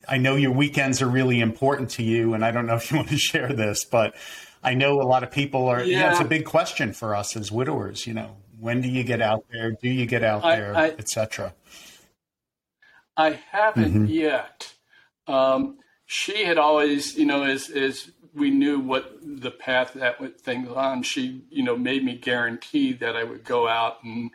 I 0.09 0.18
know 0.18 0.36
your 0.36 0.53
weekends 0.53 1.03
are 1.03 1.09
really 1.09 1.40
important 1.40 1.90
to 1.92 2.03
you, 2.03 2.34
and 2.34 2.44
I 2.44 2.51
don't 2.51 2.66
know 2.66 2.76
if 2.76 2.90
you 2.90 2.97
want 2.99 3.09
to 3.11 3.18
share 3.18 3.53
this, 3.53 3.84
but 3.84 4.14
I 4.62 4.74
know 4.74 5.01
a 5.01 5.05
lot 5.09 5.22
of 5.22 5.30
people 5.30 5.68
are. 5.68 5.82
Yeah, 5.82 6.11
it's 6.11 6.20
a 6.20 6.24
big 6.24 6.44
question 6.44 6.92
for 6.92 7.14
us 7.14 7.36
as 7.36 7.51
widowers. 7.53 8.07
You 8.07 8.14
know, 8.14 8.36
when 8.59 8.80
do 8.80 8.88
you 8.88 9.03
get 9.05 9.20
out 9.22 9.44
there? 9.51 9.72
Do 9.72 9.88
you 9.88 10.07
get 10.07 10.22
out 10.22 10.44
I- 10.44 10.57
there, 10.57 10.76
etc. 10.99 11.55
I 13.16 13.38
haven't 13.51 14.09
Mhm. 14.09 14.12
yet. 14.12 14.74
Um, 15.27 15.79
she 16.07 16.45
had 16.45 16.59
always, 16.59 17.16
you 17.16 17.27
know, 17.27 17.43
as 17.45 17.68
as 17.70 18.11
we 18.35 18.51
knew 18.51 18.79
what 18.79 19.18
the 19.22 19.51
path 19.51 19.95
that 19.95 20.20
would- 20.20 20.39
thing 20.41 20.66
was 20.66 20.77
on, 20.77 21.03
she, 21.03 21.43
you 21.51 21.62
know, 21.62 21.77
made 21.77 22.05
me 22.05 22.14
guarantee 22.16 22.93
that 22.93 23.16
I 23.16 23.24
would 23.24 23.45
go 23.45 23.66
out 23.66 24.05
and 24.05 24.31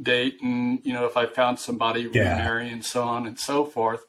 date, 0.00 0.40
and 0.42 0.80
you 0.84 0.92
know, 0.92 1.04
if 1.04 1.16
I 1.16 1.26
found 1.26 1.58
somebody, 1.58 2.08
Yeah. 2.12 2.30
remarry, 2.38 2.70
and 2.70 2.84
so 2.84 3.02
on 3.04 3.26
and 3.26 3.38
so 3.38 3.64
forth. 3.64 4.04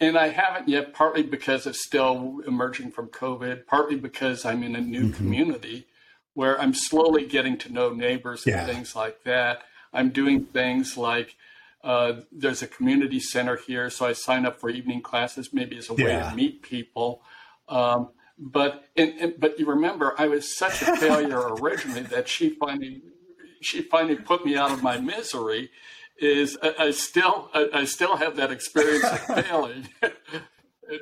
And 0.00 0.18
I 0.18 0.28
haven't 0.28 0.68
yet, 0.68 0.92
partly 0.92 1.22
because 1.22 1.64
it's 1.64 1.84
still 1.86 2.40
emerging 2.44 2.90
from 2.90 3.06
COVID, 3.06 3.66
partly 3.66 3.94
because 3.96 4.44
I'm 4.44 4.64
in 4.64 4.74
a 4.74 4.80
new 4.80 5.04
Mm-hmm. 5.04 5.16
community 5.16 5.86
where 6.34 6.60
I'm 6.60 6.74
slowly 6.74 7.24
getting 7.24 7.56
to 7.58 7.72
know 7.72 7.90
neighbors 7.94 8.44
and 8.46 8.54
things 8.66 8.96
like 8.96 9.22
that. 9.22 9.62
I'm 9.92 10.08
doing 10.10 10.46
things 10.46 10.96
like 10.96 11.36
uh, 11.82 12.20
there's 12.30 12.62
a 12.62 12.66
community 12.66 13.18
center 13.20 13.56
here, 13.56 13.90
so 13.90 14.06
I 14.06 14.12
sign 14.12 14.46
up 14.46 14.60
for 14.60 14.70
evening 14.70 15.00
classes, 15.02 15.52
maybe 15.52 15.76
as 15.78 15.88
a 15.90 15.94
way 15.94 16.12
Yeah. 16.12 16.30
to 16.30 16.36
meet 16.36 16.62
people. 16.62 17.22
Um, 17.68 18.10
but 18.38 18.84
and, 18.96 19.12
and, 19.20 19.34
but 19.38 19.58
you 19.58 19.66
remember, 19.66 20.14
I 20.18 20.26
was 20.28 20.56
such 20.56 20.82
a 20.82 20.96
failure 20.96 21.40
originally 21.54 22.02
that 22.02 22.28
she 22.28 22.50
finally 22.50 23.02
she 23.60 23.82
finally 23.82 24.16
put 24.16 24.44
me 24.44 24.56
out 24.56 24.70
of 24.72 24.82
my 24.82 24.98
misery. 24.98 25.70
Is 26.18 26.56
I, 26.62 26.74
I 26.78 26.90
still 26.92 27.50
I, 27.54 27.68
I 27.72 27.84
still 27.84 28.16
have 28.16 28.36
that 28.36 28.50
experience 28.52 29.04
of 29.04 29.20
failing, 29.46 29.88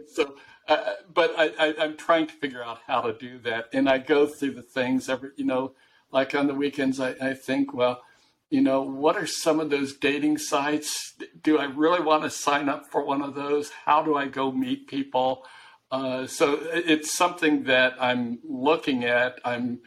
so. 0.09 0.35
Uh, 0.69 0.93
but 1.13 1.35
I, 1.37 1.47
I, 1.59 1.75
I'm 1.81 1.97
trying 1.97 2.29
to 2.29 2.33
figure 2.35 2.63
out 2.63 2.79
how 2.87 3.01
to 3.01 3.13
do 3.13 3.39
that, 3.41 3.65
and 3.73 3.89
I 3.89 3.99
go 3.99 4.25
through 4.27 4.53
the 4.53 4.63
things 4.63 5.09
every, 5.09 5.31
you 5.37 5.45
know, 5.45 5.73
like 6.13 6.33
on 6.33 6.47
the 6.47 6.55
weekends. 6.55 7.01
I, 7.01 7.11
I 7.21 7.35
think, 7.35 7.75
well, 7.75 8.03
you 8.51 8.61
know, 8.61 8.83
what 8.83 9.17
are 9.17 9.27
some 9.27 9.61
of 9.61 9.71
those 9.71 9.95
dating 9.95 10.39
sites? 10.39 11.15
Do 11.43 11.59
I 11.59 11.65
really 11.65 12.01
want 12.01 12.25
to 12.25 12.31
sign 12.31 12.69
up 12.69 12.91
for 12.91 13.05
one 13.05 13.23
of 13.23 13.35
those? 13.35 13.71
How 13.71 14.03
do 14.03 14.17
I 14.17 14.27
go 14.27 14.51
meet 14.51 14.89
people? 14.89 15.45
Uh, 15.91 16.27
so 16.27 16.59
it's 16.61 17.17
something 17.17 17.65
that 17.65 17.95
I'm 18.01 18.41
looking 18.45 19.05
at. 19.05 19.39
I'm 19.45 19.81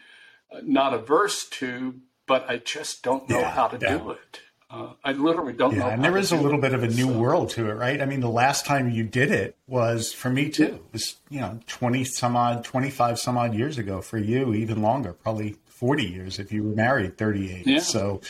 not 0.62 0.94
averse 0.94 1.48
to, 1.50 1.96
but 2.28 2.50
I 2.50 2.58
just 2.58 3.04
don't 3.04 3.30
know 3.30 3.40
yeah, 3.40 3.52
how 3.52 3.68
to 3.68 3.78
yeah. 3.82 3.98
do 3.98 4.12
it. 4.12 4.40
Uh, 4.70 4.94
I 5.04 5.12
literally 5.12 5.54
don't 5.54 5.74
know. 5.74 5.84
yeah, 5.84 5.88
know. 5.90 5.94
And 5.94 6.04
there 6.04 6.18
is 6.18 6.32
a 6.32 6.38
little 6.38 6.60
bit 6.60 6.74
of 6.74 6.84
a 6.84 6.88
new 6.88 7.12
so. 7.12 7.18
world 7.18 7.50
to 7.52 7.70
it, 7.70 7.74
right? 7.74 8.02
I 8.02 8.06
mean, 8.06 8.22
the 8.22 8.30
last 8.30 8.66
time 8.66 8.90
you 8.90 9.04
did 9.04 9.30
it 9.30 9.56
was 9.68 10.12
for 10.12 10.32
me 10.32 10.50
too. 10.50 10.64
It 10.88 10.94
was, 10.94 11.18
you 11.30 11.42
know, 11.42 11.60
20 11.68 12.04
some 12.06 12.36
odd, 12.36 12.64
25 12.64 13.20
some 13.20 13.38
odd 13.38 13.54
years 13.54 13.78
ago 13.78 14.02
for 14.02 14.18
you, 14.18 14.54
even 14.54 14.82
longer, 14.82 15.14
probably 15.14 15.58
40 15.68 16.06
years 16.06 16.40
if 16.40 16.52
you 16.52 16.64
were 16.64 16.76
married 16.76 17.18
38. 17.18 17.68
Yeah. 17.68 17.80
So, 17.80 18.22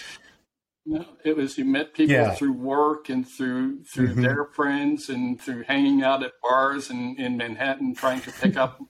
it 1.24 1.38
was 1.38 1.58
you 1.58 1.66
met 1.66 1.94
people 1.94 2.14
yeah. 2.14 2.34
through 2.34 2.54
work 2.54 3.10
and 3.10 3.28
through 3.28 3.84
through 3.84 4.10
mm-hmm. 4.10 4.22
their 4.22 4.46
friends 4.46 5.10
and 5.10 5.40
through 5.40 5.64
hanging 5.64 6.04
out 6.04 6.24
at 6.24 6.34
bars 6.42 6.90
in, 6.90 7.16
in 7.18 7.38
Manhattan 7.38 7.96
trying 7.96 8.22
to 8.22 8.32
pick 8.32 8.58
up 8.58 8.82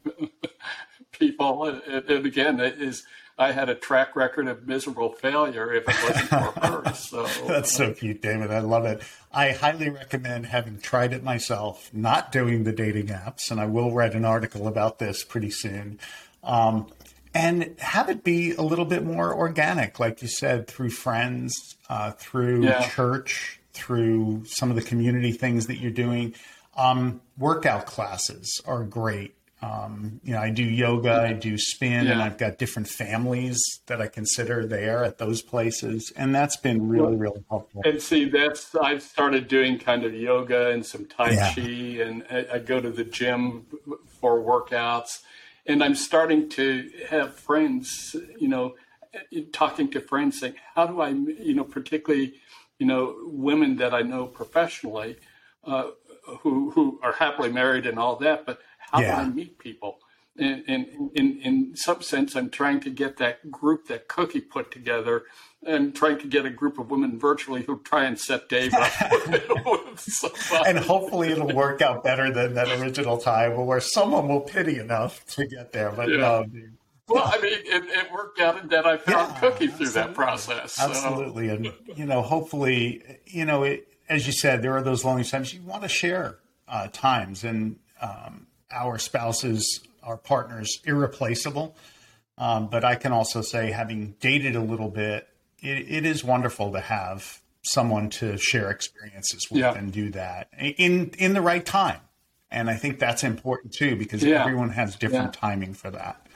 people. 1.11 1.65
And, 1.65 1.81
and 2.09 2.25
again, 2.25 2.59
it 2.59 2.81
is 2.81 3.03
I 3.37 3.51
had 3.51 3.69
a 3.69 3.75
track 3.75 4.15
record 4.15 4.47
of 4.47 4.67
miserable 4.67 5.11
failure 5.11 5.73
if 5.73 5.83
it 5.87 5.95
wasn't 6.03 6.29
for 6.29 6.59
her. 6.67 6.93
So 6.93 7.27
that's 7.47 7.71
so 7.71 7.93
cute, 7.93 8.21
David. 8.21 8.51
I 8.51 8.59
love 8.59 8.85
it. 8.85 9.01
I 9.31 9.51
highly 9.51 9.89
recommend 9.89 10.45
having 10.47 10.79
tried 10.79 11.13
it 11.13 11.23
myself, 11.23 11.89
not 11.93 12.31
doing 12.31 12.63
the 12.63 12.71
dating 12.71 13.07
apps, 13.07 13.49
and 13.49 13.59
I 13.59 13.65
will 13.65 13.91
write 13.91 14.13
an 14.13 14.25
article 14.25 14.67
about 14.67 14.99
this 14.99 15.23
pretty 15.23 15.49
soon. 15.49 15.99
Um, 16.43 16.87
and 17.33 17.75
have 17.79 18.09
it 18.09 18.23
be 18.23 18.53
a 18.53 18.61
little 18.61 18.85
bit 18.85 19.03
more 19.03 19.33
organic, 19.33 19.99
like 19.99 20.21
you 20.21 20.27
said, 20.27 20.67
through 20.67 20.91
friends, 20.91 21.53
uh, 21.89 22.11
through 22.11 22.63
yeah. 22.63 22.87
church, 22.89 23.59
through 23.73 24.43
some 24.45 24.69
of 24.69 24.75
the 24.75 24.81
community 24.81 25.31
things 25.31 25.67
that 25.67 25.77
you're 25.77 25.91
doing. 25.91 26.35
Um, 26.75 27.21
workout 27.37 27.85
classes 27.85 28.61
are 28.65 28.83
great. 28.83 29.35
Um, 29.63 30.19
you 30.25 30.33
know, 30.33 30.39
I 30.39 30.49
do 30.49 30.63
yoga, 30.63 31.13
I 31.13 31.31
do 31.31 31.57
spin, 31.57 32.05
yeah. 32.05 32.11
and 32.11 32.21
I've 32.21 32.37
got 32.37 32.57
different 32.57 32.89
families 32.89 33.61
that 33.85 34.01
I 34.01 34.07
consider 34.07 34.67
there 34.67 35.05
at 35.05 35.19
those 35.19 35.41
places, 35.41 36.11
and 36.17 36.35
that's 36.35 36.57
been 36.57 36.89
really, 36.89 37.15
really 37.15 37.45
helpful. 37.49 37.81
And 37.85 38.01
see, 38.01 38.25
that's 38.25 38.75
I've 38.75 39.01
started 39.01 39.47
doing 39.47 39.79
kind 39.79 40.03
of 40.03 40.13
yoga 40.13 40.71
and 40.71 40.85
some 40.85 41.05
tai 41.05 41.31
yeah. 41.31 41.53
chi, 41.53 41.61
and 41.61 42.25
I, 42.29 42.55
I, 42.55 42.59
go 42.59 42.81
to 42.81 42.89
the 42.89 43.05
gym 43.05 43.65
for 44.19 44.41
workouts, 44.41 45.21
and 45.65 45.83
I'm 45.83 45.95
starting 45.95 46.49
to 46.49 46.89
have 47.09 47.35
friends, 47.35 48.15
you 48.39 48.47
know, 48.47 48.75
talking 49.51 49.89
to 49.91 49.99
friends, 49.99 50.39
saying, 50.39 50.55
"How 50.75 50.87
do 50.87 51.01
I, 51.01 51.09
you 51.09 51.53
know, 51.53 51.63
particularly, 51.63 52.35
you 52.79 52.85
know, 52.85 53.15
women 53.23 53.77
that 53.77 53.93
I 53.93 54.01
know 54.01 54.25
professionally." 54.25 55.17
Uh, 55.63 55.91
who 56.41 56.71
who 56.71 56.99
are 57.03 57.13
happily 57.13 57.51
married 57.51 57.85
and 57.85 57.99
all 57.99 58.15
that, 58.17 58.45
but 58.45 58.59
how 58.79 59.01
yeah. 59.01 59.15
do 59.15 59.21
I 59.21 59.29
meet 59.29 59.59
people? 59.59 59.99
And, 60.37 60.63
and, 60.67 61.11
in, 61.13 61.39
in 61.41 61.75
some 61.75 62.01
sense, 62.01 62.35
I'm 62.35 62.49
trying 62.49 62.79
to 62.81 62.89
get 62.89 63.17
that 63.17 63.51
group 63.51 63.87
that 63.87 64.07
Kookie 64.07 64.47
put 64.47 64.71
together 64.71 65.23
and 65.65 65.95
trying 65.95 66.19
to 66.19 66.27
get 66.27 66.45
a 66.45 66.49
group 66.49 66.77
of 66.79 66.91
women 66.91 67.19
virtually 67.19 67.63
who 67.63 67.79
try 67.79 68.05
and 68.05 68.19
set 68.19 68.49
Dave 68.49 68.73
up. 68.73 68.91
and 70.67 70.77
hopefully 70.79 71.29
it'll 71.29 71.53
work 71.53 71.81
out 71.81 72.03
better 72.03 72.31
than 72.31 72.53
that 72.55 72.69
original 72.79 73.17
time 73.17 73.65
where 73.65 73.79
someone 73.79 74.27
will 74.27 74.41
pity 74.41 74.79
enough 74.79 75.25
to 75.27 75.45
get 75.45 75.71
there. 75.71 75.91
But 75.91 76.09
yeah. 76.09 76.17
no, 76.17 76.45
well, 77.07 77.23
I 77.25 77.39
mean, 77.41 77.53
it, 77.53 77.83
it, 77.85 78.11
worked 78.11 78.39
out 78.39 78.61
in 78.61 78.69
that 78.69 78.85
I 78.85 78.97
found 78.97 79.33
yeah, 79.33 79.39
Kookie 79.41 79.73
through 79.73 79.89
that 79.89 80.13
process. 80.13 80.73
So. 80.73 80.83
Absolutely. 80.83 81.49
And, 81.49 81.71
you 81.95 82.05
know, 82.05 82.21
hopefully, 82.21 83.03
you 83.25 83.45
know, 83.45 83.63
it, 83.63 83.87
as 84.07 84.25
you 84.25 84.33
said, 84.33 84.61
there 84.61 84.75
are 84.77 84.81
those 84.81 85.03
lonely 85.03 85.23
times 85.23 85.53
you 85.53 85.61
want 85.61 85.83
to 85.83 85.89
share 85.89 86.37
uh, 86.67 86.87
times. 86.91 87.43
And, 87.43 87.77
um, 88.01 88.47
our 88.73 88.97
spouses, 88.97 89.81
our 90.01 90.17
partners, 90.17 90.81
irreplaceable. 90.85 91.75
Um, 92.37 92.67
but 92.67 92.83
I 92.83 92.95
can 92.95 93.11
also 93.11 93.41
say, 93.41 93.71
having 93.71 94.15
dated 94.19 94.55
a 94.55 94.61
little 94.61 94.89
bit, 94.89 95.27
it, 95.63 95.85
it 95.89 96.05
is 96.05 96.23
wonderful 96.23 96.71
to 96.73 96.79
have 96.79 97.41
someone 97.63 98.09
to 98.09 98.37
share 98.37 98.69
experiences 98.69 99.47
with 99.49 99.61
yeah. 99.61 99.73
and 99.73 99.91
do 99.91 100.09
that 100.11 100.49
in 100.59 101.11
in 101.17 101.33
the 101.33 101.41
right 101.41 101.65
time. 101.65 102.01
And 102.51 102.69
I 102.69 102.75
think 102.75 102.99
that's 102.99 103.23
important 103.23 103.73
too 103.73 103.95
because 103.95 104.23
yeah. 104.23 104.41
everyone 104.41 104.69
has 104.69 104.95
different 104.95 105.35
yeah. 105.35 105.41
timing 105.41 105.73
for 105.73 105.89
that. 105.91 106.27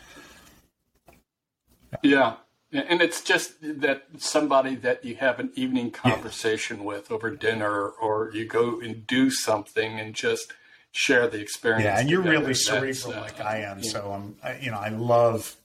Yeah. 2.01 2.38
And 2.71 3.01
it's 3.01 3.21
just 3.21 3.53
that 3.61 4.03
somebody 4.17 4.75
that 4.75 5.05
you 5.05 5.15
have 5.15 5.39
an 5.39 5.51
evening 5.55 5.91
conversation 5.91 6.84
with 6.84 7.11
over 7.11 7.30
dinner 7.30 7.88
or 7.88 8.30
you 8.34 8.45
go 8.45 8.82
and 8.82 9.07
do 9.07 9.30
something 9.30 9.99
and 9.99 10.13
just– 10.13 10.53
share 10.97 11.28
the 11.28 11.39
experience. 11.39 11.84
Yeah, 11.84 11.99
and 11.99 12.09
you're 12.09 12.21
really 12.21 12.55
cerebral 12.55 13.13
uh, 13.13 13.21
like 13.21 13.39
I 13.39 13.59
am. 13.59 13.84
So 13.84 14.11
I'm, 14.11 14.36
I, 14.43 14.57
you 14.57 14.71
know, 14.71 14.80
I 14.80 14.89
love 14.89 15.55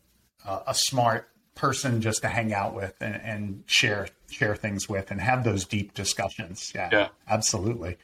uh, 0.44 0.60
a 0.66 0.74
smart 0.74 1.28
person 1.54 2.00
just 2.00 2.22
to 2.22 2.28
hang 2.28 2.52
out 2.52 2.74
with 2.74 2.94
and, 3.00 3.14
and, 3.16 3.62
share 3.66 4.08
share 4.30 4.56
things 4.56 4.88
with 4.88 5.10
and 5.10 5.20
have 5.20 5.44
those 5.44 5.64
deep 5.64 5.94
discussions. 5.94 6.72
Yeah, 6.74 6.88
yeah. 6.90 7.08
absolutely. 7.28 7.98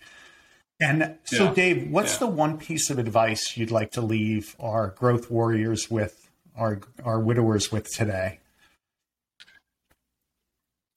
And 0.81 1.17
so, 1.25 1.45
yeah. 1.45 1.55
Dave, 1.55 1.91
what's 1.91 2.15
yeah. 2.15 2.19
the 2.21 2.27
one 2.29 2.59
piece 2.59 2.91
of 2.91 2.99
advice 2.99 3.57
you'd 3.57 3.71
like 3.71 3.91
to 3.93 4.01
leave 4.01 4.55
our 4.61 4.89
growth 4.91 5.31
warriors 5.31 5.91
with, 5.91 6.31
our 6.57 6.81
our 7.05 7.19
widowers 7.19 7.73
with 7.73 7.93
today? 7.93 8.41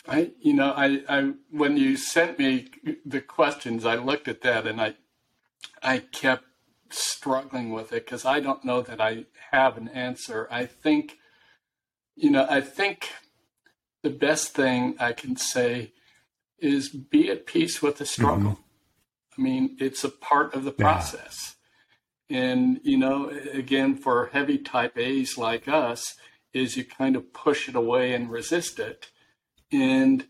I, 0.08 0.32
you 0.40 0.54
know, 0.54 0.74
I, 0.76 1.04
I 1.08 1.34
when 1.52 1.78
you 1.78 1.96
sent 1.96 2.38
me 2.38 2.68
the 3.06 3.22
questions, 3.22 3.86
I 3.86 3.96
looked 3.96 4.28
at 4.28 4.42
that 4.42 4.68
and 4.68 4.82
I 4.82 4.96
I 5.82 6.00
kept 6.00 6.44
struggling 6.90 7.72
with 7.72 7.94
it 7.94 8.06
because 8.06 8.26
I 8.26 8.40
don't 8.40 8.66
know 8.66 8.82
that 8.82 9.00
I 9.00 9.26
have 9.52 9.78
an 9.78 9.88
answer. 9.90 10.48
I 10.52 10.66
think, 10.66 11.18
you 12.16 12.30
know, 12.30 12.46
I 12.50 12.62
think 12.62 13.10
the 14.04 14.10
best 14.10 14.54
thing 14.54 14.96
I 15.00 15.14
can 15.14 15.36
say 15.36 15.94
is 16.60 16.90
be 16.90 17.30
at 17.30 17.46
peace 17.46 17.82
with 17.82 17.98
the 17.98 18.06
struggle. 18.06 18.52
Mm-hmm. 18.52 18.62
I 19.38 19.42
mean, 19.42 19.78
it's 19.80 20.04
a 20.04 20.10
part 20.10 20.54
of 20.54 20.64
the 20.64 20.72
process. 20.72 21.56
Yeah. 22.30 22.42
And, 22.42 22.80
you 22.84 22.98
know, 22.98 23.30
again, 23.54 23.96
for 23.96 24.30
heavy 24.32 24.58
type 24.58 24.98
A's 24.98 25.38
like 25.38 25.68
us, 25.68 26.16
is 26.54 26.78
you 26.78 26.84
kind 26.84 27.16
of 27.16 27.34
push 27.34 27.70
it 27.70 27.76
away 27.76 28.14
and 28.14 28.30
resist 28.30 28.80
it. 28.80 29.10
And 29.72 30.26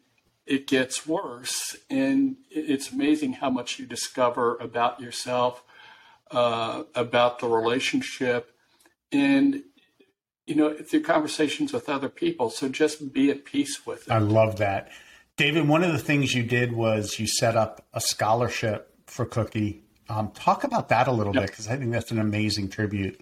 it 0.46 0.68
gets 0.68 1.08
worse. 1.08 1.76
And 1.90 2.38
it's 2.50 2.92
amazing 2.92 3.34
how 3.34 3.50
much 3.50 3.80
you 3.80 3.86
discover 3.86 4.56
about 4.58 5.00
yourself, 5.00 5.64
uh, 6.32 6.84
about 6.96 7.40
the 7.40 7.48
relationship, 7.48 8.56
and 9.12 9.64
you 10.48 10.56
know 10.56 10.74
through 10.74 11.04
conversations 11.04 11.74
with 11.74 11.90
other 11.90 12.10
people. 12.10 12.50
So 12.50 12.70
just 12.70 13.14
be 13.14 13.30
at 13.30 13.46
peace 13.46 13.86
with 13.86 14.08
it. 14.08 14.12
I 14.12 14.20
love 14.20 14.58
that, 14.58 14.92
David. 15.38 15.68
One 15.68 15.84
of 15.84 15.92
the 15.92 16.00
things 16.00 16.34
you 16.34 16.44
did 16.44 16.74
was 16.74 17.20
you 17.20 17.28
set 17.28 17.56
up 17.56 17.86
a 17.94 18.02
scholarship 18.02 18.94
for 19.06 19.26
Kookie. 19.26 19.82
Um, 20.10 20.32
talk 20.32 20.64
about 20.64 20.90
that 20.90 21.08
a 21.08 21.12
little 21.12 21.34
yep. 21.34 21.44
bit 21.44 21.52
because 21.52 21.68
I 21.68 21.78
think 21.78 21.92
that's 21.92 22.12
an 22.12 22.20
amazing 22.20 22.70
tribute. 22.70 23.22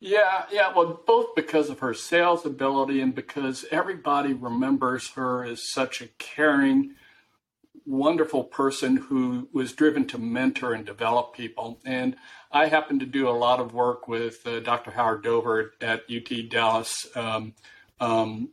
Yeah, 0.00 0.44
yeah. 0.52 0.70
Well, 0.74 1.00
both 1.06 1.34
because 1.34 1.70
of 1.70 1.78
her 1.78 1.94
sales 1.94 2.44
ability 2.44 3.00
and 3.00 3.14
because 3.14 3.64
everybody 3.70 4.34
remembers 4.34 5.10
her 5.12 5.44
as 5.44 5.70
such 5.72 6.02
a 6.02 6.08
caring, 6.18 6.94
wonderful 7.86 8.44
person 8.44 8.96
who 8.96 9.48
was 9.52 9.72
driven 9.72 10.06
to 10.06 10.18
mentor 10.18 10.72
and 10.72 10.86
develop 10.86 11.34
people. 11.34 11.80
And 11.84 12.16
I 12.50 12.66
happen 12.66 12.98
to 13.00 13.06
do 13.06 13.28
a 13.28 13.30
lot 13.30 13.60
of 13.60 13.74
work 13.74 14.08
with 14.08 14.46
uh, 14.46 14.60
Dr. 14.60 14.92
Howard 14.92 15.22
Dover 15.22 15.72
at 15.80 16.04
UT 16.10 16.48
Dallas 16.48 17.06
um, 17.14 17.54
um, 18.00 18.50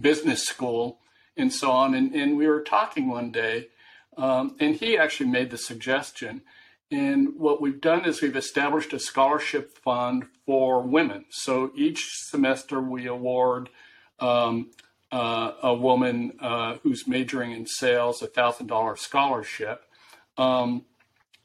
Business 0.00 0.44
School 0.44 1.00
and 1.36 1.52
so 1.52 1.70
on. 1.70 1.94
And, 1.94 2.14
and 2.14 2.36
we 2.36 2.46
were 2.46 2.60
talking 2.60 3.08
one 3.08 3.30
day, 3.30 3.68
um, 4.16 4.56
and 4.60 4.76
he 4.76 4.96
actually 4.96 5.30
made 5.30 5.50
the 5.50 5.58
suggestion 5.58 6.42
and 6.90 7.36
what 7.38 7.60
we've 7.60 7.80
done 7.80 8.04
is 8.04 8.20
we've 8.20 8.36
established 8.36 8.92
a 8.92 8.98
scholarship 8.98 9.78
fund 9.78 10.26
for 10.44 10.82
women. 10.82 11.24
So 11.30 11.70
each 11.76 12.10
semester 12.14 12.80
we 12.80 13.06
award 13.06 13.70
um, 14.18 14.70
uh, 15.12 15.52
a 15.62 15.74
woman 15.74 16.32
uh, 16.40 16.76
who's 16.82 17.06
majoring 17.06 17.52
in 17.52 17.66
sales 17.66 18.22
a 18.22 18.26
thousand 18.26 18.66
dollar 18.66 18.96
scholarship, 18.96 19.84
um, 20.36 20.84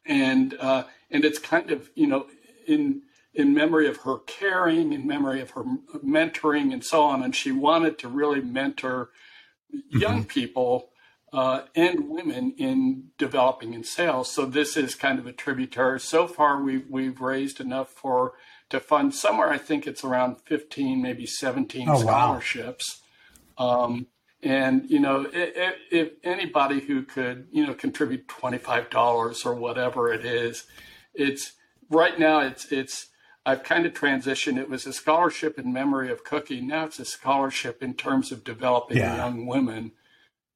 and 0.05 0.55
uh, 0.59 0.83
and 1.09 1.25
it's 1.25 1.39
kind 1.39 1.71
of 1.71 1.89
you 1.95 2.07
know 2.07 2.27
in 2.67 3.01
in 3.33 3.53
memory 3.53 3.87
of 3.87 3.97
her 3.97 4.17
caring, 4.19 4.93
in 4.93 5.05
memory 5.05 5.41
of 5.41 5.51
her 5.51 5.63
mentoring, 6.03 6.71
and 6.71 6.83
so 6.83 7.03
on. 7.03 7.23
And 7.23 7.35
she 7.35 7.51
wanted 7.51 7.97
to 7.99 8.07
really 8.07 8.41
mentor 8.41 9.09
young 9.89 10.19
mm-hmm. 10.19 10.27
people 10.27 10.89
uh, 11.33 11.63
and 11.75 12.09
women 12.09 12.53
in 12.57 13.09
developing 13.17 13.73
in 13.73 13.83
sales. 13.83 14.31
So 14.31 14.45
this 14.45 14.77
is 14.77 14.95
kind 14.95 15.19
of 15.19 15.27
a 15.27 15.33
tributary. 15.33 15.99
So 15.99 16.27
far, 16.27 16.61
we've 16.61 16.85
we've 16.89 17.19
raised 17.19 17.59
enough 17.59 17.89
for 17.89 18.33
to 18.69 18.79
fund 18.79 19.13
somewhere. 19.13 19.49
I 19.49 19.57
think 19.57 19.85
it's 19.85 20.03
around 20.03 20.37
15, 20.45 21.01
maybe 21.01 21.25
17 21.25 21.89
oh, 21.89 21.99
scholarships. 21.99 22.99
Wow. 22.99 23.04
Um, 23.57 24.07
and 24.41 24.89
you 24.89 24.99
know, 24.99 25.27
if, 25.31 25.75
if, 25.91 26.09
anybody 26.23 26.79
who 26.79 27.03
could 27.03 27.47
you 27.51 27.65
know 27.65 27.73
contribute 27.73 28.27
twenty 28.27 28.57
five 28.57 28.89
dollars 28.89 29.45
or 29.45 29.55
whatever 29.55 30.11
it 30.13 30.25
is, 30.25 30.65
it's 31.13 31.53
right 31.89 32.17
now 32.19 32.39
it's 32.39 32.71
it's 32.71 33.07
I've 33.45 33.63
kind 33.63 33.85
of 33.85 33.93
transitioned. 33.93 34.57
It 34.57 34.69
was 34.69 34.85
a 34.85 34.93
scholarship 34.93 35.57
in 35.57 35.71
memory 35.71 36.11
of 36.11 36.23
cooking. 36.23 36.67
Now 36.67 36.85
it's 36.85 36.99
a 36.99 37.05
scholarship 37.05 37.81
in 37.81 37.93
terms 37.93 38.31
of 38.31 38.43
developing 38.43 38.97
yeah. 38.97 39.15
young 39.15 39.45
women 39.45 39.91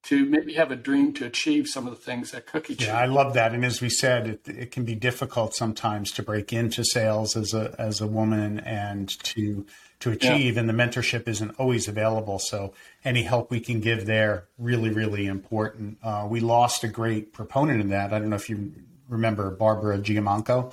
to 0.02 0.24
maybe 0.24 0.54
have 0.54 0.70
a 0.70 0.76
dream 0.76 1.12
to 1.14 1.26
achieve 1.26 1.66
some 1.66 1.86
of 1.86 1.92
the 1.92 2.00
things 2.00 2.30
that 2.30 2.46
Kookie 2.46 2.80
Yeah, 2.80 2.98
I 2.98 3.06
love 3.06 3.34
that. 3.34 3.52
And 3.52 3.64
as 3.64 3.80
we 3.80 3.90
said, 3.90 4.26
it, 4.26 4.48
it 4.48 4.70
can 4.70 4.84
be 4.84 4.94
difficult 4.94 5.54
sometimes 5.54 6.10
to 6.12 6.22
break 6.22 6.52
into 6.52 6.84
sales 6.84 7.36
as 7.36 7.52
a 7.52 7.74
as 7.78 8.00
a 8.00 8.06
woman 8.06 8.60
and 8.60 9.08
to 9.24 9.66
to 10.00 10.10
achieve. 10.10 10.54
Yeah. 10.54 10.60
And 10.60 10.68
the 10.68 10.72
mentorship 10.72 11.28
isn't 11.28 11.50
always 11.58 11.86
available. 11.86 12.38
So 12.38 12.72
any 13.04 13.22
help 13.22 13.50
we 13.50 13.60
can 13.60 13.80
give 13.80 14.06
there 14.06 14.48
really 14.58 14.90
really 14.90 15.26
important. 15.26 15.98
Uh, 16.02 16.26
we 16.28 16.40
lost 16.40 16.82
a 16.82 16.88
great 16.88 17.32
proponent 17.32 17.80
in 17.80 17.88
that. 17.90 18.12
I 18.12 18.18
don't 18.18 18.30
know 18.30 18.36
if 18.36 18.48
you 18.48 18.72
remember 19.08 19.50
Barbara 19.50 19.98
Giamanco. 19.98 20.72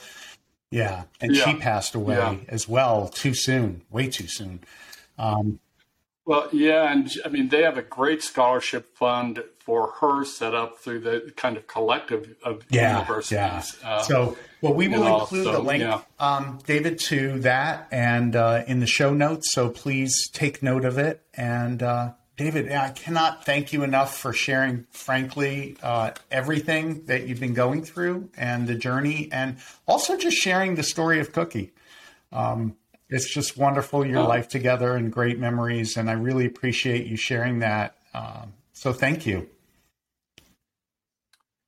Yeah, 0.70 1.04
and 1.22 1.34
yeah. 1.34 1.46
she 1.46 1.56
passed 1.56 1.96
away 1.96 2.16
yeah. 2.16 2.38
as 2.50 2.68
well 2.68 3.08
too 3.08 3.34
soon, 3.34 3.84
way 3.90 4.08
too 4.08 4.28
soon. 4.28 4.62
Um, 5.18 5.60
well, 6.28 6.50
yeah, 6.52 6.92
and 6.92 7.10
I 7.26 7.30
mean 7.30 7.48
they 7.48 7.64
have 7.64 7.78
a 7.78 7.82
great 7.82 8.22
scholarship 8.22 8.96
fund 8.96 9.42
for 9.60 9.92
her 10.00 10.24
set 10.26 10.54
up 10.54 10.78
through 10.78 11.00
the 11.00 11.32
kind 11.36 11.58
of 11.58 11.68
collective 11.68 12.36
of 12.44 12.64
yeah, 12.70 13.00
universities. 13.00 13.78
Yeah. 13.82 13.90
Uh, 13.90 14.02
so, 14.02 14.38
well, 14.62 14.74
we 14.74 14.88
will 14.88 15.22
include 15.22 15.46
the 15.46 15.60
link, 15.60 15.84
yeah. 15.84 16.02
um, 16.20 16.60
David, 16.66 17.00
to 17.00 17.40
that 17.40 17.88
and 17.92 18.36
uh, 18.36 18.64
in 18.68 18.80
the 18.82 18.88
show 18.88 19.14
notes. 19.14 19.54
So 19.54 19.70
please 19.70 20.30
take 20.32 20.62
note 20.62 20.86
of 20.86 20.98
it. 20.98 21.22
And 21.34 21.82
uh, 21.82 22.12
David, 22.38 22.72
I 22.72 22.92
cannot 22.92 23.46
thank 23.46 23.74
you 23.74 23.84
enough 23.84 24.18
for 24.18 24.32
sharing, 24.32 24.86
frankly, 24.92 25.78
uh, 25.82 26.12
everything 26.30 27.06
that 27.06 27.28
you've 27.28 27.40
been 27.40 27.54
going 27.54 27.84
through 27.84 28.30
and 28.38 28.68
the 28.68 28.76
journey, 28.76 29.30
and 29.32 29.58
also 29.88 30.18
just 30.18 30.38
sharing 30.38 30.76
the 30.76 30.84
story 30.84 31.20
of 31.20 31.32
Kookie. 31.32 31.72
Um, 32.32 32.76
it's 33.10 33.34
just 33.34 33.58
wonderful 33.58 34.06
your 34.06 34.20
oh. 34.20 34.28
life 34.28 34.48
together 34.48 34.96
and 34.96 35.12
great 35.12 35.40
memories, 35.40 35.98
and 35.98 36.10
I 36.10 36.14
really 36.14 36.46
appreciate 36.46 37.08
you 37.08 37.16
sharing 37.16 37.60
that. 37.60 37.96
Um, 38.14 38.54
so 38.74 38.94
thank 38.94 39.26
you. 39.26 39.50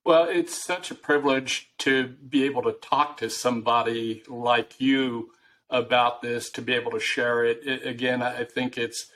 Well, 0.05 0.27
it's 0.27 0.65
such 0.65 0.91
a 0.91 0.95
privilege 0.95 1.71
to 1.79 2.07
be 2.07 2.43
able 2.43 2.63
to 2.63 2.71
talk 2.71 3.17
to 3.17 3.29
somebody 3.29 4.23
like 4.27 4.79
you 4.79 5.31
about 5.69 6.21
this, 6.21 6.49
to 6.51 6.61
be 6.61 6.73
able 6.73 6.91
to 6.91 6.99
share 6.99 7.43
it. 7.43 7.59
it 7.63 7.85
again, 7.85 8.21
I 8.21 8.43
think 8.43 8.77
it's 8.77 9.11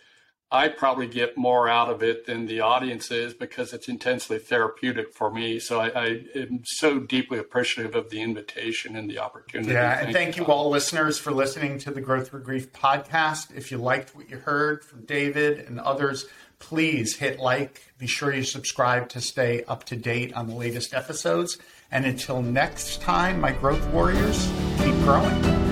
I 0.54 0.68
probably 0.68 1.08
get 1.08 1.36
more 1.36 1.68
out 1.68 1.89
of 1.89 2.04
it 2.04 2.28
than 2.28 2.45
the 2.45 2.62
audience 2.62 3.10
is 3.10 3.34
because 3.34 3.74
it's 3.74 3.89
intensely 3.89 4.38
therapeutic 4.38 5.12
for 5.12 5.32
me. 5.32 5.58
So 5.58 5.80
I, 5.80 5.88
I 5.88 6.26
am 6.36 6.62
so 6.64 6.99
deeply 6.99 7.39
appreciative 7.39 7.95
of 7.95 8.12
the 8.12 8.22
invitation 8.22 8.95
and 8.95 9.10
the 9.10 9.18
opportunity. 9.18 9.74
Yeah, 9.74 9.95
thank 9.95 10.06
and 10.06 10.16
thank 10.16 10.38
you, 10.38 10.43
you 10.43 10.51
all 10.51 10.70
listeners 10.70 11.18
for 11.18 11.32
listening 11.32 11.80
to 11.80 11.91
the 11.91 12.01
Growth 12.01 12.30
Through 12.30 12.43
Grief 12.43 12.72
podcast. 12.72 13.56
If 13.56 13.72
you 13.72 13.80
liked 13.80 14.16
what 14.16 14.30
you 14.30 14.38
heard 14.38 14.86
from 14.86 15.06
David 15.06 15.58
and 15.58 15.80
others, 15.80 16.28
please 16.60 17.16
hit 17.16 17.39
like. 17.39 17.91
Be 17.97 18.06
sure 18.06 18.32
you 18.32 18.43
subscribe 18.43 19.10
to 19.10 19.22
stay 19.22 19.64
up 19.64 19.86
to 19.86 19.95
date 19.95 20.34
on 20.34 20.47
the 20.47 20.56
latest 20.56 20.93
episodes. 20.93 21.58
And 21.91 22.06
until 22.06 22.43
next 22.43 23.01
time, 23.01 23.41
my 23.41 23.54
growth 23.54 23.86
warriors, 23.88 24.47
keep 24.78 24.93
growing. 24.97 25.62